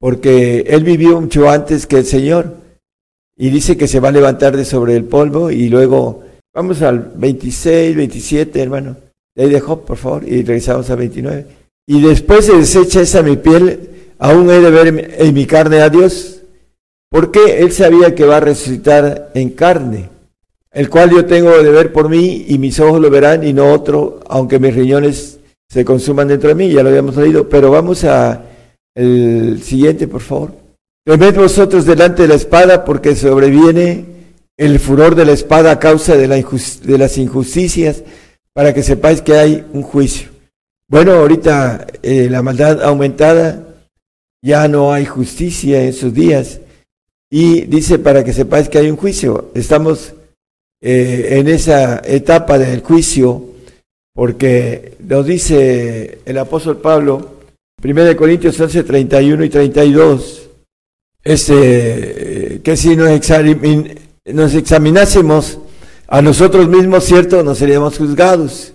porque 0.00 0.60
él 0.68 0.84
vivió 0.84 1.20
mucho 1.20 1.50
antes 1.50 1.86
que 1.86 1.98
el 1.98 2.06
Señor, 2.06 2.56
y 3.36 3.50
dice 3.50 3.76
que 3.76 3.88
se 3.88 4.00
va 4.00 4.08
a 4.08 4.12
levantar 4.12 4.56
de 4.56 4.64
sobre 4.64 4.96
el 4.96 5.04
polvo, 5.04 5.50
y 5.50 5.68
luego, 5.68 6.24
vamos 6.54 6.82
al 6.82 7.12
26, 7.14 7.96
27, 7.96 8.60
hermano, 8.60 8.96
ahí 9.36 9.50
de 9.50 9.60
Job, 9.60 9.84
por 9.84 9.96
favor, 9.96 10.24
y 10.24 10.42
regresamos 10.42 10.88
al 10.90 10.98
29. 10.98 11.46
Y 11.86 12.02
después 12.02 12.46
se 12.46 12.56
desecha 12.56 13.00
esa 13.00 13.22
mi 13.22 13.36
piel 13.36 13.90
aún 14.18 14.50
he 14.50 14.60
de 14.60 14.70
ver 14.70 15.16
en 15.18 15.34
mi 15.34 15.46
carne 15.46 15.80
a 15.80 15.88
Dios, 15.88 16.40
porque 17.10 17.60
Él 17.60 17.72
sabía 17.72 18.14
que 18.14 18.24
va 18.24 18.38
a 18.38 18.40
resucitar 18.40 19.30
en 19.34 19.50
carne, 19.50 20.08
el 20.72 20.90
cual 20.90 21.10
yo 21.10 21.24
tengo 21.24 21.50
de 21.62 21.70
ver 21.70 21.92
por 21.92 22.08
mí 22.08 22.46
y 22.48 22.58
mis 22.58 22.78
ojos 22.80 23.00
lo 23.00 23.10
verán 23.10 23.46
y 23.46 23.52
no 23.52 23.72
otro, 23.72 24.20
aunque 24.28 24.58
mis 24.58 24.74
riñones 24.74 25.37
se 25.68 25.84
consuman 25.84 26.28
dentro 26.28 26.48
de 26.48 26.54
mí, 26.54 26.72
ya 26.72 26.82
lo 26.82 26.88
habíamos 26.88 27.16
leído, 27.16 27.48
pero 27.48 27.70
vamos 27.70 28.04
a 28.04 28.44
el 28.94 29.62
siguiente, 29.62 30.08
por 30.08 30.22
favor. 30.22 30.52
Temed 31.04 31.36
vosotros 31.36 31.84
delante 31.84 32.22
de 32.22 32.28
la 32.28 32.34
espada, 32.34 32.84
porque 32.84 33.14
sobreviene 33.14 34.04
el 34.56 34.80
furor 34.80 35.14
de 35.14 35.24
la 35.24 35.32
espada 35.32 35.70
a 35.72 35.78
causa 35.78 36.16
de, 36.16 36.26
la 36.26 36.36
de 36.36 36.98
las 36.98 37.16
injusticias, 37.18 38.02
para 38.52 38.74
que 38.74 38.82
sepáis 38.82 39.22
que 39.22 39.34
hay 39.34 39.64
un 39.72 39.82
juicio. 39.82 40.30
Bueno, 40.88 41.12
ahorita 41.12 41.86
eh, 42.02 42.28
la 42.30 42.42
maldad 42.42 42.82
aumentada 42.82 43.68
ya 44.42 44.66
no 44.68 44.92
hay 44.92 45.04
justicia 45.04 45.84
en 45.84 45.92
sus 45.92 46.12
días. 46.14 46.60
Y 47.30 47.62
dice, 47.62 47.98
para 47.98 48.24
que 48.24 48.32
sepáis 48.32 48.68
que 48.68 48.78
hay 48.78 48.90
un 48.90 48.96
juicio, 48.96 49.50
estamos 49.54 50.14
eh, 50.80 51.38
en 51.38 51.48
esa 51.48 52.00
etapa 52.04 52.58
del 52.58 52.80
juicio, 52.80 53.44
porque 54.18 54.96
nos 54.98 55.24
dice 55.26 56.18
el 56.24 56.38
apóstol 56.38 56.78
Pablo, 56.78 57.36
1 57.80 58.16
Corintios 58.16 58.58
11, 58.58 58.82
31 58.82 59.44
y 59.44 59.48
32, 59.48 60.48
este, 61.22 62.60
que 62.64 62.76
si 62.76 62.96
nos, 62.96 63.08
nos 64.24 64.54
examinásemos 64.54 65.60
a 66.08 66.20
nosotros 66.20 66.66
mismos, 66.66 67.04
cierto, 67.04 67.44
no 67.44 67.54
seríamos 67.54 67.96
juzgados, 67.96 68.72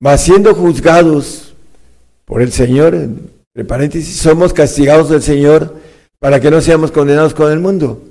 mas 0.00 0.24
siendo 0.24 0.52
juzgados 0.52 1.54
por 2.24 2.42
el 2.42 2.50
Señor, 2.50 2.96
entre 2.96 3.64
paréntesis, 3.64 4.16
somos 4.16 4.52
castigados 4.52 5.10
del 5.10 5.22
Señor 5.22 5.76
para 6.18 6.40
que 6.40 6.50
no 6.50 6.60
seamos 6.60 6.90
condenados 6.90 7.34
con 7.34 7.52
el 7.52 7.60
mundo. 7.60 8.02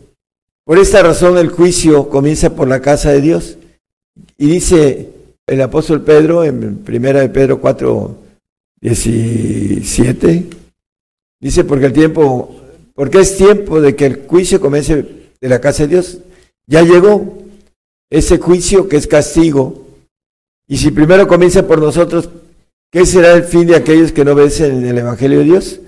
Por 0.64 0.80
esta 0.80 1.03
razón 1.03 1.38
el 1.38 1.49
juicio 1.49 2.07
comienza 2.07 2.56
por 2.56 2.69
la 2.69 2.80
casa 2.80 3.11
de 3.11 3.19
Dios. 3.19 3.57
Y 4.38 4.48
dice 4.48 5.20
el 5.47 5.61
apóstol 5.61 6.03
Pedro 6.03 6.43
en 6.43 6.77
primera 6.80 7.19
de 7.19 7.30
Pedro 7.30 7.59
4, 7.59 8.18
17, 8.81 10.49
dice 11.39 11.63
porque 11.63 11.85
el 11.85 11.93
tiempo, 11.93 12.61
porque 12.95 13.19
es 13.19 13.38
tiempo 13.38 13.81
de 13.81 13.95
que 13.95 14.05
el 14.05 14.26
juicio 14.27 14.59
comience 14.59 15.05
de 15.39 15.49
la 15.49 15.59
casa 15.59 15.84
de 15.84 15.89
Dios. 15.89 16.19
Ya 16.68 16.84
llegó 16.84 17.39
ese 18.09 18.38
juicio 18.38 18.88
que 18.88 18.97
es 18.97 19.07
castigo. 19.07 19.88
Y 20.68 20.77
si 20.77 20.91
primero 20.91 21.27
comienza 21.27 21.68
por 21.68 21.80
nosotros, 21.80 22.30
¿qué 22.91 23.05
será 23.05 23.34
el 23.34 23.43
fin 23.43 23.68
de 23.68 23.76
aquellos 23.76 24.11
que 24.11 24.23
no 24.23 24.34
obedecen 24.34 24.77
en 24.77 24.85
el 24.85 24.97
Evangelio 24.97 25.39
de 25.39 25.45
Dios? 25.45 25.81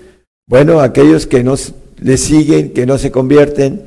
Bueno, 0.46 0.80
aquellos 0.80 1.26
que 1.26 1.42
no 1.42 1.54
le 1.98 2.16
siguen, 2.16 2.72
que 2.72 2.84
no 2.84 2.98
se 2.98 3.10
convierten, 3.10 3.82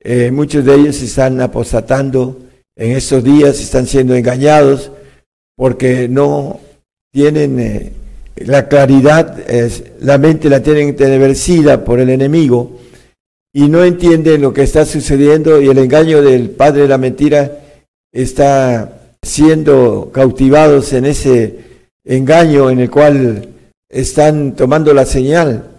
eh, 0.00 0.30
muchos 0.30 0.64
de 0.64 0.74
ellos 0.74 1.00
están 1.02 1.40
apostatando 1.40 2.40
en 2.76 2.92
estos 2.92 3.22
días, 3.22 3.60
están 3.60 3.86
siendo 3.86 4.14
engañados 4.14 4.90
porque 5.56 6.08
no 6.08 6.60
tienen 7.12 7.60
eh, 7.60 7.92
la 8.36 8.68
claridad, 8.68 9.44
la 10.00 10.18
mente 10.18 10.48
la 10.48 10.62
tienen 10.62 10.96
teneversida 10.96 11.84
por 11.84 12.00
el 12.00 12.10
enemigo 12.10 12.80
y 13.52 13.68
no 13.68 13.84
entienden 13.84 14.42
lo 14.42 14.52
que 14.52 14.64
está 14.64 14.84
sucediendo 14.84 15.62
y 15.62 15.68
el 15.68 15.78
engaño 15.78 16.20
del 16.20 16.50
padre 16.50 16.82
de 16.82 16.88
la 16.88 16.98
mentira 16.98 17.60
está 18.12 19.16
siendo 19.22 20.10
cautivados 20.12 20.92
en 20.92 21.04
ese 21.04 21.58
engaño 22.04 22.70
en 22.70 22.80
el 22.80 22.90
cual 22.90 23.48
están 23.88 24.56
tomando 24.56 24.92
la 24.92 25.06
señal. 25.06 25.70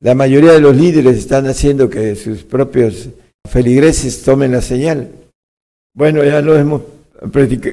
La 0.00 0.14
mayoría 0.14 0.52
de 0.52 0.60
los 0.60 0.76
líderes 0.76 1.16
están 1.16 1.46
haciendo 1.46 1.88
que 1.88 2.16
sus 2.16 2.42
propios 2.42 3.08
feligreses 3.48 4.22
tomen 4.22 4.52
la 4.52 4.60
señal. 4.60 5.08
Bueno, 5.96 6.22
ya 6.22 6.42
lo 6.42 6.54
hemos 6.58 6.82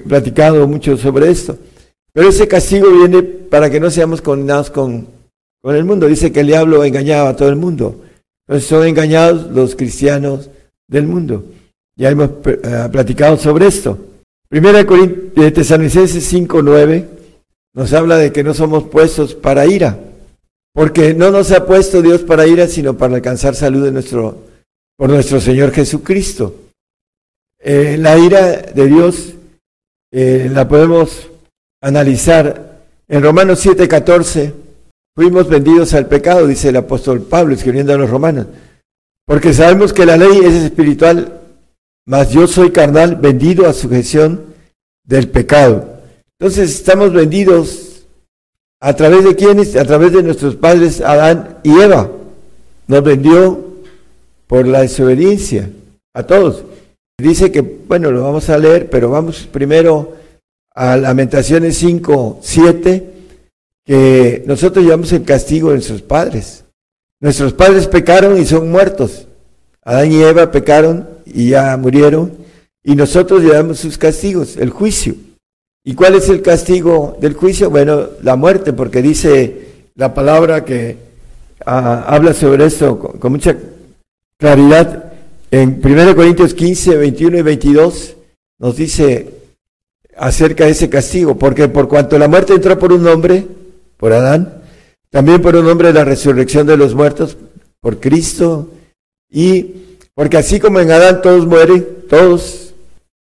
platicado 0.07 0.65
mucho 0.65 0.95
sobre 0.95 1.29
esto. 1.29 1.57
Pero 2.13 2.29
ese 2.29 2.47
castigo 2.47 2.89
viene 2.89 3.21
para 3.21 3.69
que 3.69 3.81
no 3.81 3.91
seamos 3.91 4.21
condenados 4.21 4.71
con, 4.71 5.07
con 5.61 5.75
el 5.75 5.83
mundo. 5.83 6.07
Dice 6.07 6.31
que 6.31 6.39
el 6.39 6.47
diablo 6.47 6.85
engañaba 6.85 7.29
a 7.29 7.35
todo 7.35 7.49
el 7.49 7.57
mundo. 7.57 8.01
Entonces 8.47 8.69
son 8.69 8.87
engañados 8.87 9.51
los 9.51 9.75
cristianos 9.75 10.49
del 10.87 11.05
mundo. 11.05 11.43
Ya 11.97 12.11
hemos 12.11 12.29
eh, 12.45 12.87
platicado 12.93 13.35
sobre 13.37 13.67
esto. 13.67 13.97
Primera 14.47 14.83
de 14.85 15.51
Tesalonicenses 15.51 16.33
5.9 16.33 17.05
nos 17.73 17.91
habla 17.91 18.17
de 18.17 18.31
que 18.31 18.43
no 18.43 18.53
somos 18.53 18.85
puestos 18.85 19.35
para 19.35 19.65
ira. 19.65 19.99
Porque 20.73 21.13
no 21.13 21.29
nos 21.29 21.51
ha 21.51 21.65
puesto 21.65 22.01
Dios 22.01 22.21
para 22.21 22.47
ira, 22.47 22.69
sino 22.69 22.97
para 22.97 23.15
alcanzar 23.15 23.53
salud 23.53 23.83
de 23.83 23.91
nuestro 23.91 24.37
por 24.95 25.09
nuestro 25.09 25.41
Señor 25.41 25.71
Jesucristo. 25.71 26.62
Eh, 27.65 27.95
la 27.97 28.17
ira 28.17 28.57
de 28.57 28.87
Dios 28.87 29.35
eh, 30.11 30.49
la 30.51 30.67
podemos 30.67 31.29
analizar 31.81 32.81
en 33.07 33.23
Romanos 33.23 33.65
7:14. 33.65 34.51
Fuimos 35.15 35.47
vendidos 35.47 35.93
al 35.93 36.07
pecado, 36.07 36.45
dice 36.45 36.69
el 36.69 36.75
apóstol 36.75 37.21
Pablo 37.21 37.53
escribiendo 37.53 37.93
a 37.93 37.97
los 37.97 38.09
romanos, 38.09 38.47
porque 39.25 39.53
sabemos 39.53 39.93
que 39.93 40.05
la 40.05 40.17
ley 40.17 40.39
es 40.43 40.55
espiritual, 40.55 41.39
mas 42.05 42.31
yo 42.31 42.47
soy 42.47 42.71
carnal, 42.71 43.15
vendido 43.15 43.67
a 43.67 43.73
sujeción 43.73 44.41
del 45.05 45.29
pecado. 45.29 46.01
Entonces 46.37 46.71
estamos 46.71 47.13
vendidos 47.13 48.03
a 48.81 48.93
través 48.93 49.23
de 49.23 49.35
quienes, 49.37 49.77
a 49.77 49.85
través 49.85 50.11
de 50.11 50.23
nuestros 50.23 50.57
padres 50.57 50.99
Adán 50.99 51.59
y 51.63 51.79
Eva. 51.79 52.09
Nos 52.87 53.03
vendió 53.03 53.65
por 54.47 54.67
la 54.67 54.81
desobediencia 54.81 55.69
a 56.13 56.23
todos. 56.23 56.65
Dice 57.17 57.51
que, 57.51 57.61
bueno, 57.61 58.11
lo 58.11 58.23
vamos 58.23 58.49
a 58.49 58.57
leer, 58.57 58.89
pero 58.89 59.09
vamos 59.09 59.47
primero 59.51 60.15
a 60.73 60.97
Lamentaciones 60.97 61.77
5, 61.77 62.39
7, 62.41 63.09
que 63.85 64.43
nosotros 64.47 64.83
llevamos 64.83 65.11
el 65.11 65.23
castigo 65.23 65.69
de 65.69 65.75
nuestros 65.75 66.01
padres. 66.01 66.65
Nuestros 67.19 67.53
padres 67.53 67.87
pecaron 67.87 68.39
y 68.39 68.45
son 68.45 68.71
muertos. 68.71 69.27
Adán 69.83 70.11
y 70.11 70.21
Eva 70.21 70.51
pecaron 70.51 71.07
y 71.25 71.49
ya 71.49 71.77
murieron. 71.77 72.35
Y 72.83 72.95
nosotros 72.95 73.43
llevamos 73.43 73.79
sus 73.79 73.97
castigos, 73.97 74.57
el 74.57 74.71
juicio. 74.71 75.15
¿Y 75.85 75.95
cuál 75.95 76.15
es 76.15 76.29
el 76.29 76.41
castigo 76.41 77.17
del 77.21 77.33
juicio? 77.33 77.69
Bueno, 77.69 78.07
la 78.21 78.35
muerte, 78.35 78.73
porque 78.73 79.01
dice 79.01 79.67
la 79.95 80.13
palabra 80.13 80.65
que 80.65 80.97
ah, 81.65 82.05
habla 82.07 82.33
sobre 82.33 82.65
esto 82.65 82.97
con 82.97 83.31
mucha 83.31 83.55
claridad. 84.37 85.12
En 85.53 85.79
1 85.83 86.15
Corintios 86.15 86.55
15, 86.55 86.97
21 86.97 87.37
y 87.37 87.41
22 87.43 88.15
nos 88.57 88.75
dice 88.75 89.29
acerca 90.17 90.65
de 90.65 90.71
ese 90.71 90.89
castigo, 90.89 91.37
porque 91.37 91.67
por 91.67 91.87
cuanto 91.87 92.17
la 92.17 92.27
muerte 92.27 92.53
entró 92.53 92.79
por 92.79 92.91
un 92.91 93.05
hombre, 93.07 93.45
por 93.97 94.13
Adán, 94.13 94.63
también 95.11 95.43
por 95.43 95.55
un 95.55 95.67
hombre 95.67 95.93
la 95.93 96.05
resurrección 96.05 96.65
de 96.65 96.75
los 96.75 96.95
muertos, 96.95 97.37
por 97.81 97.99
Cristo, 97.99 98.71
y 99.29 99.75
porque 100.15 100.37
así 100.37 100.59
como 100.59 100.79
en 100.79 100.89
Adán 100.89 101.21
todos 101.21 101.45
mueren, 101.45 101.85
todos, 102.09 102.73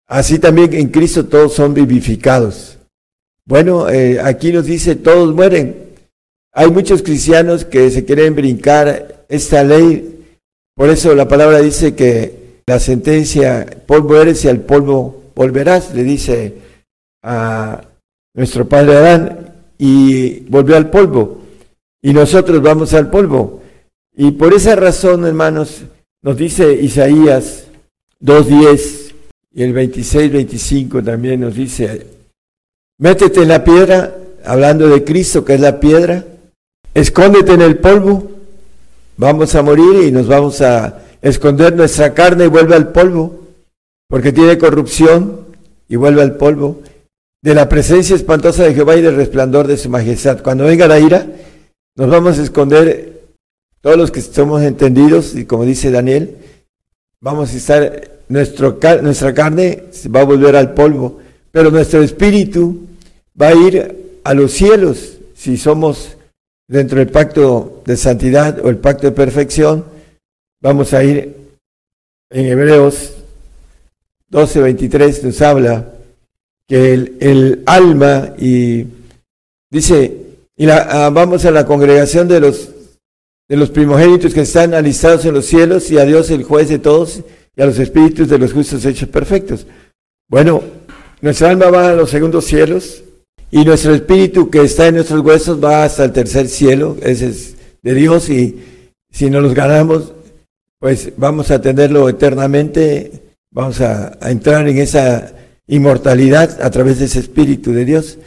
así 0.06 0.38
también 0.38 0.72
en 0.72 0.88
Cristo 0.88 1.26
todos 1.26 1.52
son 1.52 1.74
vivificados. 1.74 2.78
Bueno, 3.44 3.90
eh, 3.90 4.18
aquí 4.22 4.52
nos 4.52 4.64
dice 4.64 4.96
todos 4.96 5.34
mueren. 5.34 5.76
Hay 6.54 6.70
muchos 6.70 7.02
cristianos 7.02 7.66
que 7.66 7.90
se 7.90 8.06
quieren 8.06 8.34
brincar 8.34 9.26
esta 9.28 9.62
ley 9.62 10.12
por 10.74 10.88
eso 10.88 11.14
la 11.14 11.28
palabra 11.28 11.60
dice 11.60 11.94
que 11.94 12.60
la 12.66 12.78
sentencia, 12.78 13.66
polvo 13.86 14.16
eres 14.16 14.44
y 14.44 14.48
al 14.48 14.60
polvo 14.60 15.22
volverás, 15.34 15.94
le 15.94 16.02
dice 16.04 16.54
a 17.22 17.82
nuestro 18.34 18.68
padre 18.68 18.96
Adán, 18.96 19.54
y 19.78 20.40
volvió 20.48 20.76
al 20.76 20.90
polvo. 20.90 21.42
Y 22.02 22.12
nosotros 22.12 22.62
vamos 22.62 22.94
al 22.94 23.10
polvo. 23.10 23.62
Y 24.14 24.32
por 24.32 24.54
esa 24.54 24.76
razón, 24.76 25.26
hermanos, 25.26 25.82
nos 26.22 26.36
dice 26.36 26.72
Isaías 26.72 27.66
2.10 28.20 29.12
y 29.54 29.62
el 29.62 29.74
26-25 29.74 31.04
también 31.04 31.40
nos 31.40 31.54
dice, 31.54 32.06
métete 32.98 33.42
en 33.42 33.48
la 33.48 33.64
piedra, 33.64 34.16
hablando 34.44 34.88
de 34.88 35.04
Cristo 35.04 35.44
que 35.44 35.54
es 35.54 35.60
la 35.60 35.80
piedra, 35.80 36.24
escóndete 36.94 37.52
en 37.52 37.62
el 37.62 37.78
polvo 37.78 38.31
Vamos 39.22 39.54
a 39.54 39.62
morir 39.62 40.02
y 40.02 40.10
nos 40.10 40.26
vamos 40.26 40.60
a 40.62 40.98
esconder 41.22 41.76
nuestra 41.76 42.12
carne 42.12 42.46
y 42.46 42.48
vuelve 42.48 42.74
al 42.74 42.88
polvo, 42.88 43.38
porque 44.08 44.32
tiene 44.32 44.58
corrupción 44.58 45.46
y 45.88 45.94
vuelve 45.94 46.22
al 46.22 46.34
polvo. 46.34 46.82
De 47.40 47.54
la 47.54 47.68
presencia 47.68 48.16
espantosa 48.16 48.64
de 48.64 48.74
Jehová 48.74 48.96
y 48.96 49.00
del 49.00 49.14
resplandor 49.14 49.68
de 49.68 49.76
su 49.76 49.88
majestad. 49.90 50.42
Cuando 50.42 50.64
venga 50.64 50.88
la 50.88 50.98
ira, 50.98 51.24
nos 51.94 52.10
vamos 52.10 52.36
a 52.36 52.42
esconder 52.42 53.20
todos 53.80 53.96
los 53.96 54.10
que 54.10 54.22
somos 54.22 54.60
entendidos, 54.62 55.36
y 55.36 55.44
como 55.44 55.64
dice 55.64 55.92
Daniel, 55.92 56.38
vamos 57.20 57.54
a 57.54 57.56
estar, 57.56 58.10
nuestro, 58.26 58.80
nuestra 59.02 59.32
carne 59.32 59.84
va 60.12 60.22
a 60.22 60.24
volver 60.24 60.56
al 60.56 60.74
polvo, 60.74 61.20
pero 61.52 61.70
nuestro 61.70 62.02
espíritu 62.02 62.88
va 63.40 63.48
a 63.50 63.54
ir 63.54 64.18
a 64.24 64.34
los 64.34 64.50
cielos 64.50 65.18
si 65.36 65.56
somos 65.58 66.16
dentro 66.68 66.98
del 66.98 67.10
pacto 67.10 67.82
de 67.84 67.96
santidad 67.96 68.58
o 68.64 68.68
el 68.68 68.78
pacto 68.78 69.06
de 69.06 69.12
perfección, 69.12 69.84
vamos 70.60 70.94
a 70.94 71.04
ir 71.04 71.36
en 72.30 72.46
Hebreos 72.46 73.12
12:23 74.32 75.22
nos 75.24 75.42
habla 75.42 75.92
que 76.66 76.94
el, 76.94 77.62
alma 77.66 78.34
y 78.38 78.86
dice, 79.70 80.16
y 80.56 80.64
la, 80.64 80.78
ah, 80.78 81.10
vamos 81.10 81.44
a 81.44 81.50
la 81.50 81.66
congregación 81.66 82.28
de 82.28 82.40
los, 82.40 82.70
de 83.46 83.56
los 83.56 83.68
primogénitos 83.68 84.32
que 84.32 84.40
están 84.40 84.72
alistados 84.72 85.26
en 85.26 85.34
los 85.34 85.44
cielos 85.44 85.90
y 85.90 85.98
a 85.98 86.06
Dios 86.06 86.30
el 86.30 86.44
juez 86.44 86.70
de 86.70 86.78
todos 86.78 87.20
y 87.54 87.60
a 87.60 87.66
los 87.66 87.78
espíritus 87.78 88.28
de 88.28 88.38
los 88.38 88.54
justos 88.54 88.86
hechos 88.86 89.08
perfectos. 89.10 89.66
Bueno, 90.28 90.62
nuestra 91.20 91.50
alma 91.50 91.68
va 91.68 91.90
a 91.90 91.94
los 91.94 92.08
segundos 92.08 92.46
cielos 92.46 93.02
y 93.54 93.66
nuestro 93.66 93.94
espíritu 93.94 94.48
que 94.48 94.62
está 94.62 94.86
en 94.86 94.94
nuestros 94.94 95.20
huesos 95.20 95.62
va 95.62 95.84
hasta 95.84 96.04
el 96.04 96.12
tercer 96.12 96.48
cielo, 96.48 96.96
ese 97.02 97.28
es 97.28 97.54
de 97.82 97.94
Dios, 97.94 98.30
y 98.30 98.64
si 99.10 99.28
no 99.28 99.42
los 99.42 99.52
ganamos, 99.52 100.14
pues 100.78 101.12
vamos 101.18 101.50
a 101.50 101.60
tenerlo 101.60 102.08
eternamente, 102.08 103.12
vamos 103.50 103.82
a, 103.82 104.18
entrar 104.22 104.66
en 104.66 104.78
esa 104.78 105.34
inmortalidad 105.66 106.62
a 106.62 106.70
través 106.70 106.98
de 106.98 107.04
ese 107.04 107.18
espíritu 107.18 107.72
de 107.72 107.84
Dios. 107.84 108.18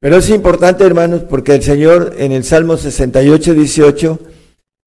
Pero 0.00 0.16
es 0.16 0.28
importante, 0.30 0.84
hermanos, 0.84 1.22
porque 1.22 1.54
el 1.54 1.62
Señor 1.62 2.16
en 2.18 2.32
el 2.32 2.42
Salmo 2.42 2.76
68, 2.76 3.54
18 3.54 4.18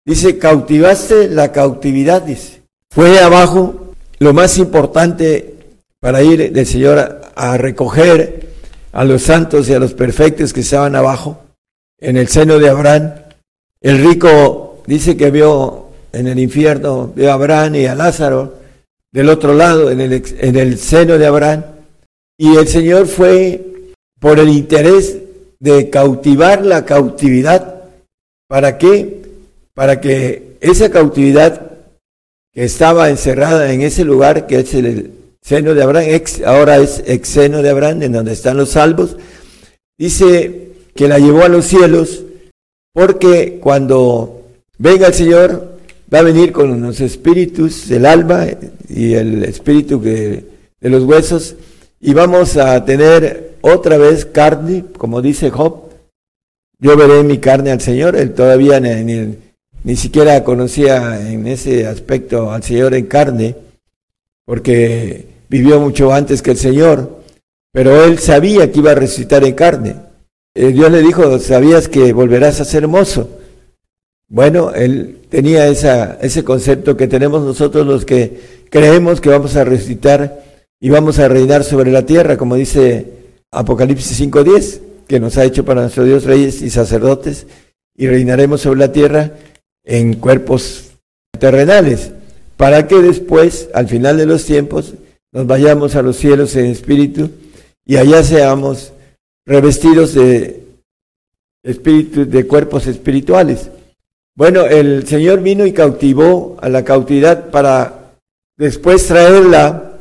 dice, 0.06 0.38
cautivaste 0.38 1.30
la 1.30 1.54
cautividad, 1.54 2.22
dice. 2.22 2.64
Fue 2.90 3.20
abajo 3.20 3.94
lo 4.20 4.34
más 4.34 4.58
importante 4.58 5.56
para 6.02 6.22
ir 6.22 6.52
del 6.52 6.66
Señor 6.66 7.22
a 7.34 7.58
recoger 7.58 8.49
a 8.92 9.04
los 9.04 9.22
santos 9.24 9.70
y 9.70 9.74
a 9.74 9.80
los 9.80 9.94
perfectos 9.94 10.54
que 10.54 10.62
estaban 10.62 10.96
abajo, 10.96 11.42
en 12.00 12.18
el 12.18 12.28
seno 12.28 12.60
de 12.60 12.70
Abraham. 12.70 13.14
El 13.82 14.04
rico 14.04 14.82
dice 14.88 15.16
que 15.16 15.32
vio 15.32 15.88
en 16.12 16.28
el 16.28 16.40
infierno, 16.40 17.12
veo 17.16 17.32
a 17.32 17.34
Abraham 17.34 17.76
y 17.76 17.86
a 17.86 17.96
Lázaro 17.96 18.56
del 19.12 19.30
otro 19.30 19.54
lado, 19.54 19.92
en 19.92 20.02
el, 20.02 20.24
en 20.40 20.56
el 20.56 20.78
seno 20.78 21.18
de 21.18 21.26
Abraham. 21.26 21.64
Y 22.38 22.56
el 22.56 22.68
Señor 22.68 23.08
fue 23.08 23.66
por 24.20 24.40
el 24.40 24.50
interés 24.50 25.18
de 25.60 25.90
cautivar 25.90 26.66
la 26.66 26.86
cautividad. 26.86 27.84
¿Para 28.48 28.78
qué? 28.78 29.22
Para 29.74 30.00
que 30.02 30.58
esa 30.62 30.90
cautividad 30.90 31.70
que 32.54 32.64
estaba 32.64 33.10
encerrada 33.10 33.72
en 33.72 33.82
ese 33.82 34.04
lugar, 34.04 34.48
que 34.48 34.60
es 34.60 34.74
el 34.74 35.19
seno 35.42 35.74
de 35.74 35.84
Abraham, 35.84 36.10
ex, 36.10 36.42
ahora 36.44 36.78
es 36.78 37.04
ex 37.06 37.28
seno 37.28 37.62
de 37.62 37.70
Abraham, 37.70 38.04
en 38.04 38.12
donde 38.12 38.34
están 38.34 38.58
los 38.58 38.70
salvos, 38.70 39.18
dice 39.98 40.70
que 40.96 41.08
la 41.08 41.20
llevó 41.20 41.44
a 41.44 41.50
los 41.50 41.66
cielos, 41.66 42.24
porque 42.94 43.60
cuando 43.62 44.44
venga 44.78 45.08
el 45.08 45.14
Señor, 45.14 45.78
va 46.14 46.20
a 46.20 46.24
venir 46.24 46.52
con 46.52 46.82
los 46.82 47.02
espíritus 47.02 47.88
del 47.88 48.06
alma 48.06 48.48
y 48.90 49.14
el 49.14 49.44
espíritu 49.44 50.02
de, 50.02 50.44
los 50.82 51.04
huesos, 51.04 51.56
y 52.02 52.14
vamos 52.14 52.58
a 52.58 52.84
tener 52.86 53.58
otra 53.62 53.98
vez 53.98 54.26
carne, 54.26 54.86
como 54.98 55.22
dice 55.22 55.50
Job. 55.50 55.90
Yo 56.80 56.96
veré 56.96 57.24
mi 57.24 57.40
carne 57.40 57.72
al 57.72 57.82
Señor, 57.82 58.16
él 58.16 58.34
todavía 58.34 58.80
ni, 58.80 59.36
ni 59.84 59.96
siquiera 59.96 60.44
conocía 60.44 61.30
en 61.30 61.46
ese 61.48 61.86
aspecto 61.88 62.52
al 62.52 62.64
Señor 62.64 62.94
en 62.94 63.06
carne, 63.06 63.56
porque 64.50 65.28
vivió 65.48 65.80
mucho 65.80 66.12
antes 66.12 66.42
que 66.42 66.50
el 66.50 66.58
Señor, 66.58 67.20
pero 67.72 68.04
él 68.04 68.18
sabía 68.18 68.72
que 68.72 68.80
iba 68.80 68.94
a 68.94 68.96
resucitar 68.96 69.44
en 69.44 69.54
carne. 69.54 69.96
Eh, 70.56 70.72
Dios 70.72 70.92
le 70.92 71.04
dijo, 71.04 71.38
sabías 71.38 71.88
que 71.88 72.14
volverás 72.14 72.60
a 72.60 72.66
ser 72.66 72.82
hermoso. 72.82 73.30
Bueno, 74.28 74.74
él 74.74 75.20
tenía 75.30 75.68
esa, 75.68 76.18
ese 76.20 76.44
concepto 76.44 76.98
que 76.98 77.08
tenemos 77.08 77.44
nosotros 77.44 77.86
los 77.86 78.06
que 78.06 78.66
creemos 78.72 79.22
que 79.22 79.30
vamos 79.30 79.56
a 79.56 79.66
resucitar 79.66 80.44
y 80.80 80.90
vamos 80.90 81.20
a 81.20 81.28
reinar 81.28 81.64
sobre 81.64 81.92
la 81.92 82.08
tierra, 82.08 82.36
como 82.36 82.56
dice 82.56 83.06
Apocalipsis 83.52 84.20
5.10, 84.20 84.80
que 85.08 85.20
nos 85.20 85.38
ha 85.38 85.46
hecho 85.46 85.64
para 85.64 85.82
nuestro 85.82 86.06
Dios 86.06 86.24
reyes 86.24 86.64
y 86.64 86.72
sacerdotes, 86.72 87.46
y 87.96 88.08
reinaremos 88.08 88.62
sobre 88.62 88.80
la 88.80 88.92
tierra 88.92 89.30
en 89.84 90.16
cuerpos 90.16 90.90
terrenales, 91.38 92.14
para 92.60 92.88
que 92.88 92.98
después, 92.98 93.70
al 93.74 93.88
final 93.88 94.18
de 94.18 94.26
los 94.26 94.44
tiempos, 94.44 94.96
nos 95.32 95.48
vayamos 95.48 95.96
a 95.96 96.02
los 96.02 96.18
cielos 96.18 96.58
en 96.58 96.66
espíritu 96.66 97.30
y 97.86 97.96
allá 97.96 98.22
seamos 98.22 98.92
revestidos 99.46 100.14
de 100.14 100.66
espíritu, 101.64 102.26
de 102.26 102.46
cuerpos 102.46 102.86
espirituales. 102.86 103.70
Bueno, 104.36 104.66
el 104.66 105.08
Señor 105.08 105.40
vino 105.42 105.66
y 105.66 105.72
cautivó 105.72 106.58
a 106.60 106.68
la 106.68 106.84
cautividad 106.84 107.50
para 107.50 108.12
después 108.58 109.08
traerla 109.08 109.94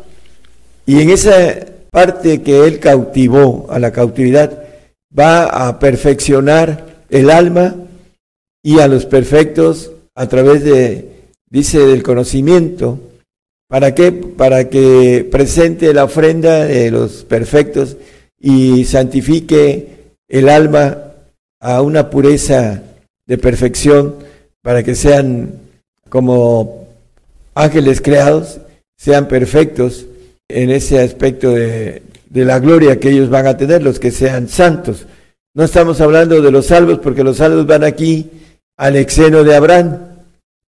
y 0.85 1.01
en 1.01 1.11
esa 1.11 1.65
parte 1.93 2.43
que 2.43 2.67
Él 2.67 2.81
cautivó 2.81 3.69
a 3.71 3.79
la 3.79 3.93
cautividad 3.93 4.65
va 5.17 5.69
a 5.69 5.79
perfeccionar 5.79 7.05
el 7.09 7.31
alma 7.31 7.77
y 8.65 8.81
a 8.81 8.89
los 8.89 9.07
perfectos 9.07 9.93
a 10.17 10.27
través 10.27 10.65
de, 10.65 11.18
dice, 11.51 11.79
del 11.79 12.03
conocimiento. 12.03 12.99
¿Para 13.69 13.95
qué? 13.95 14.13
Para 14.13 14.69
que 14.69 15.29
presente 15.31 15.93
la 15.93 16.05
ofrenda 16.05 16.65
de 16.65 16.91
los 16.91 17.25
perfectos 17.25 17.97
y 18.41 18.85
santifique 18.85 19.99
el 20.29 20.49
alma 20.49 20.99
a 21.61 21.83
una 21.83 22.09
pureza 22.09 22.83
de 23.27 23.39
perfección 23.39 24.15
para 24.63 24.83
que 24.83 24.95
sean 24.95 25.55
como 26.09 26.87
ángeles 27.55 28.01
creados, 28.01 28.61
sean 28.97 29.29
perfectos 29.29 30.07
en 30.49 30.71
ese 30.71 31.01
aspecto 31.01 31.53
de, 31.53 32.03
la 32.33 32.59
gloria 32.59 32.99
que 32.99 33.11
ellos 33.11 33.31
van 33.31 33.47
a 33.47 33.57
tener, 33.57 33.83
los 33.83 33.99
que 33.99 34.11
sean 34.11 34.49
santos. 34.49 35.07
No 35.55 35.65
estamos 35.65 36.01
hablando 36.01 36.41
de 36.41 36.51
los 36.51 36.67
salvos, 36.67 36.99
porque 36.99 37.25
los 37.25 37.39
salvos 37.39 37.67
van 37.67 37.85
aquí 37.85 38.31
al 38.77 38.97
exeno 38.97 39.45
de 39.45 39.57
Abraham, 39.57 39.99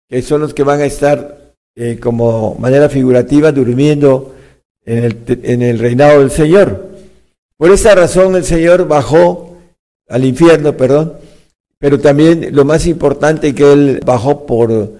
que 0.08 0.22
son 0.22 0.40
los 0.40 0.54
que 0.54 0.62
van 0.62 0.80
a 0.80 0.86
estar 0.86 1.54
eh, 1.76 1.98
como 2.00 2.54
manera 2.56 2.88
figurativa 2.88 3.52
durmiendo 3.52 4.34
en 4.84 5.04
el, 5.04 5.40
en 5.42 5.62
el 5.62 5.78
reinado 5.78 6.20
del 6.20 6.30
Señor. 6.30 6.88
Por 7.56 7.70
esa 7.70 7.94
razón 7.94 8.36
el 8.36 8.44
Señor 8.44 8.88
bajó 8.88 9.56
al 10.08 10.24
infierno, 10.24 10.76
perdón, 10.76 11.14
pero 11.78 12.00
también 12.00 12.48
lo 12.52 12.64
más 12.64 12.86
importante 12.86 13.54
que 13.54 13.72
Él 13.72 14.00
bajó 14.04 14.46
por 14.46 14.92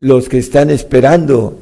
los 0.00 0.28
que 0.28 0.38
están 0.38 0.70
esperando 0.70 1.58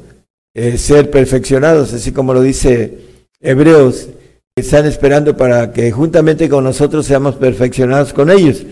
eh, 0.53 0.77
ser 0.77 1.09
perfeccionados, 1.09 1.93
así 1.93 2.11
como 2.11 2.33
lo 2.33 2.41
dice 2.41 2.99
Hebreos, 3.39 4.09
que 4.55 4.61
están 4.61 4.85
esperando 4.85 5.35
para 5.35 5.71
que 5.71 5.91
juntamente 5.91 6.47
con 6.47 6.63
nosotros 6.63 7.05
seamos 7.05 7.35
perfeccionados 7.35 8.13
con 8.13 8.29
ellos. 8.29 8.63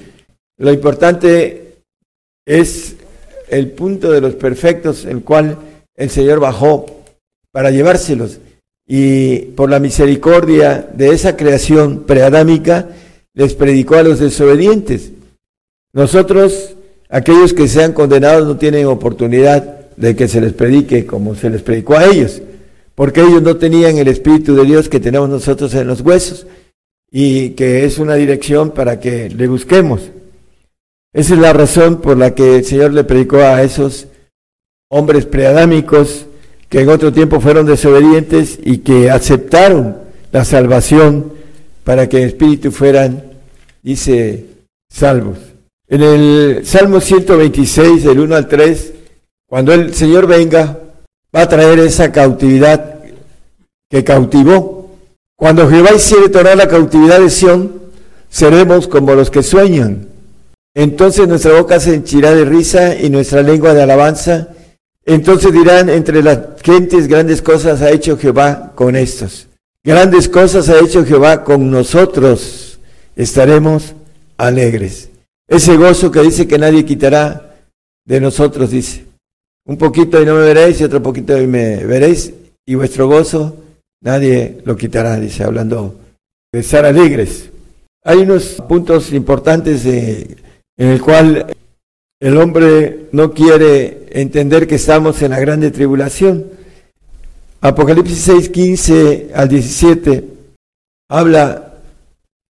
Lo 0.57 0.71
importante 0.71 1.77
es 2.45 2.97
el 3.51 3.69
punto 3.71 4.11
de 4.11 4.21
los 4.21 4.35
perfectos, 4.35 5.05
el 5.05 5.21
cual 5.21 5.57
el 5.95 6.09
Señor 6.09 6.39
bajó 6.39 6.85
para 7.51 7.69
llevárselos. 7.69 8.39
Y 8.87 9.37
por 9.55 9.69
la 9.69 9.79
misericordia 9.79 10.89
de 10.93 11.09
esa 11.09 11.37
creación 11.37 12.03
preadámica, 12.05 12.89
les 13.33 13.53
predicó 13.53 13.95
a 13.95 14.03
los 14.03 14.19
desobedientes. 14.19 15.11
Nosotros, 15.93 16.75
aquellos 17.09 17.53
que 17.53 17.67
sean 17.67 17.93
condenados, 17.93 18.47
no 18.47 18.57
tienen 18.57 18.87
oportunidad 18.87 19.89
de 19.97 20.15
que 20.15 20.27
se 20.27 20.41
les 20.41 20.53
predique 20.53 21.05
como 21.05 21.35
se 21.35 21.49
les 21.49 21.61
predicó 21.61 21.95
a 21.95 22.05
ellos, 22.05 22.41
porque 22.95 23.21
ellos 23.21 23.41
no 23.41 23.57
tenían 23.57 23.97
el 23.97 24.07
Espíritu 24.07 24.55
de 24.55 24.65
Dios 24.65 24.89
que 24.89 24.99
tenemos 24.99 25.29
nosotros 25.29 25.73
en 25.73 25.87
los 25.87 26.01
huesos 26.01 26.47
y 27.11 27.49
que 27.51 27.83
es 27.83 27.99
una 27.99 28.15
dirección 28.15 28.71
para 28.71 28.99
que 28.99 29.29
le 29.29 29.47
busquemos. 29.47 30.01
Esa 31.13 31.33
es 31.33 31.39
la 31.39 31.51
razón 31.51 31.99
por 31.99 32.17
la 32.17 32.33
que 32.33 32.57
el 32.57 32.65
Señor 32.65 32.93
le 32.93 33.03
predicó 33.03 33.37
a 33.37 33.63
esos 33.63 34.07
hombres 34.89 35.25
preadámicos 35.25 36.25
que 36.69 36.79
en 36.79 36.89
otro 36.89 37.11
tiempo 37.11 37.41
fueron 37.41 37.65
desobedientes 37.65 38.57
y 38.63 38.77
que 38.77 39.11
aceptaron 39.11 39.97
la 40.31 40.45
salvación 40.45 41.33
para 41.83 42.07
que 42.07 42.21
en 42.21 42.27
espíritu 42.27 42.71
fueran, 42.71 43.23
dice, 43.83 44.45
salvos. 44.89 45.37
En 45.89 46.01
el 46.01 46.65
Salmo 46.65 47.01
126, 47.01 48.05
del 48.05 48.19
1 48.21 48.35
al 48.35 48.47
3, 48.47 48.93
cuando 49.47 49.73
el 49.73 49.93
Señor 49.93 50.27
venga, 50.27 50.79
va 51.35 51.41
a 51.41 51.49
traer 51.49 51.79
esa 51.79 52.13
cautividad 52.13 53.01
que 53.89 54.05
cautivó. 54.05 54.91
Cuando 55.35 55.69
Jehová 55.69 55.93
hiciere 55.93 56.29
tornar 56.29 56.55
la 56.55 56.69
cautividad 56.69 57.19
de 57.19 57.29
Sión, 57.29 57.81
seremos 58.29 58.87
como 58.87 59.13
los 59.13 59.29
que 59.29 59.43
sueñan. 59.43 60.10
Entonces 60.73 61.27
nuestra 61.27 61.59
boca 61.59 61.79
se 61.79 61.95
henchirá 61.95 62.33
de 62.33 62.45
risa 62.45 62.95
y 62.95 63.09
nuestra 63.09 63.41
lengua 63.41 63.73
de 63.73 63.83
alabanza. 63.83 64.49
Entonces 65.05 65.51
dirán 65.51 65.89
entre 65.89 66.23
las 66.23 66.39
gentes 66.63 67.07
grandes 67.07 67.41
cosas 67.41 67.81
ha 67.81 67.91
hecho 67.91 68.17
Jehová 68.17 68.71
con 68.75 68.95
estos. 68.95 69.47
Grandes 69.83 70.29
cosas 70.29 70.69
ha 70.69 70.79
hecho 70.79 71.03
Jehová 71.05 71.43
con 71.43 71.69
nosotros. 71.71 72.79
Estaremos 73.15 73.93
alegres. 74.37 75.09
Ese 75.47 75.75
gozo 75.75 76.11
que 76.11 76.21
dice 76.21 76.47
que 76.47 76.57
nadie 76.57 76.85
quitará 76.85 77.55
de 78.05 78.21
nosotros, 78.21 78.71
dice. 78.71 79.05
Un 79.65 79.77
poquito 79.77 80.21
y 80.21 80.25
no 80.25 80.35
me 80.35 80.41
veréis 80.41 80.79
y 80.79 80.85
otro 80.85 81.03
poquito 81.03 81.39
y 81.39 81.47
me 81.47 81.77
veréis 81.85 82.33
y 82.65 82.75
vuestro 82.75 83.07
gozo 83.07 83.57
nadie 84.01 84.61
lo 84.65 84.75
quitará, 84.75 85.19
dice, 85.19 85.43
hablando 85.43 85.95
de 86.51 86.59
estar 86.59 86.85
alegres. 86.85 87.49
Hay 88.03 88.19
unos 88.19 88.55
puntos 88.67 89.13
importantes 89.13 89.83
en 90.77 90.87
el 90.89 91.01
cual 91.01 91.55
el 92.19 92.37
hombre 92.37 93.07
no 93.11 93.33
quiere 93.33 94.07
entender 94.11 94.67
que 94.67 94.75
estamos 94.75 95.21
en 95.21 95.31
la 95.31 95.39
grande 95.39 95.71
tribulación. 95.71 96.45
Apocalipsis 97.61 98.19
6, 98.19 98.49
15 98.49 99.31
al 99.33 99.49
17 99.49 100.23
habla 101.09 101.73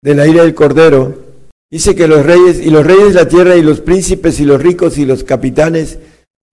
de 0.01 0.15
la 0.15 0.27
ira 0.27 0.43
del 0.43 0.53
Cordero 0.53 1.31
Dice 1.71 1.95
que 1.95 2.05
los 2.05 2.25
reyes 2.25 2.59
y 2.59 2.69
los 2.69 2.85
reyes 2.85 3.13
de 3.13 3.13
la 3.13 3.29
tierra 3.29 3.55
y 3.55 3.61
los 3.61 3.79
príncipes 3.79 4.41
y 4.41 4.45
los 4.45 4.61
ricos 4.61 4.97
y 4.97 5.05
los 5.05 5.23
capitanes 5.23 5.99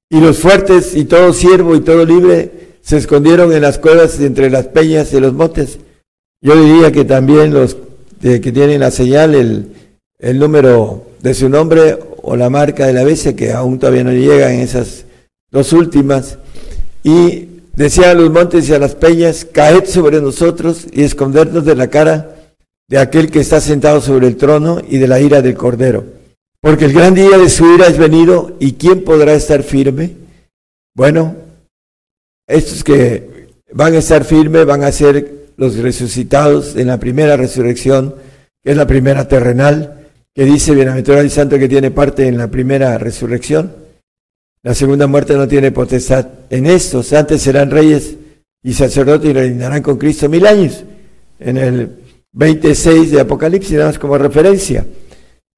y 0.08 0.20
los 0.20 0.38
fuertes 0.38 0.94
y 0.94 1.06
todo 1.06 1.32
siervo 1.32 1.74
y 1.74 1.80
todo 1.80 2.06
libre 2.06 2.68
se 2.82 2.98
escondieron 2.98 3.52
en 3.52 3.62
las 3.62 3.78
cuevas 3.78 4.20
entre 4.20 4.48
las 4.48 4.68
peñas 4.68 5.12
y 5.12 5.18
los 5.18 5.32
montes. 5.32 5.80
Yo 6.40 6.54
diría 6.62 6.92
que 6.92 7.04
también 7.04 7.52
los 7.52 7.76
que 8.22 8.52
tienen 8.52 8.78
la 8.78 8.92
señal, 8.92 9.34
el, 9.34 9.72
el 10.18 10.38
número 10.38 11.06
de 11.20 11.34
su 11.34 11.48
nombre 11.48 11.98
o 12.22 12.36
la 12.36 12.50
marca 12.50 12.86
de 12.86 12.92
la 12.92 13.04
bestia, 13.04 13.36
que 13.36 13.52
aún 13.52 13.78
todavía 13.78 14.04
no 14.04 14.12
llega 14.12 14.52
en 14.52 14.60
esas 14.60 15.04
dos 15.50 15.72
últimas. 15.72 16.38
Y 17.02 17.48
decía 17.74 18.10
a 18.10 18.14
los 18.14 18.30
montes 18.30 18.68
y 18.68 18.74
a 18.74 18.78
las 18.78 18.94
peñas, 18.94 19.44
caed 19.44 19.84
sobre 19.86 20.20
nosotros 20.20 20.86
y 20.92 21.02
escondernos 21.02 21.64
de 21.64 21.76
la 21.76 21.88
cara 21.88 22.36
de 22.88 22.98
aquel 22.98 23.30
que 23.30 23.40
está 23.40 23.60
sentado 23.60 24.00
sobre 24.00 24.26
el 24.26 24.36
trono 24.36 24.80
y 24.86 24.98
de 24.98 25.08
la 25.08 25.20
ira 25.20 25.42
del 25.42 25.54
Cordero. 25.54 26.04
Porque 26.60 26.86
el 26.86 26.92
gran 26.92 27.14
día 27.14 27.38
de 27.38 27.48
su 27.48 27.72
ira 27.74 27.86
es 27.86 27.98
venido 27.98 28.56
y 28.58 28.72
¿quién 28.72 29.04
podrá 29.04 29.34
estar 29.34 29.62
firme? 29.62 30.16
Bueno, 30.94 31.36
estos 32.48 32.82
que 32.82 33.48
van 33.72 33.94
a 33.94 33.98
estar 33.98 34.24
firmes 34.24 34.66
van 34.66 34.82
a 34.82 34.90
ser 34.90 35.38
los 35.56 35.76
resucitados 35.76 36.76
en 36.76 36.88
la 36.88 36.98
primera 36.98 37.36
resurrección, 37.36 38.14
que 38.64 38.72
es 38.72 38.76
la 38.76 38.86
primera 38.86 39.28
terrenal, 39.28 39.97
que 40.38 40.44
dice 40.44 40.72
bienaventurado 40.72 41.24
y 41.24 41.30
santo 41.30 41.58
que 41.58 41.68
tiene 41.68 41.90
parte 41.90 42.28
en 42.28 42.38
la 42.38 42.46
primera 42.46 42.96
resurrección. 42.96 43.74
La 44.62 44.72
segunda 44.72 45.08
muerte 45.08 45.34
no 45.34 45.48
tiene 45.48 45.72
potestad 45.72 46.28
en 46.48 46.66
estos, 46.66 47.12
antes 47.12 47.42
serán 47.42 47.72
reyes 47.72 48.14
y 48.62 48.72
sacerdotes 48.72 49.30
y 49.30 49.32
reinarán 49.32 49.82
con 49.82 49.98
Cristo 49.98 50.28
mil 50.28 50.46
años. 50.46 50.84
En 51.40 51.56
el 51.56 51.90
26 52.30 53.10
de 53.10 53.20
Apocalipsis, 53.20 53.72
nada 53.72 53.86
más 53.86 53.98
como 53.98 54.16
referencia. 54.16 54.86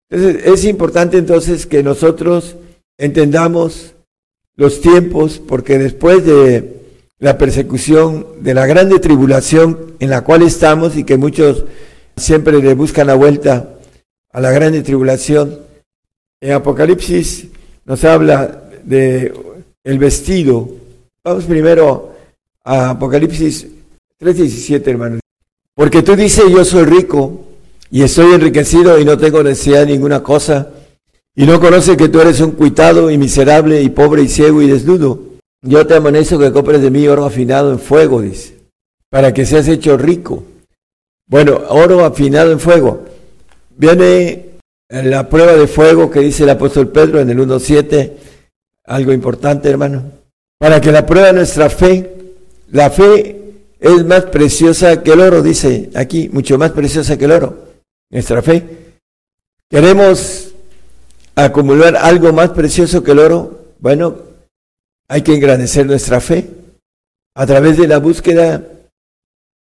Entonces, 0.08 0.46
es 0.46 0.64
importante 0.64 1.18
entonces 1.18 1.66
que 1.66 1.82
nosotros 1.82 2.56
entendamos 2.96 3.92
los 4.56 4.80
tiempos, 4.80 5.42
porque 5.46 5.76
después 5.76 6.24
de 6.24 6.80
la 7.18 7.36
persecución, 7.36 8.26
de 8.40 8.54
la 8.54 8.64
grande 8.64 8.98
tribulación 8.98 9.92
en 10.00 10.08
la 10.08 10.24
cual 10.24 10.40
estamos 10.40 10.96
y 10.96 11.04
que 11.04 11.18
muchos 11.18 11.66
siempre 12.16 12.62
le 12.62 12.72
buscan 12.72 13.08
la 13.08 13.14
vuelta 13.14 13.76
a 14.32 14.40
la 14.40 14.50
grande 14.50 14.82
tribulación, 14.82 15.58
en 16.40 16.52
Apocalipsis 16.52 17.48
nos 17.84 18.04
habla 18.04 18.62
de 18.84 19.32
el 19.84 19.98
vestido. 19.98 20.68
Vamos 21.24 21.44
primero 21.44 22.14
a 22.64 22.90
Apocalipsis 22.90 23.66
3:17, 24.18 24.90
hermanos. 24.90 25.20
Porque 25.74 26.02
tú 26.02 26.14
dices, 26.16 26.44
yo 26.50 26.64
soy 26.64 26.84
rico 26.84 27.46
y 27.90 28.02
estoy 28.02 28.34
enriquecido 28.34 28.98
y 28.98 29.04
no 29.04 29.18
tengo 29.18 29.42
necesidad 29.42 29.80
de 29.80 29.92
ninguna 29.92 30.22
cosa, 30.22 30.70
y 31.34 31.44
no 31.44 31.60
conoces 31.60 31.96
que 31.96 32.08
tú 32.08 32.20
eres 32.20 32.40
un 32.40 32.52
cuitado 32.52 33.10
y 33.10 33.18
miserable 33.18 33.82
y 33.82 33.88
pobre 33.88 34.22
y 34.22 34.28
ciego 34.28 34.62
y 34.62 34.68
desnudo. 34.68 35.20
Yo 35.62 35.86
te 35.86 35.94
amonesto 35.94 36.38
que 36.38 36.52
compres 36.52 36.82
de 36.82 36.90
mí 36.90 37.06
oro 37.08 37.24
afinado 37.24 37.72
en 37.72 37.78
fuego, 37.78 38.20
dice, 38.20 38.56
para 39.10 39.34
que 39.34 39.44
seas 39.44 39.68
hecho 39.68 39.96
rico. 39.96 40.44
Bueno, 41.26 41.60
oro 41.68 42.04
afinado 42.04 42.52
en 42.52 42.60
fuego. 42.60 43.06
Viene 43.80 44.58
la 44.90 45.26
prueba 45.26 45.54
de 45.54 45.66
fuego 45.66 46.10
que 46.10 46.20
dice 46.20 46.42
el 46.42 46.50
apóstol 46.50 46.88
Pedro 46.88 47.18
en 47.18 47.30
el 47.30 47.38
1.7, 47.38 48.12
algo 48.84 49.10
importante, 49.10 49.70
hermano. 49.70 50.02
Para 50.58 50.82
que 50.82 50.92
la 50.92 51.06
prueba 51.06 51.28
de 51.28 51.32
nuestra 51.32 51.70
fe, 51.70 52.34
la 52.72 52.90
fe 52.90 53.40
es 53.78 54.04
más 54.04 54.24
preciosa 54.26 55.02
que 55.02 55.12
el 55.12 55.20
oro, 55.20 55.42
dice 55.42 55.88
aquí, 55.94 56.28
mucho 56.28 56.58
más 56.58 56.72
preciosa 56.72 57.16
que 57.16 57.24
el 57.24 57.32
oro, 57.32 57.68
nuestra 58.10 58.42
fe. 58.42 58.64
Queremos 59.70 60.52
acumular 61.34 61.96
algo 61.96 62.34
más 62.34 62.50
precioso 62.50 63.02
que 63.02 63.12
el 63.12 63.20
oro. 63.20 63.60
Bueno, 63.78 64.14
hay 65.08 65.22
que 65.22 65.34
engrandecer 65.34 65.86
nuestra 65.86 66.20
fe 66.20 66.50
a 67.34 67.46
través 67.46 67.78
de 67.78 67.88
la 67.88 67.96
búsqueda 67.96 68.62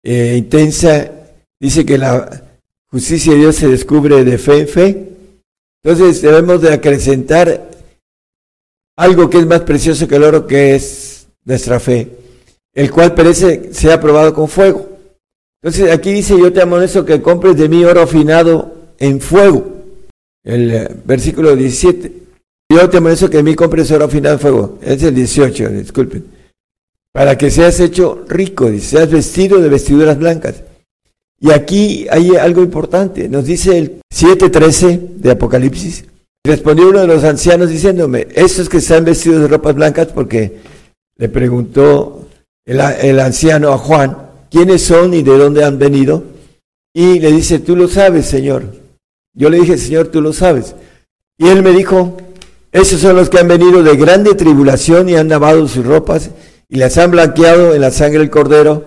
eh, 0.03 0.35
intensa. 0.37 1.09
Dice 1.61 1.87
que 1.87 1.99
la 1.99 2.48
justicia 2.91 3.33
de 3.33 3.39
Dios 3.39 3.57
se 3.57 3.69
descubre 3.69 4.25
de 4.25 4.39
fe 4.39 4.59
en 4.59 4.69
fe. 4.69 5.09
Entonces 5.83 6.23
debemos 6.23 6.61
de 6.61 6.73
acrecentar 6.73 7.71
algo 8.97 9.31
que 9.31 9.39
es 9.39 9.47
más 9.47 9.61
precioso 9.61 10.09
que 10.09 10.17
el 10.17 10.25
oro, 10.25 10.47
que 10.47 10.75
es 10.75 11.29
nuestra 11.45 11.79
fe 11.79 12.19
el 12.79 12.93
cual 12.93 13.13
perece 13.13 13.75
sea 13.75 14.01
probado 14.01 14.33
con 14.33 14.47
fuego. 14.47 14.89
Entonces 15.61 15.91
aquí 15.91 16.13
dice, 16.13 16.39
yo 16.39 16.53
te 16.53 16.63
amonesto 16.63 17.05
que 17.05 17.21
compres 17.21 17.57
de 17.57 17.69
mí 17.69 17.85
oro 17.85 18.03
afinado 18.03 18.73
en 19.01 19.21
fuego. 19.21 19.67
El 20.45 20.71
eh, 20.71 20.89
versículo 21.05 21.57
17. 21.57 22.13
Yo 22.71 22.89
te 22.89 22.99
amonesto 22.99 23.29
que 23.29 23.39
de 23.39 23.43
mí 23.43 23.57
compres 23.57 23.91
oro 23.91 24.05
afinado 24.05 24.37
en 24.37 24.41
fuego. 24.41 24.79
Es 24.81 25.03
el 25.03 25.13
18, 25.13 25.71
disculpen. 25.71 26.25
Para 27.13 27.37
que 27.37 27.51
seas 27.51 27.81
hecho 27.81 28.25
rico, 28.29 28.71
seas 28.79 29.11
vestido 29.11 29.61
de 29.61 29.69
vestiduras 29.69 30.17
blancas. 30.17 30.63
Y 31.41 31.53
aquí 31.53 32.07
hay 32.11 32.37
algo 32.37 32.63
importante. 32.63 33.29
Nos 33.29 33.45
dice 33.45 33.79
el 33.79 34.01
7.13 34.13 34.99
de 35.17 35.31
Apocalipsis. 35.31 36.05
Respondió 36.45 36.89
uno 36.89 37.01
de 37.01 37.07
los 37.07 37.25
ancianos 37.25 37.69
diciéndome, 37.69 38.27
estos 38.35 38.69
que 38.69 38.79
están 38.79 39.05
vestidos 39.05 39.43
de 39.43 39.49
ropas 39.49 39.75
blancas, 39.75 40.09
porque 40.09 40.59
le 41.17 41.29
preguntó 41.29 42.27
el, 42.65 43.21
anciano 43.21 43.73
a 43.73 43.79
Juan, 43.79 44.17
quiénes 44.51 44.83
son 44.83 45.15
y 45.15 45.23
de 45.23 45.37
dónde 45.37 45.65
han 45.65 45.79
venido. 45.79 46.25
Y 46.93 47.21
le 47.21 47.33
dice, 47.33 47.59
tú 47.59 47.77
lo 47.77 47.87
sabes, 47.89 48.27
Señor. 48.27 48.65
Yo 49.35 49.51
le 49.51 49.61
dije, 49.61 49.79
Señor, 49.79 50.09
tú 50.09 50.21
lo 50.21 50.33
sabes. 50.33 50.75
Y 51.37 51.49
él 51.49 51.63
me 51.63 51.71
dijo, 51.71 52.17
esos 52.73 53.01
son 53.01 53.15
los 53.15 53.31
que 53.31 53.39
han 53.39 53.49
venido 53.49 53.83
de 53.83 53.97
grande 53.97 54.35
tribulación 54.35 55.09
y 55.09 55.15
han 55.15 55.29
lavado 55.29 55.69
sus 55.69 55.87
ropas 55.87 56.31
y 56.69 56.77
las 56.77 56.99
han 56.99 57.11
blanqueado 57.11 57.75
en 57.75 57.81
la 57.81 57.91
sangre 57.91 58.19
del 58.19 58.31
cordero. 58.31 58.85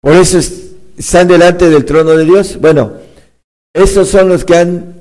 Por 0.00 0.14
eso 0.14 0.38
están 0.96 1.28
delante 1.28 1.68
del 1.68 1.84
trono 1.84 2.12
de 2.12 2.24
Dios. 2.24 2.58
Bueno, 2.60 2.92
estos 3.72 4.08
son 4.08 4.28
los 4.28 4.44
que 4.44 4.56
han 4.56 4.94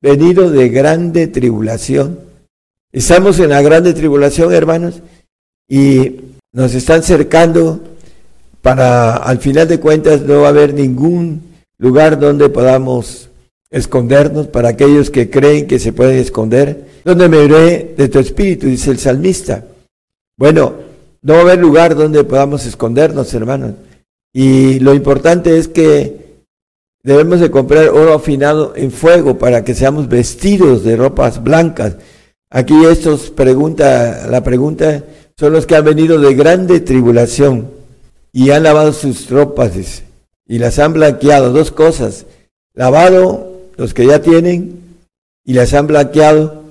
venido 0.00 0.50
de 0.50 0.68
grande 0.68 1.26
tribulación. 1.26 2.20
Estamos 2.92 3.38
en 3.40 3.50
la 3.50 3.60
grande 3.62 3.92
tribulación, 3.92 4.52
hermanos, 4.52 5.02
y 5.68 6.16
nos 6.52 6.74
están 6.74 7.02
cercando 7.02 7.80
para, 8.62 9.16
al 9.16 9.38
final 9.38 9.68
de 9.68 9.80
cuentas, 9.80 10.22
no 10.22 10.40
va 10.40 10.46
a 10.46 10.50
haber 10.50 10.74
ningún 10.74 11.42
lugar 11.78 12.18
donde 12.18 12.48
podamos 12.48 13.28
escondernos 13.70 14.46
para 14.46 14.70
aquellos 14.70 15.10
que 15.10 15.28
creen 15.28 15.66
que 15.66 15.78
se 15.78 15.92
pueden 15.92 16.18
esconder. 16.18 16.86
Donde 17.04 17.28
me 17.28 17.44
iré 17.44 17.94
de 17.96 18.08
tu 18.08 18.18
espíritu, 18.18 18.66
dice 18.66 18.90
el 18.90 18.98
salmista. 18.98 19.64
Bueno, 20.36 20.74
no 21.22 21.34
va 21.34 21.40
a 21.40 21.42
haber 21.42 21.58
lugar 21.58 21.94
donde 21.94 22.24
podamos 22.24 22.64
escondernos, 22.64 23.32
hermanos. 23.34 23.74
Y 24.32 24.78
lo 24.80 24.94
importante 24.94 25.58
es 25.58 25.68
que 25.68 26.44
debemos 27.02 27.40
de 27.40 27.50
comprar 27.50 27.88
oro 27.88 28.14
afinado 28.14 28.74
en 28.76 28.90
fuego 28.90 29.38
para 29.38 29.64
que 29.64 29.74
seamos 29.74 30.08
vestidos 30.08 30.84
de 30.84 30.96
ropas 30.96 31.42
blancas. 31.42 31.96
Aquí 32.50 32.84
estos 32.84 33.30
pregunta, 33.30 34.26
la 34.30 34.42
pregunta 34.42 35.04
son 35.38 35.52
los 35.52 35.66
que 35.66 35.76
han 35.76 35.84
venido 35.84 36.18
de 36.18 36.34
grande 36.34 36.80
tribulación 36.80 37.70
y 38.32 38.50
han 38.50 38.62
lavado 38.62 38.92
sus 38.92 39.30
ropas 39.30 39.72
y 40.46 40.58
las 40.58 40.78
han 40.78 40.92
blanqueado. 40.92 41.52
Dos 41.52 41.70
cosas, 41.70 42.26
lavado 42.74 43.52
los 43.76 43.94
que 43.94 44.06
ya 44.06 44.20
tienen 44.20 44.98
y 45.44 45.54
las 45.54 45.72
han 45.74 45.86
blanqueado 45.86 46.64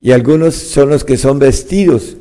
y 0.00 0.12
algunos 0.12 0.54
son 0.54 0.90
los 0.90 1.04
que 1.04 1.16
son 1.16 1.38
vestidos 1.38 2.16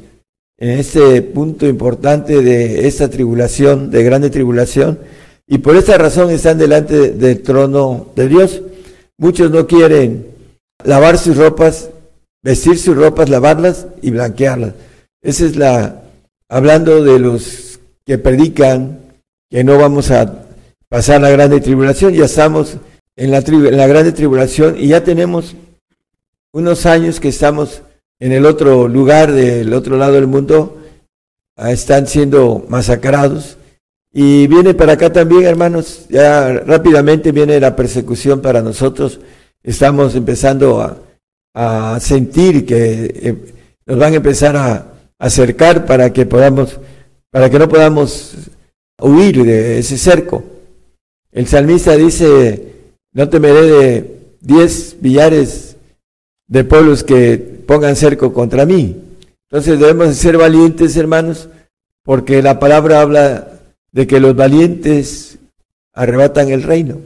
en 0.62 0.70
este 0.70 1.24
punto 1.24 1.66
importante 1.68 2.44
de 2.44 2.88
esta 2.88 3.10
tribulación, 3.10 3.90
de 3.90 4.04
grande 4.04 4.30
tribulación, 4.30 5.00
y 5.48 5.58
por 5.58 5.76
esta 5.76 5.98
razón 5.98 6.30
están 6.30 6.60
delante 6.60 7.14
del 7.14 7.42
trono 7.42 8.12
de 8.16 8.28
Dios. 8.28 8.62
Muchos 9.18 9.50
no 9.50 9.66
quieren 9.66 10.28
lavar 10.84 11.18
sus 11.18 11.36
ropas, 11.36 11.90
vestir 12.44 12.78
sus 12.78 12.96
ropas, 12.96 13.28
lavarlas 13.28 13.88
y 14.04 14.12
blanquearlas. 14.12 14.74
Esa 15.24 15.46
es 15.46 15.56
la, 15.56 16.04
hablando 16.48 17.04
de 17.04 17.18
los 17.18 17.80
que 18.06 18.20
predican 18.20 19.00
que 19.50 19.64
no 19.64 19.80
vamos 19.80 20.12
a 20.12 20.46
pasar 20.90 21.22
la 21.22 21.32
grande 21.32 21.60
tribulación, 21.60 22.14
ya 22.14 22.26
estamos 22.26 22.78
en 23.16 23.32
la, 23.32 23.40
en 23.40 23.78
la 23.78 23.88
grande 23.88 24.12
tribulación 24.12 24.76
y 24.78 24.90
ya 24.90 25.04
tenemos 25.04 25.56
unos 26.54 26.86
años 26.86 27.20
que 27.20 27.30
estamos 27.30 27.82
en 28.22 28.31
el 28.31 28.45
otro 28.45 28.88
lugar, 28.88 29.31
del 29.31 29.73
otro 29.73 29.98
lado 29.98 30.14
del 30.14 30.27
mundo, 30.27 30.77
ah, 31.57 31.72
están 31.72 32.06
siendo 32.06 32.64
masacrados. 32.69 33.57
Y 34.14 34.45
viene 34.45 34.76
para 34.76 34.93
acá 34.93 35.11
también, 35.11 35.45
hermanos, 35.45 36.06
ya 36.07 36.53
rápidamente 36.53 37.31
viene 37.31 37.60
la 37.60 37.76
persecución 37.76 38.39
para 38.39 38.61
nosotros. 38.61 39.19
Estamos 39.64 40.15
empezando 40.15 40.81
a, 40.81 40.98
a 41.56 41.99
sentir 41.99 42.65
que 42.65 43.11
eh, 43.15 43.35
nos 43.88 43.98
van 43.98 44.14
a 44.14 44.18
empezar 44.18 44.56
a, 44.56 44.88
acercar 45.18 45.85
para 45.85 46.11
que 46.11 46.26
podamos, 46.26 46.80
para 47.30 47.48
que 47.48 47.60
no 47.60 47.69
podamos 47.69 48.34
huir 48.99 49.43
de 49.43 49.77
ese 49.77 49.95
cerco. 49.98 50.43
El 51.31 51.45
salmista 51.45 51.95
dice, 51.95 52.73
no 53.14 53.30
temeré 53.30 53.61
de 53.61 54.19
diez 54.41 54.95
billares 54.99 55.76
de 56.48 56.64
pueblos 56.64 57.03
que 57.03 57.61
pongan 57.72 57.95
cerco 57.95 58.34
contra 58.34 58.65
mí. 58.65 58.98
Entonces 59.49 59.80
debemos 59.80 60.18
ser 60.18 60.38
valientes, 60.38 60.98
hermanos, 60.98 61.48
porque 62.03 62.41
la 62.41 62.60
palabra 62.60 62.99
habla 62.99 63.48
de 63.93 64.07
que 64.07 64.19
los 64.19 64.35
valientes 64.35 65.39
arrebatan 65.93 66.49
el 66.49 66.64
reino. 66.64 66.98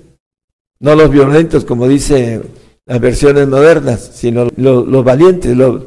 No 0.80 0.96
los 0.96 1.12
violentos, 1.12 1.66
como 1.66 1.88
dice 1.88 2.42
las 2.88 3.00
versiones 3.00 3.48
modernas, 3.48 4.10
sino 4.16 4.50
los, 4.56 4.88
los 4.88 5.04
valientes, 5.04 5.56
los, 5.56 5.84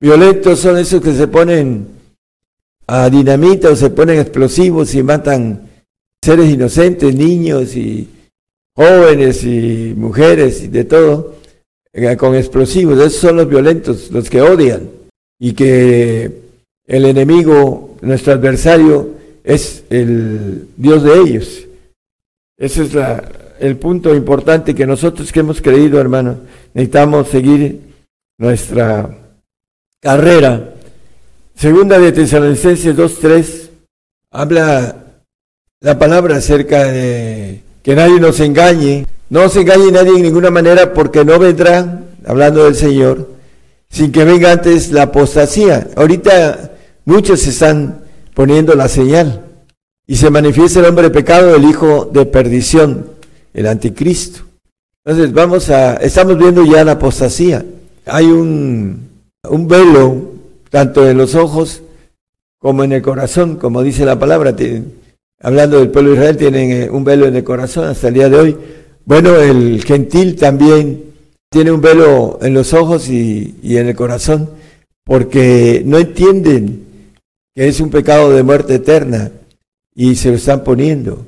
Violentos 0.00 0.58
son 0.58 0.78
esos 0.78 1.02
que 1.02 1.12
se 1.12 1.28
ponen 1.28 1.86
a 2.86 3.10
dinamita 3.10 3.70
o 3.70 3.76
se 3.76 3.90
ponen 3.90 4.20
explosivos 4.20 4.94
y 4.94 5.02
matan 5.02 5.68
seres 6.22 6.50
inocentes, 6.50 7.14
niños 7.14 7.76
y 7.76 8.08
jóvenes 8.74 9.44
y 9.44 9.92
mujeres 9.94 10.62
y 10.62 10.68
de 10.68 10.84
todo. 10.84 11.36
Eh, 11.94 12.16
con 12.16 12.34
explosivos. 12.34 12.98
Esos 12.98 13.20
son 13.20 13.36
los 13.36 13.48
violentos, 13.48 14.10
los 14.10 14.28
que 14.28 14.42
odian 14.42 14.90
y 15.38 15.52
que 15.52 16.30
el 16.86 17.04
enemigo, 17.06 17.96
nuestro 18.02 18.32
adversario, 18.32 19.10
es 19.44 19.84
el 19.90 20.68
Dios 20.76 21.02
de 21.04 21.20
ellos. 21.20 21.66
Ese 22.58 22.82
es 22.82 22.94
la, 22.94 23.24
el 23.60 23.76
punto 23.76 24.14
importante 24.14 24.74
que 24.74 24.86
nosotros 24.86 25.32
que 25.32 25.40
hemos 25.40 25.60
creído, 25.60 26.00
hermanos, 26.00 26.38
necesitamos 26.72 27.28
seguir 27.28 27.80
nuestra 28.38 29.16
carrera. 30.00 30.74
Segunda 31.54 31.98
de 31.98 32.12
Tesalonicenses 32.12 32.96
2.3 32.96 33.70
habla 34.30 34.96
la 35.80 35.98
palabra 35.98 36.36
acerca 36.36 36.84
de 36.84 37.62
que 37.82 37.94
nadie 37.94 38.18
nos 38.18 38.40
engañe. 38.40 39.06
No 39.34 39.48
se 39.48 39.62
engañe 39.62 39.90
nadie 39.90 40.14
en 40.14 40.22
ninguna 40.22 40.48
manera 40.48 40.94
porque 40.94 41.24
no 41.24 41.40
vendrá, 41.40 42.02
hablando 42.24 42.66
del 42.66 42.76
Señor, 42.76 43.30
sin 43.90 44.12
que 44.12 44.22
venga 44.22 44.52
antes 44.52 44.92
la 44.92 45.02
apostasía. 45.02 45.88
Ahorita 45.96 46.70
muchos 47.04 47.44
están 47.44 48.04
poniendo 48.32 48.76
la 48.76 48.86
señal 48.86 49.44
y 50.06 50.14
se 50.14 50.30
manifiesta 50.30 50.78
el 50.78 50.86
hombre 50.86 51.08
de 51.08 51.10
pecado, 51.10 51.56
el 51.56 51.64
hijo 51.64 52.08
de 52.12 52.26
perdición, 52.26 53.06
el 53.52 53.66
anticristo. 53.66 54.42
Entonces 55.04 55.32
vamos 55.32 55.68
a, 55.68 55.96
estamos 55.96 56.38
viendo 56.38 56.64
ya 56.64 56.84
la 56.84 56.92
apostasía. 56.92 57.66
Hay 58.06 58.26
un, 58.26 59.08
un 59.50 59.66
velo 59.66 60.30
tanto 60.70 61.08
en 61.08 61.18
los 61.18 61.34
ojos 61.34 61.82
como 62.60 62.84
en 62.84 62.92
el 62.92 63.02
corazón, 63.02 63.56
como 63.56 63.82
dice 63.82 64.04
la 64.04 64.16
palabra. 64.16 64.54
Hablando 65.40 65.80
del 65.80 65.90
pueblo 65.90 66.10
de 66.10 66.16
Israel, 66.18 66.36
tienen 66.36 66.70
eh, 66.70 66.88
un 66.88 67.02
velo 67.02 67.26
en 67.26 67.34
el 67.34 67.42
corazón 67.42 67.88
hasta 67.88 68.06
el 68.06 68.14
día 68.14 68.28
de 68.28 68.36
hoy. 68.38 68.56
Bueno, 69.04 69.36
el 69.36 69.84
gentil 69.84 70.36
también 70.36 71.12
tiene 71.50 71.70
un 71.72 71.80
velo 71.80 72.38
en 72.42 72.54
los 72.54 72.72
ojos 72.72 73.08
y, 73.08 73.54
en 73.62 73.88
el 73.88 73.94
corazón, 73.94 74.50
porque 75.04 75.82
no 75.84 75.98
entienden 75.98 77.12
que 77.54 77.68
es 77.68 77.80
un 77.80 77.90
pecado 77.90 78.30
de 78.30 78.42
muerte 78.42 78.76
eterna 78.76 79.30
y 79.94 80.16
se 80.16 80.30
lo 80.30 80.36
están 80.36 80.64
poniendo. 80.64 81.26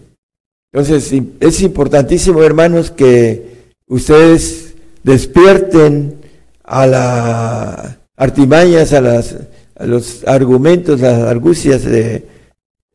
Entonces, 0.72 1.22
es 1.40 1.62
importantísimo, 1.62 2.42
hermanos, 2.42 2.90
que 2.90 3.70
ustedes 3.86 4.74
despierten 5.02 6.16
a 6.64 6.86
las 6.86 7.96
artimañas, 8.16 8.92
a, 8.92 9.00
las, 9.00 9.36
a 9.76 9.86
los 9.86 10.26
argumentos, 10.26 11.00
las 11.00 11.22
argucias 11.22 11.84
de, 11.84 12.24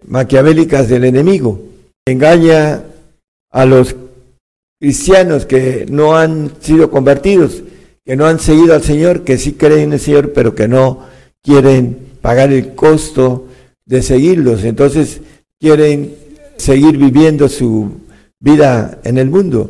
maquiavélicas 0.05 0.89
del 0.89 1.05
enemigo. 1.05 1.61
Engaña 2.05 2.83
a 3.51 3.65
los 3.65 3.95
cristianos 4.81 5.45
que 5.45 5.85
no 5.87 6.17
han 6.17 6.53
sido 6.59 6.89
convertidos, 6.89 7.61
que 8.03 8.15
no 8.15 8.25
han 8.25 8.39
seguido 8.39 8.73
al 8.73 8.81
Señor, 8.81 9.23
que 9.23 9.37
sí 9.37 9.53
creen 9.53 9.81
en 9.81 9.93
el 9.93 9.99
Señor, 9.99 10.33
pero 10.33 10.55
que 10.55 10.67
no 10.67 11.05
quieren 11.43 11.99
pagar 12.19 12.51
el 12.51 12.73
costo 12.73 13.47
de 13.85 14.01
seguirlos. 14.01 14.63
Entonces 14.63 15.21
quieren 15.59 16.15
seguir 16.57 16.97
viviendo 16.97 17.47
su 17.47 17.91
vida 18.39 18.99
en 19.03 19.19
el 19.19 19.29
mundo. 19.29 19.69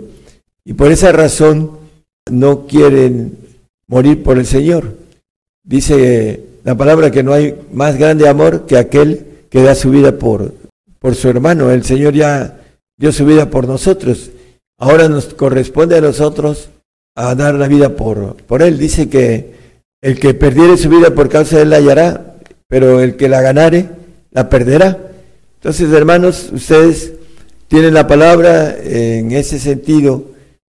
Y 0.64 0.74
por 0.74 0.90
esa 0.94 1.12
razón 1.12 1.72
no 2.32 2.66
quieren 2.66 3.38
morir 3.88 4.24
por 4.24 4.38
el 4.38 4.46
Señor. 4.46 4.96
Dice 5.62 6.42
la 6.64 6.78
palabra 6.78 7.12
que 7.12 7.22
no 7.22 7.34
hay 7.34 7.54
más 7.74 7.98
grande 7.98 8.30
amor 8.30 8.66
que 8.66 8.78
aquel 8.78 9.26
que 9.50 9.62
da 9.62 9.76
su 9.76 9.90
vida 9.90 10.18
por, 10.18 10.54
por 11.00 11.16
su 11.16 11.28
hermano. 11.28 11.70
El 11.70 11.84
Señor 11.84 12.14
ya 12.14 12.62
dio 12.96 13.12
su 13.12 13.26
vida 13.26 13.50
por 13.50 13.68
nosotros. 13.68 14.32
Ahora 14.82 15.08
nos 15.08 15.36
corresponde 15.36 15.96
a 15.96 16.02
nosotros 16.02 16.70
a 17.16 17.36
dar 17.36 17.54
la 17.54 17.68
vida 17.68 17.96
por, 17.96 18.38
por 18.48 18.64
Él. 18.64 18.80
Dice 18.80 19.10
que 19.10 19.54
el 20.02 20.20
que 20.20 20.34
perdiere 20.34 20.76
su 20.76 20.90
vida 20.90 21.14
por 21.14 21.30
causa 21.30 21.58
de 21.58 21.62
Él 21.62 21.70
la 21.70 21.76
hallará, 21.76 22.36
pero 22.68 23.00
el 23.00 23.16
que 23.16 23.30
la 23.30 23.42
ganare 23.42 23.90
la 24.32 24.50
perderá. 24.50 24.98
Entonces, 25.60 25.94
hermanos, 25.94 26.50
ustedes 26.52 27.14
tienen 27.68 27.94
la 27.94 28.08
palabra 28.08 28.76
en 28.84 29.32
ese 29.34 29.60
sentido 29.60 30.32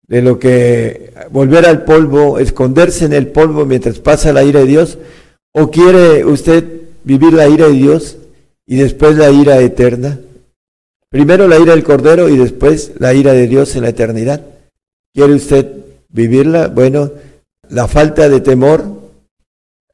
de 0.06 0.22
lo 0.22 0.38
que 0.38 1.12
volver 1.32 1.66
al 1.66 1.82
polvo, 1.82 2.38
esconderse 2.38 3.06
en 3.06 3.12
el 3.12 3.26
polvo 3.26 3.66
mientras 3.66 3.98
pasa 3.98 4.32
la 4.32 4.44
ira 4.44 4.60
de 4.60 4.66
Dios, 4.66 4.98
o 5.52 5.72
quiere 5.72 6.24
usted 6.24 6.64
vivir 7.02 7.32
la 7.32 7.48
ira 7.48 7.66
de 7.66 7.72
Dios 7.72 8.18
y 8.68 8.76
después 8.76 9.16
la 9.16 9.32
ira 9.32 9.58
eterna. 9.58 10.20
Primero 11.10 11.46
la 11.46 11.58
ira 11.58 11.74
del 11.74 11.84
Cordero 11.84 12.28
y 12.28 12.36
después 12.36 12.92
la 12.98 13.14
ira 13.14 13.32
de 13.32 13.46
Dios 13.46 13.76
en 13.76 13.82
la 13.82 13.90
eternidad. 13.90 14.40
¿Quiere 15.14 15.34
usted 15.34 15.66
vivirla? 16.08 16.68
Bueno, 16.68 17.12
la 17.68 17.88
falta 17.88 18.28
de 18.28 18.40
temor 18.40 18.84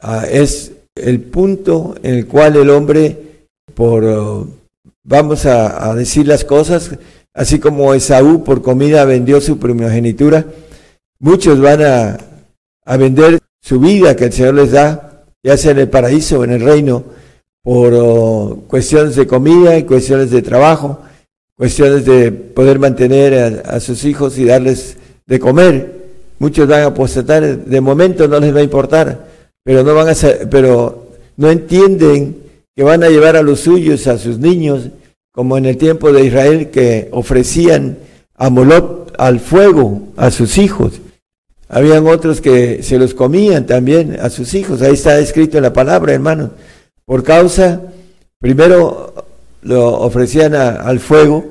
ah, 0.00 0.24
es 0.30 0.72
el 0.94 1.20
punto 1.20 1.94
en 2.02 2.14
el 2.14 2.26
cual 2.26 2.56
el 2.56 2.70
hombre, 2.70 3.46
por 3.74 4.46
vamos 5.04 5.46
a, 5.46 5.94
decir 5.94 6.26
las 6.26 6.44
cosas, 6.44 6.92
así 7.34 7.58
como 7.58 7.94
Esaú 7.94 8.44
por 8.44 8.62
comida 8.62 9.04
vendió 9.04 9.40
su 9.40 9.58
primogenitura, 9.58 10.44
muchos 11.18 11.60
van 11.60 11.82
a, 11.82 12.18
a 12.84 12.96
vender 12.96 13.38
su 13.60 13.80
vida 13.80 14.16
que 14.16 14.26
el 14.26 14.32
Señor 14.32 14.54
les 14.54 14.72
da, 14.72 15.24
ya 15.42 15.56
sea 15.56 15.72
en 15.72 15.78
el 15.78 15.88
paraíso 15.88 16.40
o 16.40 16.44
en 16.44 16.52
el 16.52 16.60
reino, 16.60 17.04
por 17.62 17.92
oh, 17.94 18.64
cuestiones 18.66 19.16
de 19.16 19.26
comida 19.26 19.78
y 19.78 19.84
cuestiones 19.84 20.30
de 20.30 20.42
trabajo, 20.42 21.00
cuestiones 21.56 22.04
de 22.04 22.32
poder 22.32 22.78
mantener 22.78 23.62
a, 23.64 23.78
sus 23.80 24.04
hijos 24.04 24.36
y 24.38 24.44
darles 24.44 24.96
de 25.26 25.38
comer. 25.38 26.02
Muchos 26.38 26.66
van 26.66 26.82
a 26.82 26.86
apostatar, 26.86 27.64
de 27.64 27.80
momento 27.80 28.26
no 28.26 28.40
les 28.40 28.54
va 28.54 28.60
a 28.60 28.64
importar, 28.64 29.28
pero 29.62 29.84
no 29.84 29.94
van 29.94 30.08
a 30.08 30.14
pero 30.50 31.06
no 31.36 31.50
entienden 31.50 32.36
que 32.74 32.82
van 32.82 33.04
a 33.04 33.08
llevar 33.08 33.36
a 33.36 33.42
los 33.42 33.60
suyos, 33.60 34.06
a 34.08 34.18
sus 34.18 34.38
niños, 34.38 34.88
como 35.30 35.56
en 35.56 35.66
el 35.66 35.76
tiempo 35.76 36.12
de 36.12 36.24
Israel 36.24 36.70
que 36.70 37.08
ofrecían 37.12 37.98
a 38.34 38.50
Molot 38.50 39.14
al 39.18 39.38
fuego 39.38 40.08
a 40.16 40.30
sus 40.30 40.58
hijos. 40.58 41.00
Habían 41.68 42.06
otros 42.06 42.40
que 42.40 42.82
se 42.82 42.98
los 42.98 43.14
comían 43.14 43.66
también 43.66 44.18
a 44.20 44.28
sus 44.28 44.52
hijos. 44.54 44.82
Ahí 44.82 44.94
está 44.94 45.18
escrito 45.18 45.56
en 45.56 45.62
la 45.62 45.72
palabra, 45.72 46.12
hermano. 46.12 46.50
Por 47.04 47.22
causa, 47.22 47.80
primero 48.38 49.14
lo 49.62 50.00
ofrecían 50.00 50.54
al 50.54 51.00
fuego 51.00 51.44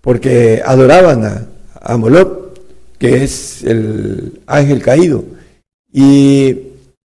porque 0.00 0.62
adoraban 0.64 1.24
a, 1.24 1.46
a 1.80 1.96
Molot, 1.96 2.58
que 2.98 3.24
es 3.24 3.62
el 3.64 4.40
ángel 4.46 4.82
caído. 4.82 5.24
Y 5.92 6.56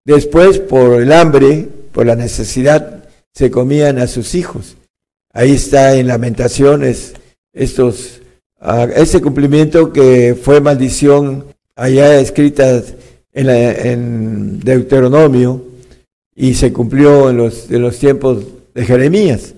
después, 0.05 0.59
por 0.59 1.03
el 1.03 1.13
hambre, 1.13 1.69
por 1.93 2.07
la 2.07 2.17
necesidad, 2.17 3.05
se 3.33 3.51
comían 3.51 3.99
a 3.99 4.07
sus 4.07 4.35
hijos. 4.35 4.77
Ahí 5.33 5.53
está 5.53 5.95
en 5.95 6.09
Lamentaciones 6.09 7.15
estos, 7.53 8.21
uh, 8.61 8.89
ese 8.95 9.21
cumplimiento 9.21 9.93
que 9.93 10.37
fue 10.41 10.61
maldición 10.61 11.45
allá 11.77 12.19
escrita 12.21 12.83
en, 13.33 13.49
en 13.49 14.61
Deuteronomio 14.61 15.70
y 16.41 16.55
se 16.55 16.73
cumplió 16.73 17.29
en 17.29 17.37
los, 17.37 17.71
en 17.71 17.83
los 17.83 17.99
tiempos 17.99 18.43
de 18.73 18.87
Jeremías. 18.87 19.53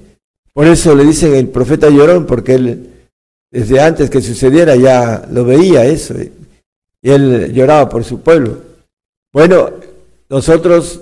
Por 0.53 0.67
eso 0.67 0.97
le 0.97 1.05
dicen 1.05 1.33
el 1.33 1.47
profeta 1.47 1.89
llorón, 1.89 2.27
porque 2.27 2.55
él 2.55 2.89
desde 3.53 3.81
antes 3.81 4.11
que 4.11 4.21
sucediera 4.21 4.75
ya 4.75 5.25
lo 5.31 5.45
veía 5.45 5.85
eso, 5.85 6.15
y 6.21 7.09
él 7.09 7.53
lloraba 7.55 7.89
por 7.89 8.03
su 8.03 8.21
pueblo. 8.21 8.59
Bueno, 9.33 9.71
nosotros 10.29 11.01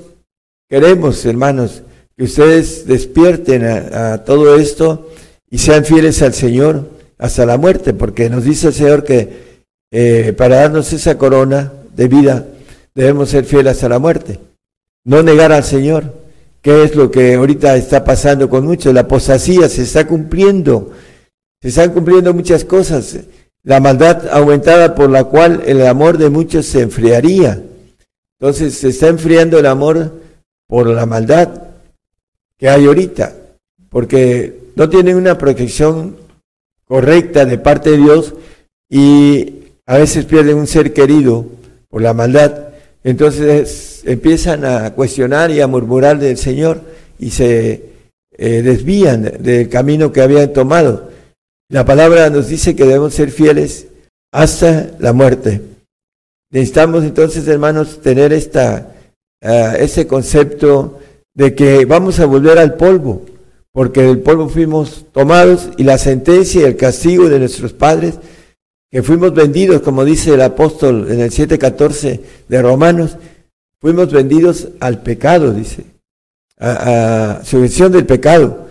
queremos, 0.69 1.24
hermanos, 1.24 1.82
que 2.15 2.24
ustedes 2.24 2.86
despierten 2.86 3.65
a, 3.65 4.23
todo 4.23 4.57
esto 4.57 5.09
y 5.48 5.57
sean 5.57 5.86
fieles 5.86 6.20
al 6.20 6.35
Señor 6.35 6.90
hasta 7.16 7.47
la 7.47 7.57
muerte, 7.57 7.94
porque 7.94 8.28
nos 8.28 8.44
dice 8.44 8.66
el 8.66 8.74
Señor 8.74 9.02
que 9.02 9.65
eh, 9.90 10.35
para 10.36 10.57
darnos 10.57 10.93
esa 10.93 11.16
corona 11.16 11.73
de 11.97 12.07
vida 12.07 12.47
debemos 12.94 13.31
ser 13.31 13.47
fieles 13.47 13.73
hasta 13.73 13.89
la 13.89 13.98
muerte. 13.98 14.49
No 15.05 15.22
negar 15.22 15.52
al 15.52 15.64
Señor, 15.64 16.14
que 16.62 16.85
es 16.85 16.94
lo 16.94 17.10
que 17.10 17.35
ahorita 17.35 17.77
está 17.77 18.05
pasando 18.05 18.48
con 18.48 18.66
muchos. 18.66 18.93
La 18.93 19.02
apostasía 19.02 19.68
se 19.68 19.82
está 19.82 20.06
cumpliendo, 20.06 20.93
se 21.60 21.68
están 21.68 21.93
cumpliendo 21.93 22.35
muchas 22.35 22.64
cosas. 22.64 23.18
La 23.62 23.81
maldad 23.81 24.28
aumentada 24.31 24.94
por 24.94 25.10
la 25.10 25.24
cual 25.24 25.62
el 25.66 25.86
amor 25.86 26.18
de 26.18 26.31
muchos 26.31 26.66
se 26.66 26.81
enfriaría. 26.81 27.62
Entonces 28.39 28.74
se 28.74 28.89
está 28.89 29.09
enfriando 29.09 29.59
el 29.59 29.66
amor 29.66 30.20
por 30.66 30.86
la 30.86 31.05
maldad 31.05 31.48
que 32.56 32.68
hay 32.68 32.86
ahorita, 32.86 33.35
porque 33.89 34.60
no 34.77 34.89
tienen 34.89 35.16
una 35.16 35.36
protección 35.36 36.16
correcta 36.86 37.44
de 37.44 37.59
parte 37.59 37.90
de 37.90 37.97
Dios 37.98 38.35
y 38.89 39.55
a 39.86 39.98
veces 39.98 40.24
pierden 40.24 40.56
un 40.56 40.66
ser 40.66 40.93
querido 40.93 41.47
por 41.89 42.02
la 42.02 42.14
maldad. 42.14 42.69
Entonces 43.02 44.02
empiezan 44.05 44.64
a 44.64 44.94
cuestionar 44.94 45.51
y 45.51 45.60
a 45.60 45.66
murmurar 45.66 46.18
del 46.18 46.36
Señor 46.36 46.82
y 47.18 47.31
se 47.31 47.90
eh, 48.36 48.62
desvían 48.62 49.31
del 49.40 49.68
camino 49.68 50.12
que 50.12 50.20
habían 50.20 50.52
tomado. 50.52 51.10
La 51.70 51.85
palabra 51.85 52.31
nos 52.31 52.48
dice 52.48 52.74
que 52.74 52.85
debemos 52.85 53.14
ser 53.14 53.31
fieles 53.31 53.86
hasta 54.32 54.90
la 54.98 55.12
muerte. 55.12 55.60
Necesitamos 56.51 57.05
entonces, 57.05 57.47
hermanos, 57.47 58.01
tener 58.01 58.32
esta, 58.32 58.93
uh, 59.43 59.77
ese 59.78 60.06
concepto 60.06 60.98
de 61.35 61.55
que 61.55 61.85
vamos 61.85 62.18
a 62.18 62.27
volver 62.27 62.59
al 62.59 62.74
polvo, 62.74 63.24
porque 63.72 64.02
del 64.02 64.18
polvo 64.18 64.48
fuimos 64.48 65.06
tomados 65.12 65.68
y 65.77 65.85
la 65.85 65.97
sentencia 65.97 66.62
y 66.62 66.64
el 66.64 66.77
castigo 66.77 67.28
de 67.28 67.39
nuestros 67.39 67.72
padres, 67.72 68.16
que 68.90 69.02
fuimos 69.02 69.32
vendidos, 69.32 69.82
como 69.82 70.04
dice 70.04 70.34
el 70.34 70.40
apóstol 70.40 71.06
en 71.10 71.20
el 71.20 71.30
7.14 71.30 72.20
de 72.48 72.62
Romanos, 72.62 73.16
fuimos 73.80 74.12
vendidos 74.12 74.68
al 74.80 75.00
pecado, 75.02 75.52
dice, 75.52 75.84
a, 76.58 77.40
a 77.40 77.88
del 77.88 78.06
pecado. 78.06 78.68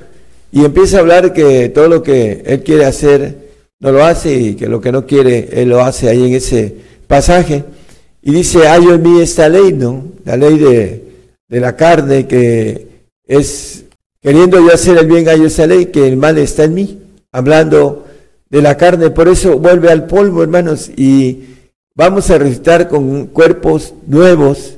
Y 0.51 0.65
empieza 0.65 0.97
a 0.97 0.99
hablar 1.01 1.31
que 1.31 1.69
todo 1.69 1.87
lo 1.87 2.03
que 2.03 2.43
él 2.45 2.63
quiere 2.63 2.85
hacer 2.85 3.49
no 3.79 3.91
lo 3.91 4.03
hace 4.03 4.33
y 4.33 4.55
que 4.55 4.67
lo 4.67 4.81
que 4.81 4.91
no 4.91 5.05
quiere 5.05 5.49
él 5.53 5.69
lo 5.69 5.81
hace 5.81 6.09
ahí 6.09 6.25
en 6.25 6.33
ese 6.33 6.75
pasaje. 7.07 7.63
Y 8.21 8.33
dice, 8.33 8.67
hay 8.67 8.83
en 8.83 9.01
mí 9.01 9.21
esta 9.21 9.47
ley, 9.47 9.71
¿no? 9.71 10.03
La 10.25 10.35
ley 10.35 10.57
de, 10.57 11.03
de 11.47 11.59
la 11.61 11.77
carne 11.77 12.27
que 12.27 12.87
es, 13.25 13.85
queriendo 14.21 14.59
yo 14.59 14.73
hacer 14.73 14.97
el 14.97 15.07
bien, 15.07 15.29
hay 15.29 15.45
esa 15.45 15.65
ley, 15.65 15.85
que 15.85 16.07
el 16.07 16.17
mal 16.17 16.37
está 16.37 16.65
en 16.65 16.73
mí, 16.73 16.99
hablando 17.31 18.08
de 18.49 18.61
la 18.61 18.77
carne, 18.77 19.11
por 19.11 19.27
eso 19.27 19.59
vuelve 19.59 19.91
al 19.91 20.07
polvo, 20.07 20.41
hermanos, 20.41 20.89
y 20.95 21.43
vamos 21.95 22.29
a 22.29 22.37
resucitar 22.37 22.87
con 22.87 23.27
cuerpos 23.27 23.93
nuevos, 24.07 24.75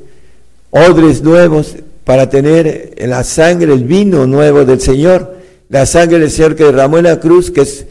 odres 0.69 1.21
nuevos, 1.23 1.75
para 2.03 2.29
tener 2.29 2.93
en 2.97 3.09
la 3.11 3.23
sangre 3.23 3.73
el 3.73 3.85
vino 3.85 4.25
nuevo 4.27 4.65
del 4.65 4.81
Señor, 4.81 5.37
la 5.69 5.85
sangre 5.85 6.19
del 6.19 6.31
Señor 6.31 6.55
que 6.55 6.65
derramó 6.65 6.97
en 6.97 7.05
la 7.05 7.19
cruz, 7.19 7.51
que 7.51 7.61
es 7.61 7.85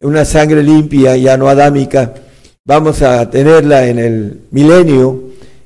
una 0.00 0.24
sangre 0.24 0.62
limpia, 0.62 1.16
ya 1.16 1.36
no 1.36 1.48
adámica, 1.48 2.14
vamos 2.64 3.02
a 3.02 3.28
tenerla 3.28 3.86
en 3.86 3.98
el 3.98 4.40
milenio, 4.50 5.24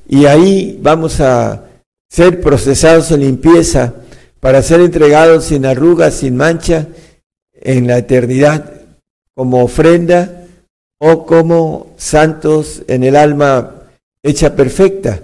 y 0.09 0.27
ahí 0.27 0.79
vamos 0.83 1.21
a 1.21 1.65
ser 2.09 2.41
procesados 2.41 3.11
en 3.13 3.21
limpieza 3.21 3.95
para 4.41 4.63
ser 4.63 4.81
entregados 4.81 5.45
sin 5.45 5.65
arrugas, 5.65 6.15
sin 6.15 6.37
mancha, 6.37 6.89
en 7.55 7.87
la 7.87 7.99
eternidad, 7.99 8.84
como 9.35 9.65
ofrenda 9.65 10.47
o 11.01 11.27
como 11.27 11.95
santos 11.97 12.83
en 12.89 13.05
el 13.05 13.17
alma 13.17 13.83
hecha 14.23 14.57
perfecta, 14.57 15.21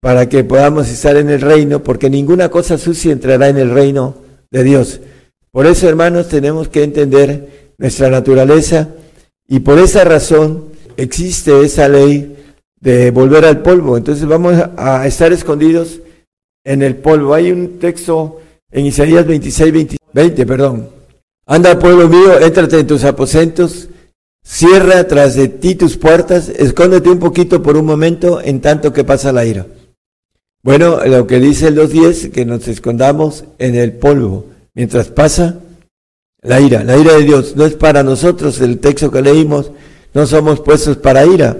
para 0.00 0.28
que 0.28 0.42
podamos 0.42 0.88
estar 0.88 1.16
en 1.16 1.30
el 1.30 1.40
reino, 1.40 1.82
porque 1.82 2.08
ninguna 2.10 2.48
cosa 2.48 2.78
sucia 2.78 3.12
entrará 3.12 3.48
en 3.48 3.58
el 3.58 3.70
reino 3.70 4.16
de 4.50 4.64
Dios. 4.64 5.00
Por 5.50 5.66
eso, 5.66 5.88
hermanos, 5.88 6.28
tenemos 6.28 6.68
que 6.68 6.82
entender 6.82 7.72
nuestra 7.78 8.08
naturaleza 8.08 8.88
y 9.48 9.60
por 9.60 9.78
esa 9.78 10.04
razón 10.04 10.68
existe 10.96 11.60
esa 11.62 11.88
ley 11.88 12.36
de 12.80 13.10
volver 13.10 13.44
al 13.44 13.60
polvo. 13.60 13.96
Entonces 13.96 14.26
vamos 14.26 14.54
a 14.76 15.06
estar 15.06 15.32
escondidos 15.32 16.00
en 16.64 16.82
el 16.82 16.96
polvo. 16.96 17.34
Hay 17.34 17.52
un 17.52 17.78
texto 17.78 18.40
en 18.70 18.86
Isaías 18.86 19.26
26, 19.26 19.72
20, 19.72 19.96
20 20.12 20.46
perdón. 20.46 21.01
Anda, 21.46 21.78
pueblo 21.78 22.08
mío, 22.08 22.38
éntrate 22.38 22.78
en 22.78 22.86
tus 22.86 23.04
aposentos, 23.04 23.88
cierra 24.44 25.06
tras 25.08 25.34
de 25.34 25.48
ti 25.48 25.74
tus 25.74 25.96
puertas, 25.96 26.48
escóndete 26.48 27.10
un 27.10 27.18
poquito 27.18 27.62
por 27.62 27.76
un 27.76 27.84
momento 27.84 28.40
en 28.40 28.60
tanto 28.60 28.92
que 28.92 29.02
pasa 29.02 29.32
la 29.32 29.44
ira. 29.44 29.66
Bueno, 30.62 31.04
lo 31.04 31.26
que 31.26 31.40
dice 31.40 31.68
el 31.68 31.76
2.10, 31.76 32.30
que 32.30 32.44
nos 32.44 32.68
escondamos 32.68 33.44
en 33.58 33.74
el 33.74 33.92
polvo 33.92 34.46
mientras 34.74 35.08
pasa 35.08 35.58
la 36.40 36.60
ira. 36.60 36.84
La 36.84 36.96
ira 36.96 37.14
de 37.14 37.24
Dios 37.24 37.56
no 37.56 37.66
es 37.66 37.74
para 37.74 38.04
nosotros, 38.04 38.60
el 38.60 38.78
texto 38.78 39.10
que 39.10 39.22
leímos, 39.22 39.72
no 40.14 40.26
somos 40.26 40.60
puestos 40.60 40.96
para 40.96 41.26
ira. 41.26 41.56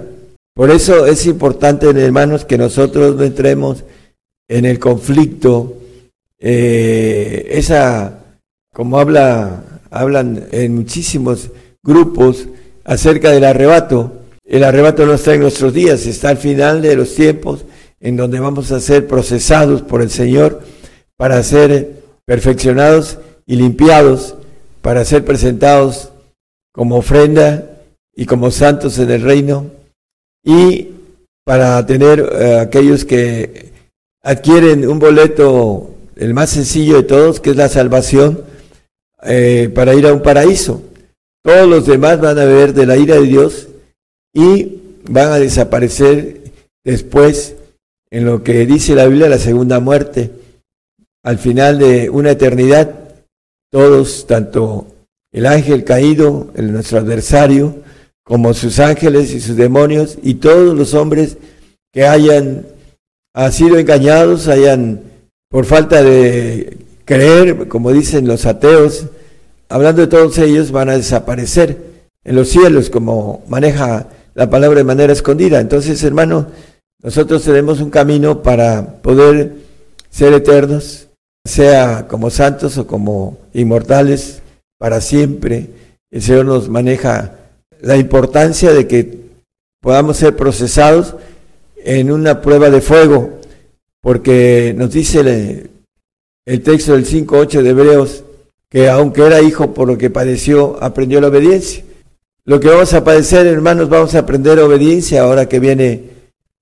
Por 0.55 0.71
eso 0.71 1.05
es 1.05 1.25
importante, 1.25 1.89
hermanos, 1.89 2.45
que 2.45 2.57
nosotros 2.57 3.17
no 3.17 3.23
entremos 3.23 3.83
en 4.47 4.65
el 4.65 4.79
conflicto, 4.79 5.77
eh, 6.39 7.47
esa, 7.51 8.19
como 8.71 8.99
habla, 8.99 9.72
hablan 9.93 10.47
en 10.51 10.75
muchísimos 10.75 11.51
grupos 11.83 12.47
acerca 12.83 13.29
del 13.31 13.45
arrebato, 13.45 14.11
el 14.43 14.63
arrebato 14.63 15.05
no 15.05 15.13
está 15.13 15.35
en 15.35 15.41
nuestros 15.41 15.73
días, 15.73 16.05
está 16.05 16.29
al 16.29 16.37
final 16.37 16.81
de 16.81 16.95
los 16.95 17.15
tiempos 17.15 17.63
en 17.99 18.17
donde 18.17 18.39
vamos 18.39 18.71
a 18.71 18.79
ser 18.79 19.07
procesados 19.07 19.81
por 19.83 20.01
el 20.01 20.09
Señor 20.09 20.61
para 21.15 21.41
ser 21.43 22.03
perfeccionados 22.25 23.19
y 23.45 23.55
limpiados, 23.55 24.35
para 24.81 25.05
ser 25.05 25.23
presentados 25.23 26.09
como 26.73 26.97
ofrenda 26.97 27.69
y 28.15 28.25
como 28.25 28.51
santos 28.51 28.97
en 28.99 29.11
el 29.11 29.21
reino 29.21 29.67
y 30.43 30.89
para 31.45 31.85
tener 31.85 32.19
eh, 32.19 32.59
aquellos 32.59 33.05
que 33.05 33.71
adquieren 34.23 34.87
un 34.87 34.99
boleto, 34.99 35.91
el 36.15 36.33
más 36.33 36.49
sencillo 36.49 36.97
de 36.97 37.03
todos, 37.03 37.39
que 37.39 37.51
es 37.51 37.55
la 37.55 37.69
salvación, 37.69 38.43
eh, 39.25 39.71
para 39.73 39.93
ir 39.93 40.05
a 40.07 40.13
un 40.13 40.21
paraíso. 40.21 40.81
Todos 41.43 41.67
los 41.67 41.85
demás 41.85 42.19
van 42.21 42.39
a 42.39 42.45
ver 42.45 42.73
de 42.73 42.85
la 42.85 42.97
ira 42.97 43.15
de 43.15 43.27
Dios 43.27 43.67
y 44.33 44.79
van 45.09 45.31
a 45.31 45.39
desaparecer 45.39 46.41
después 46.83 47.55
en 48.09 48.25
lo 48.25 48.43
que 48.43 48.65
dice 48.65 48.95
la 48.95 49.07
Biblia, 49.07 49.27
la 49.27 49.39
segunda 49.39 49.79
muerte. 49.79 50.31
Al 51.23 51.37
final 51.37 51.79
de 51.79 52.09
una 52.09 52.31
eternidad, 52.31 52.93
todos, 53.71 54.27
tanto 54.27 54.87
el 55.31 55.45
ángel 55.47 55.83
caído, 55.83 56.51
el, 56.55 56.71
nuestro 56.71 56.99
adversario, 56.99 57.75
como 58.23 58.53
sus 58.53 58.79
ángeles 58.79 59.33
y 59.33 59.41
sus 59.41 59.55
demonios, 59.55 60.17
y 60.21 60.35
todos 60.35 60.77
los 60.77 60.93
hombres 60.93 61.37
que 61.91 62.05
hayan 62.05 62.65
sido 63.51 63.77
engañados, 63.77 64.47
hayan, 64.47 65.01
por 65.49 65.65
falta 65.65 66.03
de 66.03 66.77
creer, 67.05 67.67
como 67.67 67.91
dicen 67.91 68.27
los 68.27 68.45
ateos, 68.45 69.07
hablando 69.73 70.01
de 70.01 70.07
todos 70.07 70.37
ellos, 70.37 70.71
van 70.71 70.89
a 70.89 70.97
desaparecer 70.97 71.77
en 72.23 72.35
los 72.35 72.49
cielos, 72.49 72.91
como 72.91 73.43
maneja 73.47 74.05
la 74.35 74.47
palabra 74.47 74.77
de 74.77 74.83
manera 74.83 75.11
escondida. 75.11 75.59
Entonces, 75.59 76.03
hermano, 76.03 76.45
nosotros 77.01 77.43
tenemos 77.43 77.81
un 77.81 77.89
camino 77.89 78.43
para 78.43 79.01
poder 79.01 79.55
ser 80.11 80.31
eternos, 80.33 81.07
sea 81.43 82.07
como 82.07 82.29
santos 82.29 82.77
o 82.77 82.85
como 82.85 83.39
inmortales, 83.51 84.43
para 84.77 85.01
siempre. 85.01 85.69
El 86.11 86.21
Señor 86.21 86.45
nos 86.45 86.69
maneja 86.69 87.31
la 87.81 87.97
importancia 87.97 88.71
de 88.73 88.87
que 88.87 89.21
podamos 89.81 90.17
ser 90.17 90.35
procesados 90.35 91.15
en 91.77 92.11
una 92.11 92.43
prueba 92.43 92.69
de 92.69 92.79
fuego, 92.79 93.39
porque 94.03 94.75
nos 94.77 94.91
dice 94.91 95.71
el, 96.45 96.61
texto 96.61 96.93
del 96.93 97.07
5.8 97.07 97.63
de 97.63 97.69
Hebreos 97.71 98.23
que 98.73 98.89
aunque 98.89 99.25
era 99.25 99.41
hijo 99.41 99.73
por 99.73 99.87
lo 99.87 99.97
que 99.97 100.09
padeció, 100.09 100.77
aprendió 100.83 101.21
la 101.21 101.27
obediencia. 101.27 101.83
Lo 102.43 102.59
que 102.59 102.67
vamos 102.67 102.93
a 102.93 103.05
padecer, 103.05 103.47
hermanos, 103.47 103.87
vamos 103.87 104.13
a 104.15 104.19
aprender 104.19 104.59
obediencia 104.59 105.21
ahora 105.21 105.47
que 105.47 105.59
viene 105.59 106.03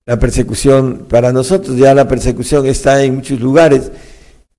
la 0.06 0.18
persecución 0.20 1.06
para 1.08 1.32
nosotros. 1.32 1.76
Ya 1.76 1.92
la 1.94 2.06
persecución 2.06 2.66
está 2.66 3.02
en 3.02 3.16
muchos 3.16 3.40
lugares 3.40 3.90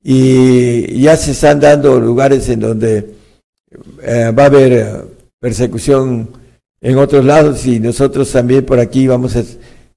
y 0.04 1.00
ya 1.00 1.16
se 1.16 1.32
están 1.32 1.62
dando 1.62 1.98
lugares 2.00 2.50
en 2.50 2.60
donde 2.60 3.14
eh, 4.02 4.34
va 4.38 4.44
a 4.44 4.48
haber 4.48 4.74
eh, 4.74 4.86
persecución 5.40 6.28
en 6.82 6.98
otros 6.98 7.24
lados 7.24 7.66
y 7.66 7.80
nosotros 7.80 8.30
también 8.30 8.66
por 8.66 8.80
aquí 8.80 9.08
vamos 9.08 9.38
a 9.38 9.44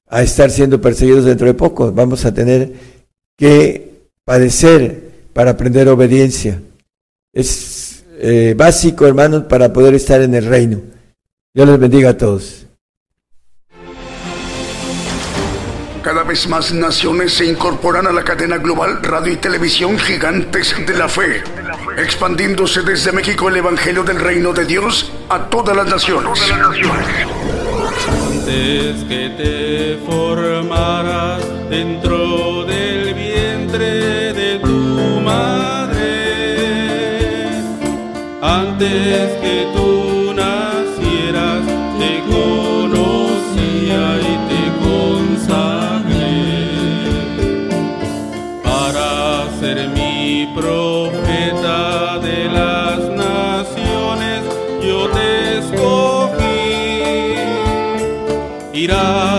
a 0.08 0.22
estar 0.22 0.50
siendo 0.50 0.80
perseguidos 0.80 1.24
dentro 1.24 1.46
de 1.46 1.54
poco. 1.54 1.92
Vamos 1.92 2.24
a 2.24 2.32
tener 2.32 2.72
que 3.36 3.92
padecer 4.24 5.10
para 5.32 5.52
aprender 5.52 5.88
obediencia. 5.88 6.60
Es 7.36 8.02
eh, 8.18 8.54
básico, 8.56 9.06
hermanos, 9.06 9.44
para 9.44 9.70
poder 9.70 9.92
estar 9.92 10.22
en 10.22 10.34
el 10.34 10.46
reino. 10.46 10.80
Dios 11.52 11.68
les 11.68 11.78
bendiga 11.78 12.08
a 12.10 12.16
todos. 12.16 12.66
Cada 16.02 16.22
vez 16.22 16.48
más 16.48 16.72
naciones 16.72 17.34
se 17.34 17.44
incorporan 17.44 18.06
a 18.06 18.12
la 18.12 18.24
cadena 18.24 18.56
global 18.56 19.02
radio 19.02 19.34
y 19.34 19.36
televisión 19.36 19.98
gigantes 19.98 20.74
de 20.86 20.96
la 20.96 21.10
fe, 21.10 21.42
expandiéndose 21.98 22.80
desde 22.80 23.12
México 23.12 23.50
el 23.50 23.56
Evangelio 23.56 24.02
del 24.02 24.18
Reino 24.18 24.54
de 24.54 24.64
Dios 24.64 25.12
a 25.28 25.50
todas 25.50 25.76
las 25.76 25.88
naciones 25.88 26.40
antes 28.46 29.04
que 29.04 29.28
te 29.36 29.98
formaras 30.06 31.42
dentro 31.68 32.64
del 32.64 32.95
antes 38.42 39.32
que 39.40 39.66
tú 39.74 40.32
nacieras, 40.34 41.64
te 41.98 42.12
conocía 42.32 44.02
y 44.20 44.34
te 44.50 44.62
consagré. 44.84 46.36
Para 48.62 49.08
ser 49.58 49.88
mi 49.90 50.48
profeta 50.54 52.18
de 52.18 52.38
las 52.58 52.98
naciones, 53.10 54.42
yo 54.84 55.08
te 55.10 55.58
escogí. 55.58 56.54
Irás 58.72 59.35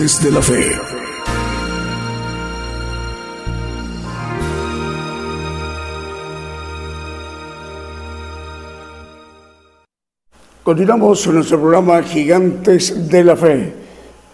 de 0.00 0.30
la 0.30 0.40
fe. 0.40 0.64
Continuamos 10.62 11.26
con 11.26 11.34
nuestro 11.34 11.60
programa 11.60 12.02
Gigantes 12.02 13.10
de 13.10 13.24
la 13.24 13.36
Fe. 13.36 13.74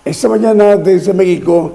Esta 0.05 0.29
mañana 0.29 0.77
desde 0.77 1.13
México, 1.13 1.73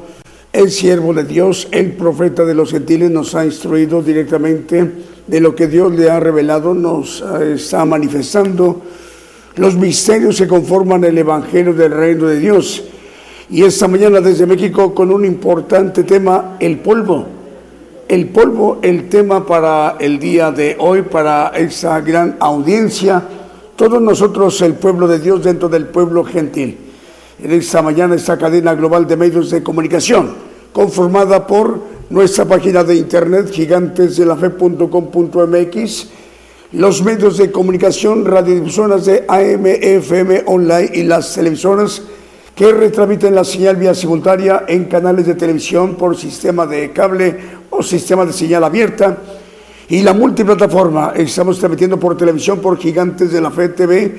el 0.53 0.71
siervo 0.71 1.13
de 1.13 1.25
Dios, 1.25 1.67
el 1.71 1.91
profeta 1.91 2.45
de 2.45 2.55
los 2.55 2.71
gentiles, 2.71 3.11
nos 3.11 3.35
ha 3.35 3.43
instruido 3.43 4.01
directamente 4.01 4.89
de 5.27 5.41
lo 5.41 5.53
que 5.53 5.67
Dios 5.67 5.91
le 5.91 6.09
ha 6.09 6.21
revelado, 6.21 6.73
nos 6.73 7.21
está 7.41 7.83
manifestando 7.83 8.83
los 9.57 9.75
misterios 9.75 10.37
que 10.37 10.47
conforman 10.47 11.03
el 11.03 11.17
Evangelio 11.17 11.73
del 11.73 11.91
Reino 11.91 12.27
de 12.27 12.39
Dios. 12.39 12.85
Y 13.51 13.63
esta 13.63 13.87
mañana 13.89 14.21
desde 14.21 14.45
México 14.45 14.95
con 14.95 15.11
un 15.11 15.25
importante 15.25 16.05
tema, 16.05 16.55
el 16.61 16.79
polvo. 16.79 17.25
El 18.07 18.29
polvo, 18.29 18.79
el 18.81 19.09
tema 19.09 19.45
para 19.45 19.97
el 19.99 20.19
día 20.19 20.51
de 20.51 20.77
hoy, 20.79 21.01
para 21.01 21.49
esa 21.49 21.99
gran 21.99 22.37
audiencia, 22.39 23.21
todos 23.75 24.01
nosotros, 24.01 24.61
el 24.61 24.75
pueblo 24.75 25.05
de 25.05 25.19
Dios 25.19 25.43
dentro 25.43 25.67
del 25.67 25.87
pueblo 25.87 26.23
gentil. 26.23 26.77
En 27.43 27.51
esta 27.51 27.81
mañana 27.81 28.15
esta 28.15 28.37
cadena 28.37 28.73
global 28.73 29.05
de 29.05 29.17
medios 29.17 29.51
de 29.51 29.61
comunicación, 29.61 30.33
conformada 30.71 31.45
por 31.45 31.77
nuestra 32.09 32.45
página 32.45 32.85
de 32.85 32.95
internet 32.95 33.51
gigantesdelafe.com.mx, 33.51 36.07
los 36.71 37.03
medios 37.03 37.37
de 37.37 37.51
comunicación, 37.51 38.23
radiodifusoras 38.23 39.05
de 39.05 39.25
AM, 39.27 39.65
FM, 39.65 40.43
online 40.45 40.89
y 40.93 41.03
las 41.03 41.35
televisoras 41.35 42.01
que 42.61 42.71
retransmiten 42.71 43.33
la 43.33 43.43
señal 43.43 43.75
vía 43.75 43.95
simultánea 43.95 44.65
en 44.67 44.85
canales 44.85 45.25
de 45.25 45.33
televisión 45.33 45.95
por 45.95 46.15
sistema 46.15 46.67
de 46.67 46.91
cable 46.91 47.35
o 47.71 47.81
sistema 47.81 48.23
de 48.23 48.31
señal 48.31 48.63
abierta 48.63 49.17
y 49.89 50.03
la 50.03 50.13
multiplataforma. 50.13 51.11
Estamos 51.15 51.57
transmitiendo 51.57 51.99
por 51.99 52.15
televisión 52.15 52.59
por 52.59 52.77
Gigantes 52.77 53.31
de 53.31 53.41
la 53.41 53.49
Fe 53.49 53.69
TV, 53.69 54.15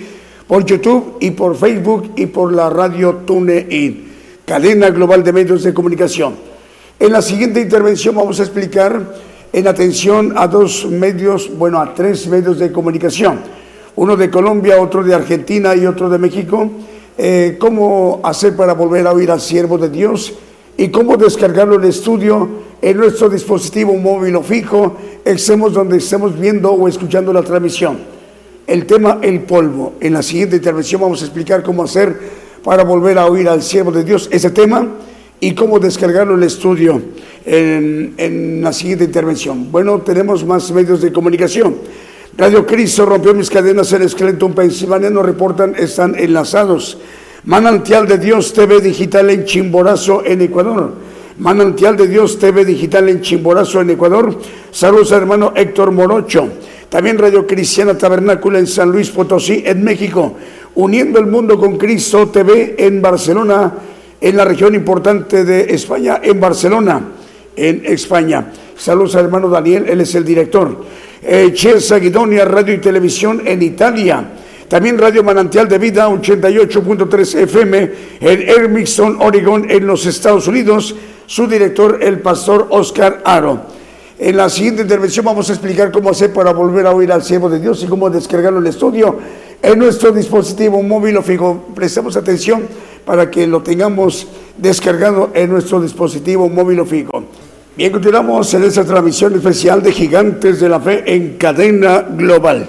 por 0.49 0.65
YouTube 0.65 1.19
y 1.21 1.31
por 1.31 1.55
Facebook 1.55 2.15
y 2.17 2.27
por 2.27 2.53
la 2.53 2.69
radio 2.69 3.19
TuneIn, 3.25 4.11
cadena 4.45 4.91
global 4.91 5.23
de 5.23 5.33
medios 5.33 5.63
de 5.63 5.73
comunicación. 5.73 6.35
En 6.99 7.13
la 7.13 7.23
siguiente 7.23 7.61
intervención 7.61 8.17
vamos 8.17 8.41
a 8.41 8.43
explicar 8.43 9.15
en 9.53 9.69
atención 9.69 10.35
a 10.37 10.49
dos 10.49 10.85
medios, 10.91 11.49
bueno, 11.57 11.81
a 11.81 11.95
tres 11.95 12.27
medios 12.27 12.59
de 12.59 12.73
comunicación, 12.73 13.39
uno 13.95 14.17
de 14.17 14.29
Colombia, 14.31 14.83
otro 14.83 15.05
de 15.05 15.15
Argentina 15.15 15.77
y 15.77 15.87
otro 15.87 16.11
de 16.11 16.19
México, 16.19 16.69
eh, 17.19 17.57
cómo 17.59 18.21
hacer 18.25 18.57
para 18.57 18.75
volver 18.75 19.07
a 19.07 19.13
oír 19.13 19.31
al 19.31 19.41
siervo 19.41 19.79
de 19.79 19.89
Dios 19.89 20.35
y 20.77 20.89
cómo 20.89 21.17
descargarlo 21.17 21.77
en 21.77 21.85
estudio 21.85 22.49
en 22.81 22.97
nuestro 22.97 23.29
dispositivo 23.29 23.95
móvil 23.95 24.37
o 24.37 24.43
fijo, 24.43 24.97
estemos 25.25 25.73
donde 25.73 25.99
estemos 25.99 26.39
viendo 26.39 26.73
o 26.73 26.89
escuchando 26.89 27.33
la 27.33 27.43
transmisión. 27.43 27.99
El 28.67 28.87
tema 28.87 29.19
el 29.23 29.41
polvo. 29.43 29.95
En 30.01 30.15
la 30.15 30.23
siguiente 30.23 30.57
intervención 30.57 31.01
vamos 31.01 31.23
a 31.23 31.27
explicar 31.27 31.63
cómo 31.63 31.83
hacer 31.85 32.17
para 32.65 32.85
volver 32.85 33.19
a 33.19 33.27
oír 33.27 33.49
al 33.49 33.63
siervo 33.63 33.93
de 33.93 34.05
Dios 34.05 34.29
ese 34.33 34.51
tema 34.51 34.89
y 35.41 35.55
cómo 35.55 35.79
descargarlo 35.79 36.35
en 36.35 36.41
el 36.41 36.47
estudio 36.47 37.03
en, 37.45 38.61
la 38.63 38.73
siguiente 38.73 39.05
intervención. 39.05 39.71
Bueno, 39.73 40.01
tenemos 40.01 40.45
más 40.45 40.71
medios 40.71 41.01
de 41.01 41.13
comunicación. 41.13 41.75
Radio 42.37 42.67
Cristo 42.67 43.05
rompió 43.05 43.35
mis 43.35 43.51
cadenas 43.51 43.93
en 43.93 44.09
Scranton, 44.09 44.55
Pensilvania, 44.55 45.11
nos 45.11 45.27
reportan, 45.27 45.75
están 45.77 46.15
enlazados. 46.19 46.97
Manantial 47.45 48.09
de 48.09 48.17
Dios 48.17 48.55
TV 48.55 48.81
Digital 48.81 49.29
en 49.29 49.45
Chimborazo, 49.45 50.25
en 50.25 50.41
Ecuador. 50.41 50.95
Manantial 51.39 51.95
de 51.95 52.09
Dios 52.09 52.39
TV 52.39 52.65
Digital 52.65 53.11
en 53.11 53.21
Chimborazo, 53.21 53.83
en 53.83 53.91
Ecuador. 53.91 54.39
Saludos 54.71 55.13
hermano 55.13 55.53
Héctor 55.55 55.91
Morocho. 55.91 56.49
También 56.89 57.19
Radio 57.19 57.47
Cristiana 57.47 57.99
Tabernácula 57.99 58.59
en 58.59 58.67
San 58.67 58.91
Luis 58.91 59.11
Potosí, 59.11 59.63
en 59.67 59.85
México. 59.85 60.35
Uniendo 60.75 61.19
el 61.19 61.27
mundo 61.27 61.59
con 61.59 61.77
Cristo 61.77 62.29
TV 62.29 62.77
en 62.79 63.03
Barcelona, 63.03 63.75
en 64.19 64.37
la 64.37 64.47
región 64.47 64.75
importante 64.75 65.45
de 65.45 65.75
España, 65.75 66.21
en 66.23 66.41
Barcelona, 66.41 67.03
en 67.57 67.83
España. 67.85 68.53
Saludos 68.75 69.17
al 69.17 69.27
hermano 69.27 69.51
Daniel, 69.51 69.85
él 69.87 70.01
es 70.01 70.15
el 70.15 70.25
director. 70.25 70.79
Eh, 71.25 71.55
Guidonia, 72.01 72.45
Radio 72.45 72.75
y 72.75 72.79
Televisión 72.79 73.43
en 73.47 73.63
Italia. 73.63 74.25
También 74.69 74.99
Radio 74.99 75.23
Manantial 75.23 75.69
de 75.69 75.79
Vida 75.79 76.09
88.3 76.09 77.35
FM 77.43 77.93
en 78.21 78.49
Ermixon, 78.49 79.19
Oregon, 79.21 79.71
en 79.71 79.87
los 79.87 80.05
Estados 80.07 80.49
Unidos. 80.49 80.97
Su 81.27 81.47
director, 81.47 81.99
el 82.03 82.19
pastor 82.19 82.67
Oscar 82.71 83.23
Aro. 83.25 83.61
En 84.19 84.37
la 84.37 84.49
siguiente 84.49 84.83
intervención 84.83 85.25
vamos 85.25 85.49
a 85.51 85.53
explicar 85.53 85.93
cómo 85.93 86.11
hacer 86.11 86.33
para 86.33 86.53
volver 86.53 86.87
a 86.87 86.93
oír 86.93 87.13
al 87.13 87.23
siervo 87.23 87.49
de 87.49 87.61
Dios 87.61 87.83
y 87.83 87.87
cómo 87.87 88.11
descargarlo 88.11 88.59
en 88.59 88.67
el 88.67 88.71
estudio 88.71 89.19
en 89.63 89.79
nuestro 89.79 90.11
dispositivo 90.11 90.83
móvil 90.83 91.17
o 91.19 91.23
fijo. 91.23 91.67
Prestemos 91.75 92.17
atención 92.17 92.67
para 93.05 93.31
que 93.31 93.47
lo 93.47 93.63
tengamos 93.63 94.27
descargado 94.57 95.31
en 95.35 95.51
nuestro 95.51 95.81
dispositivo 95.81 96.49
móvil 96.49 96.81
o 96.81 96.85
fijo. 96.85 97.25
Bien, 97.75 97.91
continuamos 97.91 98.53
en 98.53 98.65
esta 98.65 98.85
transmisión 98.85 99.35
especial 99.35 99.83
de 99.83 99.93
Gigantes 99.93 100.61
de 100.61 100.69
la 100.69 100.79
Fe 100.79 101.05
en 101.07 101.39
cadena 101.39 102.03
global. 102.03 102.69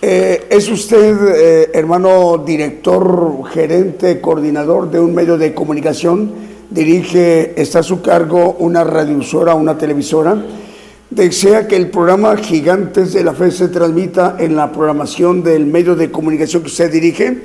Eh, 0.00 0.46
¿Es 0.48 0.70
usted, 0.70 1.18
eh, 1.34 1.70
hermano 1.74 2.38
director, 2.38 3.42
gerente, 3.52 4.18
coordinador 4.18 4.90
de 4.90 5.00
un 5.00 5.14
medio 5.14 5.36
de 5.36 5.52
comunicación? 5.52 6.32
Dirige, 6.70 7.60
está 7.60 7.80
a 7.80 7.82
su 7.82 8.00
cargo 8.00 8.56
una 8.58 8.84
radiosora, 8.84 9.54
una 9.54 9.76
televisora. 9.76 10.42
Desea 11.10 11.68
que 11.68 11.76
el 11.76 11.90
programa 11.90 12.38
Gigantes 12.38 13.12
de 13.12 13.22
la 13.22 13.34
Fe 13.34 13.50
se 13.50 13.68
transmita 13.68 14.36
en 14.38 14.56
la 14.56 14.72
programación 14.72 15.42
del 15.42 15.66
medio 15.66 15.94
de 15.94 16.10
comunicación 16.10 16.62
que 16.62 16.68
usted 16.68 16.90
dirige 16.90 17.42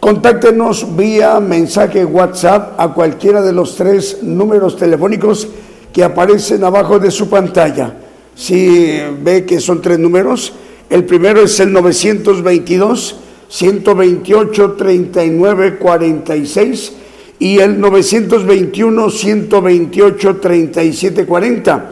Contáctenos 0.00 0.94
vía 0.94 1.40
mensaje 1.40 2.04
WhatsApp 2.04 2.78
a 2.78 2.92
cualquiera 2.92 3.40
de 3.40 3.54
los 3.54 3.74
tres 3.74 4.22
números 4.22 4.76
telefónicos 4.76 5.48
que 5.94 6.02
aparecen 6.02 6.64
abajo 6.64 6.98
de 6.98 7.12
su 7.12 7.30
pantalla. 7.30 7.94
Si 8.34 8.98
ve 9.22 9.44
que 9.46 9.60
son 9.60 9.80
tres 9.80 10.00
números, 10.00 10.52
el 10.90 11.04
primero 11.04 11.40
es 11.40 11.58
el 11.60 11.72
922 11.72 13.16
128 13.48 14.72
39 14.72 15.78
46 15.78 16.92
y 17.38 17.58
el 17.60 17.80
921 17.80 19.10
128 19.10 20.36
37 20.36 21.26
40 21.26 21.90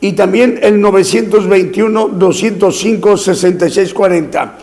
y 0.00 0.12
también 0.12 0.58
el 0.62 0.80
921 0.80 2.08
205 2.08 3.16
66 3.18 3.92
40. 3.92 4.58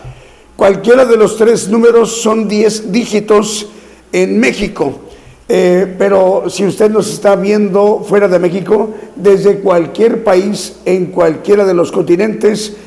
Cualquiera 0.56 1.06
de 1.06 1.18
los 1.18 1.38
tres 1.38 1.70
números 1.70 2.22
son 2.22 2.48
10 2.48 2.92
dígitos 2.92 3.68
en 4.12 4.40
México. 4.40 5.11
Eh, 5.54 5.96
pero 5.98 6.46
si 6.48 6.66
usted 6.66 6.90
nos 6.90 7.12
está 7.12 7.36
viendo 7.36 8.06
fuera 8.08 8.30
de 8.30 8.40
México, 8.40 8.92
desde 9.18 9.60
cualquier 9.60 10.24
país, 10.24 10.78
en 10.86 11.08
cualquiera 11.08 11.66
de 11.66 11.74
los 11.74 11.92
continentes, 11.92 12.78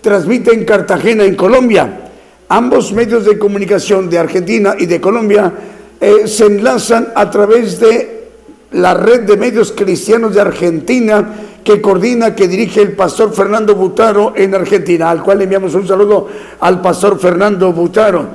transmite 0.00 0.54
en 0.54 0.64
Cartagena, 0.64 1.24
en 1.24 1.34
Colombia. 1.34 2.10
Ambos 2.48 2.92
medios 2.92 3.24
de 3.24 3.36
comunicación 3.36 4.08
de 4.08 4.18
Argentina 4.18 4.76
y 4.78 4.86
de 4.86 5.00
Colombia 5.00 5.52
eh, 6.00 6.28
se 6.28 6.46
enlazan 6.46 7.08
a 7.16 7.28
través 7.28 7.80
de 7.80 8.28
la 8.72 8.94
red 8.94 9.22
de 9.22 9.36
medios 9.36 9.72
cristianos 9.72 10.34
de 10.34 10.40
Argentina 10.40 11.47
que 11.64 11.80
coordina, 11.80 12.34
que 12.34 12.48
dirige 12.48 12.80
el 12.80 12.92
pastor 12.92 13.32
Fernando 13.32 13.74
Butaro 13.74 14.32
en 14.36 14.54
Argentina, 14.54 15.10
al 15.10 15.22
cual 15.22 15.42
enviamos 15.42 15.74
un 15.74 15.86
saludo 15.86 16.28
al 16.60 16.80
pastor 16.80 17.18
Fernando 17.18 17.72
Butaro. 17.72 18.26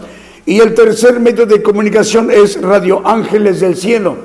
Y 0.46 0.60
el 0.60 0.74
tercer 0.74 1.20
medio 1.20 1.46
de 1.46 1.62
comunicación 1.62 2.30
es 2.30 2.62
Radio 2.62 3.02
Ángeles 3.06 3.60
del 3.62 3.76
Cielo. 3.76 4.18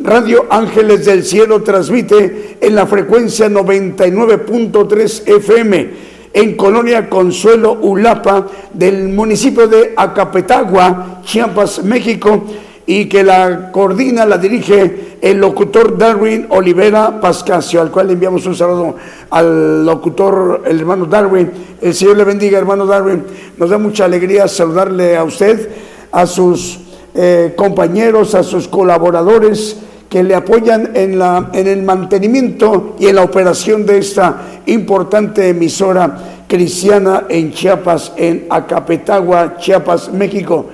Radio 0.00 0.46
Ángeles 0.50 1.04
del 1.04 1.24
Cielo 1.24 1.62
transmite 1.62 2.58
en 2.60 2.74
la 2.74 2.86
frecuencia 2.86 3.48
99.3 3.48 5.22
FM 5.26 5.90
en 6.36 6.54
Colonia 6.54 7.08
Consuelo 7.08 7.78
Ulapa 7.80 8.46
del 8.74 9.08
municipio 9.08 9.66
de 9.66 9.94
Acapetagua, 9.96 11.22
Chiapas, 11.24 11.82
México, 11.82 12.44
y 12.86 13.06
que 13.06 13.24
la 13.24 13.72
coordina, 13.72 14.24
la 14.24 14.38
dirige 14.38 15.16
el 15.20 15.38
locutor 15.38 15.98
Darwin 15.98 16.46
Olivera 16.50 17.20
Pascasio, 17.20 17.80
al 17.80 17.90
cual 17.90 18.06
le 18.06 18.12
enviamos 18.12 18.46
un 18.46 18.54
saludo 18.54 18.94
al 19.30 19.84
locutor, 19.84 20.62
el 20.66 20.78
hermano 20.78 21.06
Darwin. 21.06 21.50
El 21.80 21.94
Señor 21.94 22.16
le 22.16 22.24
bendiga, 22.24 22.58
hermano 22.58 22.86
Darwin. 22.86 23.24
Nos 23.56 23.70
da 23.70 23.78
mucha 23.78 24.04
alegría 24.04 24.46
saludarle 24.46 25.16
a 25.16 25.24
usted, 25.24 25.68
a 26.12 26.26
sus 26.26 26.78
eh, 27.14 27.54
compañeros, 27.56 28.36
a 28.36 28.44
sus 28.44 28.68
colaboradores 28.68 29.78
que 30.08 30.22
le 30.22 30.36
apoyan 30.36 30.92
en, 30.94 31.18
la, 31.18 31.50
en 31.52 31.66
el 31.66 31.82
mantenimiento 31.82 32.94
y 33.00 33.06
en 33.06 33.16
la 33.16 33.24
operación 33.24 33.84
de 33.84 33.98
esta 33.98 34.60
importante 34.66 35.48
emisora 35.48 36.16
cristiana 36.46 37.24
en 37.28 37.52
Chiapas, 37.52 38.12
en 38.16 38.46
Acapetagua, 38.48 39.56
Chiapas, 39.58 40.12
México. 40.12 40.66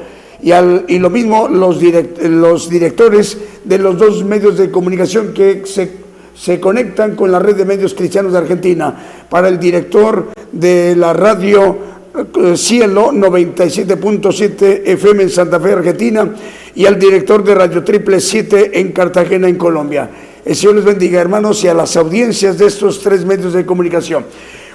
Y, 0.42 0.50
al, 0.50 0.84
y 0.88 0.98
lo 0.98 1.08
mismo 1.08 1.48
los, 1.48 1.80
los 1.80 2.68
directores 2.68 3.38
de 3.64 3.78
los 3.78 3.96
dos 3.96 4.24
medios 4.24 4.58
de 4.58 4.70
comunicación 4.70 5.32
que 5.32 5.62
se, 5.64 5.90
se 6.34 6.58
conectan 6.58 7.14
con 7.14 7.30
la 7.30 7.38
red 7.38 7.56
de 7.56 7.64
medios 7.64 7.94
cristianos 7.94 8.32
de 8.32 8.38
Argentina. 8.38 9.24
Para 9.30 9.48
el 9.48 9.58
director 9.60 10.32
de 10.50 10.96
la 10.96 11.12
radio 11.12 11.92
eh, 12.14 12.56
Cielo 12.56 13.10
97.7 13.12 14.82
FM 14.84 15.22
en 15.22 15.30
Santa 15.30 15.58
Fe, 15.58 15.72
Argentina, 15.72 16.28
y 16.74 16.84
al 16.84 16.98
director 16.98 17.42
de 17.42 17.54
Radio 17.54 17.82
Triple 17.82 18.20
7 18.20 18.78
en 18.78 18.92
Cartagena, 18.92 19.48
en 19.48 19.56
Colombia. 19.56 20.10
El 20.44 20.56
Señor 20.56 20.76
les 20.76 20.84
bendiga, 20.84 21.20
hermanos, 21.20 21.62
y 21.64 21.68
a 21.68 21.74
las 21.74 21.96
audiencias 21.96 22.58
de 22.58 22.66
estos 22.66 23.00
tres 23.00 23.24
medios 23.24 23.52
de 23.52 23.64
comunicación. 23.64 24.26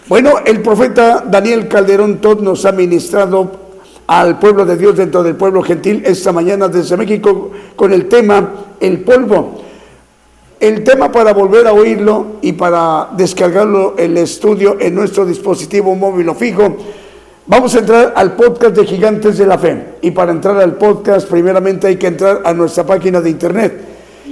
Bueno, 0.07 0.35
el 0.45 0.61
profeta 0.61 1.23
Daniel 1.29 1.67
Calderón 1.67 2.21
Todd 2.21 2.41
nos 2.41 2.65
ha 2.65 2.71
ministrado 2.71 3.66
al 4.07 4.39
pueblo 4.39 4.65
de 4.65 4.77
Dios 4.77 4.95
dentro 4.95 5.21
del 5.21 5.35
pueblo 5.35 5.61
gentil 5.61 6.01
esta 6.05 6.31
mañana 6.31 6.69
desde 6.69 6.95
México 6.95 7.51
con 7.75 7.91
el 7.91 8.07
tema 8.07 8.49
El 8.79 9.01
polvo. 9.01 9.63
El 10.59 10.83
tema 10.83 11.11
para 11.11 11.33
volver 11.33 11.67
a 11.67 11.73
oírlo 11.73 12.37
y 12.41 12.53
para 12.53 13.09
descargarlo 13.15 13.93
el 13.97 14.17
estudio 14.17 14.77
en 14.79 14.95
nuestro 14.95 15.23
dispositivo 15.23 15.93
móvil 15.93 16.29
o 16.29 16.35
fijo, 16.35 16.77
vamos 17.45 17.75
a 17.75 17.79
entrar 17.79 18.13
al 18.15 18.35
podcast 18.35 18.75
de 18.75 18.83
Gigantes 18.85 19.37
de 19.37 19.45
la 19.45 19.59
Fe. 19.59 19.97
Y 20.01 20.09
para 20.11 20.31
entrar 20.31 20.57
al 20.57 20.77
podcast, 20.77 21.29
primeramente 21.29 21.85
hay 21.85 21.97
que 21.97 22.07
entrar 22.07 22.41
a 22.43 22.53
nuestra 22.53 22.87
página 22.87 23.21
de 23.21 23.29
internet, 23.29 23.79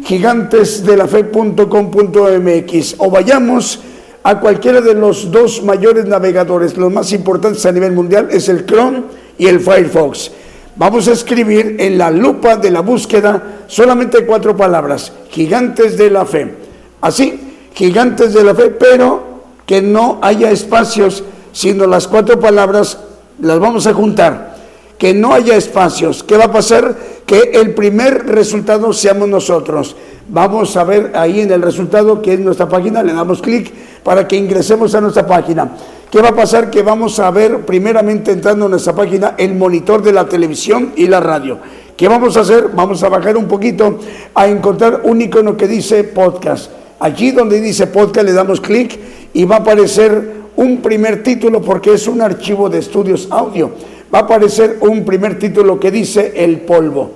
gigantesdelafe.com.mx 0.03 2.95
o 2.97 3.11
vayamos 3.11 3.81
a 4.23 4.39
cualquiera 4.39 4.81
de 4.81 4.95
los 4.95 5.29
dos 5.29 5.61
mayores 5.61 6.05
navegadores, 6.05 6.75
los 6.75 6.91
más 6.91 7.11
importantes 7.11 7.63
a 7.67 7.71
nivel 7.71 7.91
mundial, 7.91 8.29
es 8.31 8.49
el 8.49 8.65
Chrome 8.65 9.03
y 9.37 9.47
el 9.47 9.59
Firefox. 9.59 10.31
Vamos 10.77 11.07
a 11.07 11.13
escribir 11.13 11.77
en 11.79 11.97
la 11.97 12.11
lupa 12.11 12.57
de 12.57 12.69
la 12.69 12.81
búsqueda 12.81 13.61
solamente 13.67 14.25
cuatro 14.25 14.55
palabras, 14.57 15.11
gigantes 15.29 15.97
de 15.97 16.09
la 16.09 16.25
fe. 16.25 16.53
Así, 17.01 17.55
gigantes 17.73 18.33
de 18.33 18.43
la 18.43 18.53
fe, 18.53 18.69
pero 18.71 19.35
que 19.65 19.81
no 19.81 20.19
haya 20.21 20.51
espacios, 20.51 21.23
sino 21.51 21.87
las 21.87 22.07
cuatro 22.07 22.39
palabras 22.39 22.99
las 23.39 23.59
vamos 23.59 23.87
a 23.87 23.93
juntar. 23.93 24.55
Que 24.97 25.13
no 25.13 25.33
haya 25.33 25.55
espacios. 25.55 26.23
¿Qué 26.23 26.37
va 26.37 26.45
a 26.45 26.51
pasar? 26.51 26.95
Que 27.25 27.51
el 27.53 27.73
primer 27.73 28.25
resultado 28.27 28.93
seamos 28.93 29.27
nosotros. 29.27 29.95
Vamos 30.27 30.75
a 30.77 30.83
ver 30.83 31.11
ahí 31.15 31.41
en 31.41 31.51
el 31.51 31.61
resultado 31.61 32.21
que 32.21 32.33
es 32.33 32.39
nuestra 32.39 32.67
página, 32.67 33.03
le 33.03 33.13
damos 33.13 33.41
clic 33.41 33.73
para 34.03 34.27
que 34.27 34.35
ingresemos 34.35 34.95
a 34.95 35.01
nuestra 35.01 35.25
página. 35.25 35.69
¿Qué 36.15 36.21
va 36.21 36.29
a 36.29 36.33
pasar? 36.33 36.69
Que 36.69 36.81
vamos 36.81 37.19
a 37.19 37.29
ver 37.29 37.65
primeramente 37.65 38.31
entrando 38.31 38.63
en 38.63 38.71
nuestra 38.71 38.95
página 38.95 39.35
el 39.37 39.53
monitor 39.53 40.01
de 40.01 40.13
la 40.13 40.29
televisión 40.29 40.93
y 40.95 41.07
la 41.07 41.19
radio. 41.19 41.59
¿Qué 41.97 42.07
vamos 42.07 42.37
a 42.37 42.39
hacer? 42.39 42.69
Vamos 42.73 43.03
a 43.03 43.09
bajar 43.09 43.35
un 43.35 43.49
poquito 43.49 43.99
a 44.33 44.47
encontrar 44.47 45.01
un 45.03 45.21
icono 45.21 45.57
que 45.57 45.67
dice 45.67 46.05
podcast. 46.05 46.71
Allí 47.01 47.31
donde 47.31 47.59
dice 47.59 47.87
podcast 47.87 48.25
le 48.25 48.31
damos 48.31 48.61
clic 48.61 48.97
y 49.33 49.43
va 49.43 49.57
a 49.57 49.59
aparecer 49.59 50.35
un 50.55 50.77
primer 50.77 51.21
título 51.21 51.61
porque 51.61 51.91
es 51.93 52.07
un 52.07 52.21
archivo 52.21 52.69
de 52.69 52.79
estudios 52.79 53.27
audio. 53.29 53.71
Va 54.13 54.19
a 54.19 54.21
aparecer 54.21 54.77
un 54.79 55.03
primer 55.03 55.37
título 55.37 55.77
que 55.81 55.91
dice 55.91 56.31
El 56.33 56.61
polvo. 56.61 57.11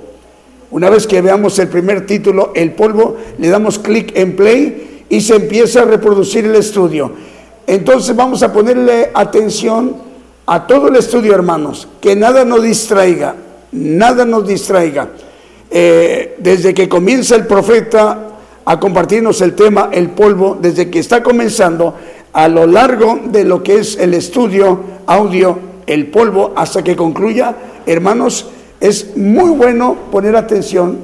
Una 0.71 0.89
vez 0.89 1.07
que 1.07 1.21
veamos 1.21 1.57
el 1.59 1.69
primer 1.69 2.05
título, 2.05 2.51
El 2.53 2.73
polvo, 2.73 3.15
le 3.37 3.47
damos 3.47 3.79
clic 3.79 4.11
en 4.17 4.35
play 4.35 5.05
y 5.07 5.21
se 5.21 5.37
empieza 5.37 5.83
a 5.83 5.85
reproducir 5.85 6.43
el 6.43 6.55
estudio. 6.55 7.38
Entonces 7.69 8.15
vamos 8.15 8.41
a 8.41 8.51
ponerle 8.51 9.11
atención 9.13 9.95
a 10.47 10.65
todo 10.65 10.87
el 10.87 10.95
estudio, 10.95 11.35
hermanos, 11.35 11.87
que 12.01 12.15
nada 12.15 12.43
nos 12.43 12.63
distraiga, 12.63 13.35
nada 13.71 14.25
nos 14.25 14.47
distraiga. 14.47 15.09
Eh, 15.69 16.35
desde 16.39 16.73
que 16.73 16.89
comienza 16.89 17.35
el 17.35 17.45
profeta 17.45 18.29
a 18.65 18.79
compartirnos 18.79 19.39
el 19.41 19.53
tema, 19.53 19.89
el 19.91 20.09
polvo, 20.09 20.57
desde 20.59 20.89
que 20.89 20.97
está 20.97 21.21
comenzando, 21.21 21.93
a 22.33 22.47
lo 22.47 22.65
largo 22.65 23.19
de 23.25 23.43
lo 23.43 23.61
que 23.61 23.75
es 23.75 23.97
el 23.97 24.15
estudio 24.15 24.79
audio, 25.05 25.59
el 25.85 26.07
polvo, 26.07 26.53
hasta 26.55 26.83
que 26.83 26.95
concluya, 26.95 27.55
hermanos, 27.85 28.47
es 28.79 29.15
muy 29.15 29.51
bueno 29.51 29.95
poner 30.11 30.35
atención, 30.35 30.97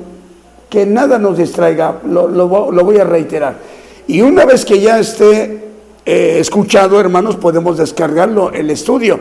que 0.67 0.87
nada 0.87 1.19
nos 1.19 1.37
distraiga, 1.37 1.99
lo, 2.09 2.47
voy 2.47 2.97
a 2.97 3.03
reiterar. 3.03 3.55
Y 4.07 4.21
una 4.21 4.45
vez 4.45 4.65
que 4.65 4.79
ya 4.79 4.97
esté 4.97 5.64
escuchado, 6.05 6.99
hermanos, 6.99 7.35
podemos 7.35 7.77
descargarlo, 7.77 8.51
el 8.51 8.69
estudio, 8.69 9.19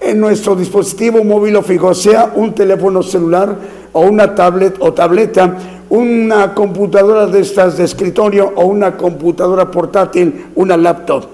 en 0.00 0.20
nuestro 0.20 0.54
dispositivo 0.54 1.24
móvil 1.24 1.56
o 1.56 1.62
fijo, 1.62 1.94
sea 1.94 2.32
un 2.34 2.54
teléfono 2.54 3.02
celular 3.02 3.56
o 3.92 4.00
una 4.02 4.34
tablet 4.34 4.76
o 4.80 4.92
tableta, 4.92 5.56
una 5.88 6.54
computadora 6.54 7.26
de 7.26 7.40
estas 7.40 7.78
de 7.78 7.84
escritorio 7.84 8.52
o 8.56 8.66
una 8.66 8.96
computadora 8.96 9.70
portátil, 9.70 10.46
una 10.54 10.76
laptop 10.76 11.24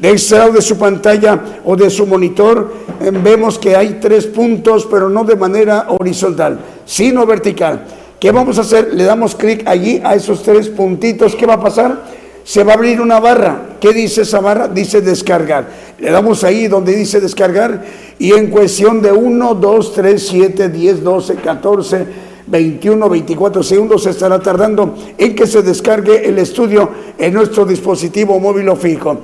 de 0.00 0.12
este 0.12 0.38
lado 0.38 0.52
de 0.52 0.62
su 0.62 0.78
pantalla 0.78 1.40
o 1.64 1.74
de 1.76 1.90
su 1.90 2.06
monitor 2.06 2.72
eh, 3.00 3.10
vemos 3.12 3.58
que 3.58 3.74
hay 3.74 3.98
tres 4.00 4.26
puntos, 4.26 4.86
pero 4.88 5.08
no 5.08 5.24
de 5.24 5.36
manera 5.36 5.86
horizontal, 5.88 6.58
sino 6.84 7.26
vertical. 7.26 7.84
¿Qué 8.20 8.30
vamos 8.32 8.58
a 8.58 8.62
hacer? 8.62 8.94
Le 8.94 9.04
damos 9.04 9.34
clic 9.34 9.66
allí 9.66 10.00
a 10.02 10.14
esos 10.14 10.42
tres 10.42 10.68
puntitos. 10.68 11.36
¿Qué 11.36 11.46
va 11.46 11.54
a 11.54 11.60
pasar? 11.60 12.17
Se 12.48 12.64
va 12.64 12.72
a 12.72 12.76
abrir 12.76 12.98
una 13.02 13.20
barra. 13.20 13.76
¿Qué 13.78 13.92
dice 13.92 14.22
esa 14.22 14.40
barra? 14.40 14.68
Dice 14.68 15.02
descargar. 15.02 15.68
Le 15.98 16.10
damos 16.10 16.44
ahí 16.44 16.66
donde 16.66 16.96
dice 16.96 17.20
descargar 17.20 17.84
y 18.18 18.32
en 18.32 18.46
cuestión 18.46 19.02
de 19.02 19.12
1, 19.12 19.54
2, 19.56 19.92
3, 19.92 20.26
7, 20.26 20.68
10, 20.70 21.04
12, 21.04 21.34
14, 21.34 22.06
21, 22.46 23.06
24 23.06 23.62
segundos 23.62 24.04
se 24.04 24.10
estará 24.10 24.40
tardando 24.40 24.94
en 25.18 25.34
que 25.34 25.46
se 25.46 25.60
descargue 25.60 26.26
el 26.26 26.38
estudio 26.38 26.90
en 27.18 27.34
nuestro 27.34 27.66
dispositivo 27.66 28.40
móvil 28.40 28.70
o 28.70 28.76
fijo 28.76 29.18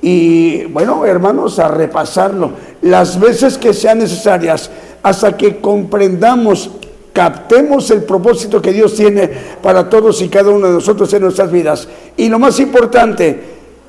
y 0.00 0.66
bueno, 0.66 1.04
hermanos, 1.04 1.58
a 1.58 1.66
repasarlo 1.66 2.52
las 2.82 3.18
veces 3.18 3.58
que 3.58 3.74
sean 3.74 3.98
necesarias 3.98 4.70
hasta 5.02 5.36
que 5.36 5.60
comprendamos, 5.60 6.70
captemos 7.18 7.90
el 7.90 8.04
propósito 8.04 8.62
que 8.62 8.72
Dios 8.72 8.94
tiene 8.94 9.28
para 9.60 9.90
todos 9.90 10.22
y 10.22 10.28
cada 10.28 10.50
uno 10.50 10.68
de 10.68 10.74
nosotros 10.74 11.12
en 11.12 11.22
nuestras 11.22 11.50
vidas. 11.50 11.88
Y 12.16 12.28
lo 12.28 12.38
más 12.38 12.60
importante, 12.60 13.40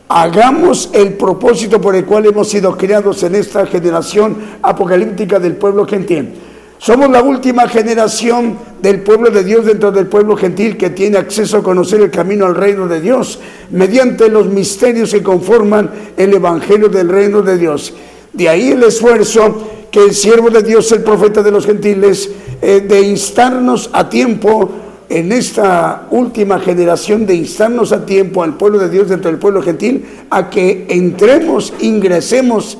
hagamos 0.08 0.90
el 0.94 1.14
propósito 1.14 1.80
por 1.80 1.96
el 1.96 2.06
cual 2.06 2.26
hemos 2.26 2.50
sido 2.50 2.76
creados 2.76 3.22
en 3.22 3.36
esta 3.36 3.68
generación 3.68 4.36
apocalíptica 4.64 5.38
del 5.38 5.58
pueblo 5.58 5.86
gentil. 5.86 6.34
Somos 6.80 7.12
la 7.12 7.22
última 7.22 7.68
generación 7.68 8.58
del 8.82 9.02
pueblo 9.02 9.30
de 9.30 9.44
Dios 9.44 9.64
dentro 9.64 9.92
del 9.92 10.08
pueblo 10.08 10.36
gentil 10.36 10.76
que 10.76 10.90
tiene 10.90 11.20
acceso 11.20 11.58
a 11.58 11.64
conocer 11.64 12.02
el 12.02 12.10
camino 12.10 12.48
al 12.48 12.56
reino 12.56 12.88
de 12.88 13.00
Dios 13.00 13.38
mediante 13.70 14.28
los 14.30 14.48
misterios 14.48 15.12
que 15.12 15.22
conforman 15.22 15.92
el 16.18 16.34
evangelio 16.34 16.90
del 16.90 17.10
reino 17.10 17.44
de 17.44 17.60
Dios. 17.60 17.94
De 18.34 18.50
ahí 18.50 18.72
el 18.72 18.82
esfuerzo 18.82 19.79
que 19.91 20.03
el 20.03 20.14
siervo 20.14 20.49
de 20.49 20.64
Dios, 20.64 20.91
el 20.91 21.03
profeta 21.03 21.41
de 21.44 21.52
los 21.52 21.66
gentiles, 21.66 22.30
eh, 22.61 22.82
de 22.82 23.02
instarnos 23.02 23.90
a 23.94 24.10
tiempo 24.10 24.70
en 25.10 25.32
esta 25.32 26.07
última 26.11 26.60
generación 26.60 27.26
de 27.26 27.34
instarnos 27.34 27.91
a 27.91 28.06
tiempo 28.06 28.44
al 28.44 28.57
pueblo 28.57 28.78
de 28.78 28.90
Dios 28.90 29.10
dentro 29.10 29.32
del 29.32 29.40
pueblo 29.40 29.61
gentil 29.61 30.06
a 30.30 30.49
que 30.49 30.86
entremos, 30.90 31.74
ingresemos 31.80 32.78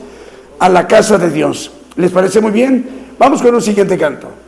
a 0.60 0.70
la 0.70 0.88
casa 0.88 1.18
de 1.18 1.32
Dios. 1.32 1.72
¿Les 1.96 2.12
parece 2.12 2.40
muy 2.40 2.52
bien? 2.52 2.88
Vamos 3.18 3.42
con 3.42 3.56
un 3.56 3.62
siguiente 3.62 3.98
canto. 3.98 4.39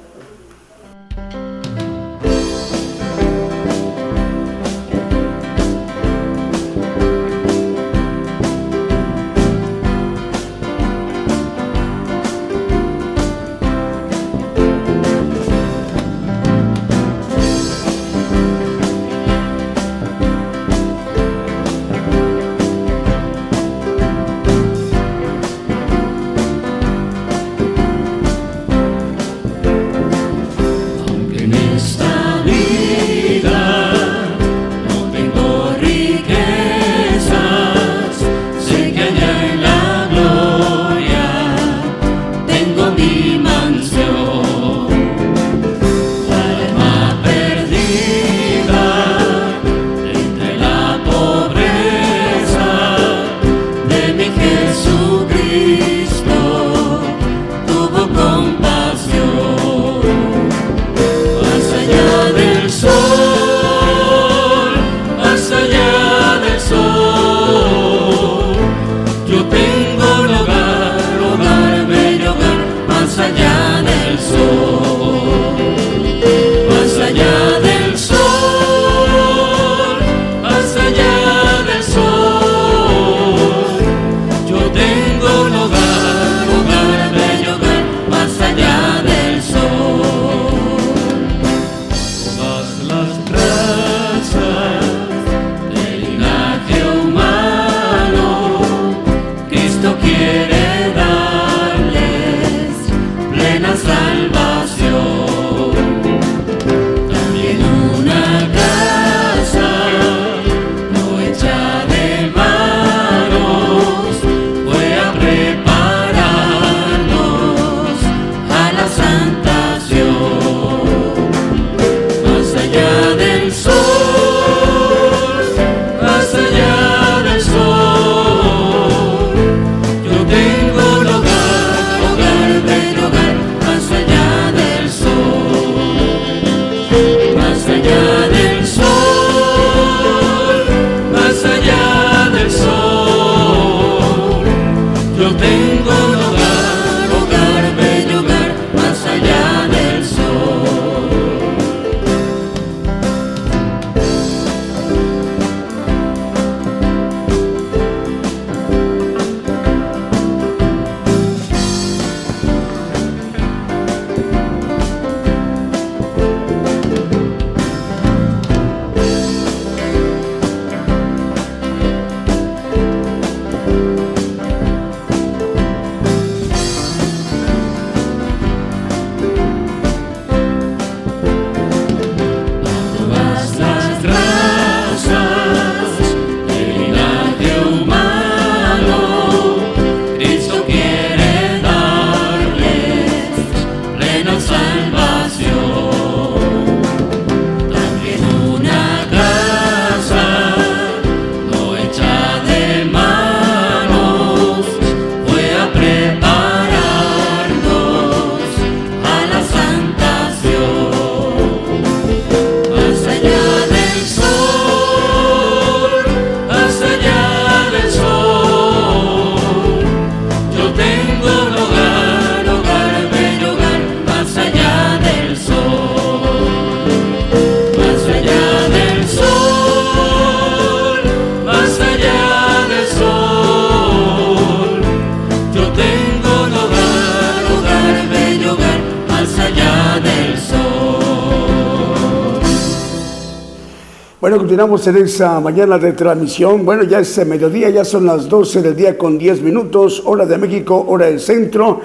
En 244.61 244.97
esa 244.97 245.39
mañana 245.39 245.79
de 245.79 245.93
transmisión. 245.93 246.63
Bueno, 246.63 246.83
ya 246.83 246.99
es 246.99 247.25
mediodía, 247.25 247.71
ya 247.71 247.83
son 247.83 248.05
las 248.05 248.29
12 248.29 248.61
del 248.61 248.75
día 248.75 248.95
con 248.95 249.17
10 249.17 249.41
minutos, 249.41 250.03
hora 250.05 250.27
de 250.27 250.37
México, 250.37 250.85
hora 250.87 251.07
del 251.07 251.19
centro. 251.19 251.81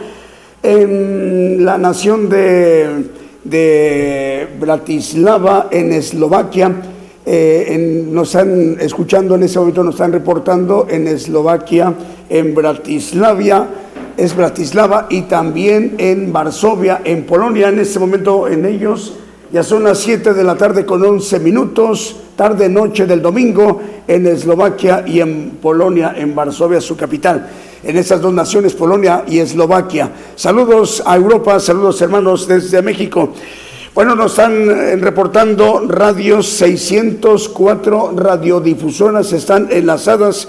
En 0.63 1.65
la 1.65 1.79
nación 1.79 2.29
de, 2.29 3.07
de 3.45 4.47
Bratislava, 4.61 5.69
en 5.71 5.91
Eslovaquia, 5.91 6.71
eh, 7.25 8.07
nos 8.11 8.35
están 8.35 8.77
escuchando 8.79 9.37
en 9.37 9.45
ese 9.45 9.59
momento, 9.59 9.83
nos 9.83 9.95
están 9.95 10.13
reportando 10.13 10.87
en 10.91 11.09
Eslovaquia, 11.09 11.95
en 12.29 12.55
Bratislavia, 12.55 13.69
es 14.19 14.37
Bratislava 14.37 15.07
y 15.09 15.23
también 15.23 15.95
en 15.97 16.31
Varsovia, 16.31 17.01
en 17.05 17.25
Polonia. 17.25 17.71
En 17.71 17.79
este 17.79 17.99
momento 17.99 18.47
en 18.49 18.67
ellos 18.67 19.15
ya 19.51 19.63
son 19.63 19.85
las 19.85 19.97
7 20.01 20.35
de 20.35 20.45
la 20.45 20.57
tarde 20.57 20.85
con 20.85 21.03
11 21.03 21.41
minutos, 21.41 22.17
tarde 22.37 22.69
noche 22.69 23.07
del 23.07 23.23
domingo 23.23 23.81
en 24.07 24.27
Eslovaquia 24.27 25.03
y 25.07 25.21
en 25.21 25.59
Polonia, 25.61 26.15
en 26.17 26.35
Varsovia, 26.35 26.81
su 26.81 26.97
capital. 26.97 27.49
En 27.83 27.97
esas 27.97 28.21
dos 28.21 28.33
naciones, 28.33 28.75
Polonia 28.75 29.25
y 29.27 29.39
Eslovaquia. 29.39 30.11
Saludos 30.37 31.03
a 31.05 31.17
Europa, 31.17 31.59
saludos 31.59 32.01
hermanos 32.03 32.47
desde 32.47 32.83
México. 32.83 33.33
Bueno, 33.95 34.15
nos 34.15 34.33
están 34.33 34.69
eh, 34.69 34.97
reportando 34.97 35.87
radios 35.89 36.47
604 36.49 38.13
radiodifusoras 38.15 39.33
están 39.33 39.69
enlazadas 39.71 40.49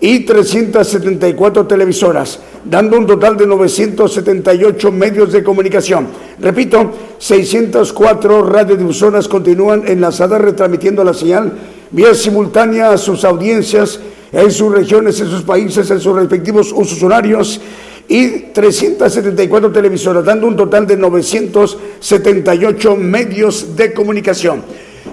y 0.00 0.20
374 0.20 1.66
televisoras, 1.66 2.40
dando 2.64 2.98
un 2.98 3.06
total 3.06 3.36
de 3.36 3.46
978 3.46 4.92
medios 4.92 5.32
de 5.32 5.42
comunicación. 5.42 6.06
Repito, 6.38 6.92
604 7.18 8.42
radiodifusoras 8.42 9.26
continúan 9.26 9.84
enlazadas 9.86 10.38
retransmitiendo 10.40 11.02
la 11.02 11.14
señal 11.14 11.52
vía 11.90 12.14
simultánea 12.14 12.90
a 12.90 12.98
sus 12.98 13.24
audiencias 13.24 13.98
en 14.32 14.50
sus 14.50 14.72
regiones, 14.72 15.20
en 15.20 15.28
sus 15.28 15.42
países, 15.42 15.88
en 15.90 16.00
sus 16.00 16.14
respectivos 16.14 16.72
usos 16.74 17.02
horarios 17.02 17.60
y 18.08 18.52
374 18.52 19.72
televisoras, 19.72 20.24
dando 20.24 20.46
un 20.46 20.54
total 20.56 20.86
de 20.86 20.96
978 20.96 22.96
medios 22.96 23.74
de 23.74 23.92
comunicación. 23.92 24.62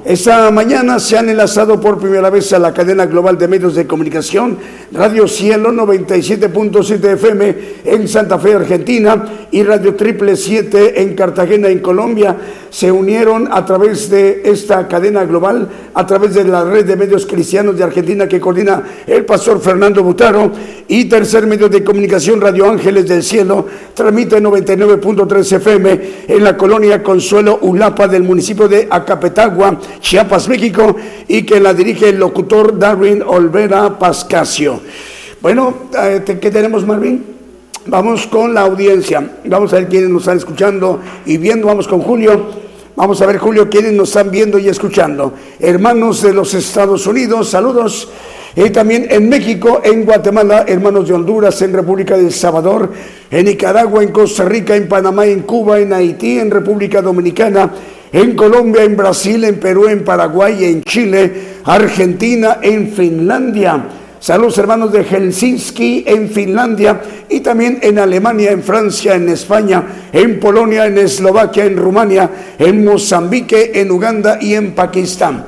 Esta 0.05 0.51
mañana 0.51 0.99
se 0.99 1.17
han 1.17 1.29
enlazado 1.29 1.79
por 1.79 1.97
primera 1.97 2.29
vez 2.29 2.51
a 2.51 2.59
la 2.59 2.73
cadena 2.73 3.05
global 3.05 3.37
de 3.37 3.47
medios 3.47 3.73
de 3.73 3.87
comunicación, 3.87 4.57
Radio 4.91 5.29
Cielo 5.29 5.71
97.7 5.71 7.13
FM 7.13 7.55
en 7.85 8.07
Santa 8.09 8.37
Fe, 8.37 8.53
Argentina, 8.53 9.47
y 9.49 9.63
Radio 9.63 9.95
Triple 9.95 10.35
7 10.35 11.01
en 11.01 11.15
Cartagena, 11.15 11.69
en 11.69 11.79
Colombia. 11.79 12.35
Se 12.69 12.91
unieron 12.91 13.47
a 13.49 13.65
través 13.65 14.09
de 14.09 14.41
esta 14.43 14.89
cadena 14.89 15.23
global, 15.23 15.69
a 15.93 16.05
través 16.05 16.33
de 16.33 16.43
la 16.43 16.65
red 16.65 16.85
de 16.85 16.97
medios 16.97 17.25
cristianos 17.25 17.77
de 17.77 17.85
Argentina 17.85 18.27
que 18.27 18.41
coordina 18.41 18.83
el 19.07 19.23
pastor 19.23 19.61
Fernando 19.61 20.03
Butaro, 20.03 20.51
y 20.87 21.05
tercer 21.05 21.47
medio 21.47 21.69
de 21.69 21.83
comunicación, 21.83 22.41
Radio 22.41 22.69
Ángeles 22.69 23.07
del 23.07 23.23
Cielo, 23.23 23.65
transmite 23.93 24.41
99.3 24.41 25.57
FM 25.57 25.99
en 26.27 26.43
la 26.43 26.57
colonia 26.57 27.01
Consuelo 27.01 27.59
Ulapa 27.61 28.07
del 28.07 28.23
municipio 28.23 28.67
de 28.67 28.87
Acapetagua 28.89 29.79
Chiapas, 29.99 30.49
México, 30.49 30.95
y 31.27 31.43
que 31.43 31.59
la 31.59 31.73
dirige 31.73 32.09
el 32.09 32.17
locutor 32.17 32.77
Darwin 32.77 33.23
Olvera 33.25 33.97
Pascasio. 33.97 34.81
Bueno, 35.41 35.89
eh, 35.97 36.23
¿qué 36.25 36.51
tenemos, 36.51 36.85
Marvin? 36.85 37.33
Vamos 37.85 38.27
con 38.27 38.53
la 38.53 38.61
audiencia. 38.61 39.37
Vamos 39.43 39.73
a 39.73 39.77
ver 39.77 39.89
quiénes 39.89 40.09
nos 40.09 40.21
están 40.21 40.37
escuchando 40.37 41.01
y 41.25 41.37
viendo. 41.37 41.67
Vamos 41.67 41.87
con 41.87 42.01
Julio. 42.01 42.63
Vamos 42.95 43.21
a 43.21 43.25
ver, 43.25 43.39
Julio, 43.39 43.69
quiénes 43.69 43.91
nos 43.91 44.09
están 44.09 44.31
viendo 44.31 44.57
y 44.57 44.69
escuchando. 44.69 45.33
Hermanos 45.59 46.21
de 46.21 46.33
los 46.33 46.53
Estados 46.53 47.07
Unidos, 47.07 47.49
saludos. 47.49 48.09
Y 48.55 48.69
también 48.69 49.07
en 49.09 49.27
México, 49.29 49.81
en 49.83 50.05
Guatemala, 50.05 50.65
hermanos 50.67 51.07
de 51.07 51.15
Honduras, 51.15 51.59
en 51.63 51.73
República 51.73 52.15
del 52.15 52.31
Salvador, 52.31 52.91
en 53.31 53.45
Nicaragua, 53.45 54.03
en 54.03 54.11
Costa 54.11 54.45
Rica, 54.45 54.75
en 54.75 54.87
Panamá, 54.87 55.25
en 55.25 55.41
Cuba, 55.41 55.79
en 55.79 55.91
Haití, 55.91 56.37
en 56.37 56.51
República 56.51 57.01
Dominicana, 57.01 57.71
en 58.11 58.35
Colombia, 58.35 58.83
en 58.83 58.95
Brasil, 58.95 59.43
en 59.43 59.59
Perú, 59.59 59.87
en 59.87 60.03
Paraguay, 60.03 60.65
en 60.65 60.83
Chile, 60.83 61.33
Argentina, 61.65 62.59
en 62.61 62.89
Finlandia. 62.89 63.85
Saludos 64.19 64.57
hermanos 64.59 64.93
de 64.93 65.03
Helsinki 65.03 66.05
en 66.07 66.29
Finlandia 66.29 67.01
y 67.27 67.41
también 67.41 67.79
en 67.81 67.99
Alemania, 67.99 68.51
en 68.51 68.63
Francia, 68.63 69.15
en 69.15 69.27
España, 69.27 69.83
en 70.13 70.39
Polonia, 70.39 70.85
en 70.85 70.97
Eslovaquia, 70.99 71.65
en 71.65 71.75
Rumania, 71.75 72.29
en 72.57 72.85
Mozambique, 72.85 73.71
en 73.73 73.91
Uganda 73.91 74.37
y 74.39 74.53
en 74.53 74.73
Pakistán. 74.73 75.43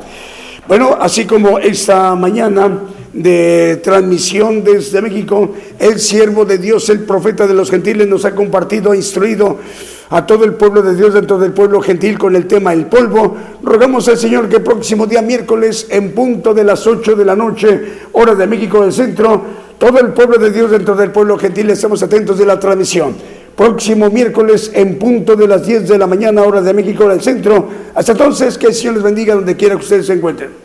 Bueno, 0.68 0.98
así 0.99 1.26
como 1.26 1.60
esta 1.60 2.15
mañana 2.15 2.80
de 3.15 3.79
transmisión 3.81 4.63
desde 4.63 5.01
México, 5.01 5.53
el 5.79 5.99
siervo 5.99 6.43
de 6.43 6.57
Dios, 6.57 6.89
el 6.89 6.99
profeta 6.99 7.47
de 7.47 7.53
los 7.53 7.71
gentiles, 7.71 8.07
nos 8.07 8.25
ha 8.25 8.35
compartido, 8.35 8.91
ha 8.91 8.95
instruido 8.95 9.57
a 10.09 10.25
todo 10.25 10.43
el 10.43 10.53
pueblo 10.53 10.81
de 10.81 10.95
Dios 10.95 11.13
dentro 11.13 11.37
del 11.37 11.53
pueblo 11.53 11.81
gentil 11.81 12.17
con 12.17 12.35
el 12.35 12.45
tema 12.45 12.73
el 12.73 12.87
polvo. 12.87 13.37
Rogamos 13.63 14.07
al 14.09 14.17
Señor 14.17 14.49
que 14.49 14.59
próximo 14.59 15.07
día 15.07 15.21
miércoles 15.21 15.87
en 15.89 16.11
punto 16.11 16.53
de 16.53 16.65
las 16.65 16.85
8 16.85 17.15
de 17.15 17.25
la 17.25 17.37
noche, 17.37 17.81
hora 18.11 18.35
de 18.35 18.47
México 18.47 18.81
del 18.81 18.91
centro, 18.91 19.41
todo 19.79 19.99
el 19.99 20.11
pueblo 20.13 20.37
de 20.37 20.51
Dios 20.51 20.71
dentro 20.71 20.93
del 20.95 21.11
pueblo 21.11 21.37
gentil 21.37 21.69
estemos 21.69 22.03
atentos 22.03 22.37
de 22.37 22.45
la 22.45 22.59
transmisión. 22.59 23.15
Próximo 23.55 24.09
miércoles 24.09 24.71
en 24.73 24.99
punto 24.99 25.37
de 25.37 25.47
las 25.47 25.65
10 25.65 25.87
de 25.87 25.97
la 25.97 26.05
mañana, 26.05 26.43
hora 26.43 26.61
de 26.61 26.73
México 26.73 27.07
del 27.07 27.21
centro. 27.21 27.69
Hasta 27.95 28.11
entonces, 28.11 28.57
que 28.57 28.67
el 28.67 28.73
Señor 28.73 28.95
les 28.95 29.03
bendiga 29.03 29.35
donde 29.35 29.55
quiera 29.55 29.75
que 29.75 29.81
ustedes 29.81 30.07
se 30.07 30.13
encuentren. 30.13 30.64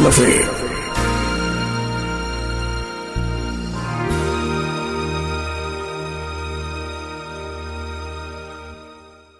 De 0.00 0.04
la 0.04 0.12
Fe 0.12 0.59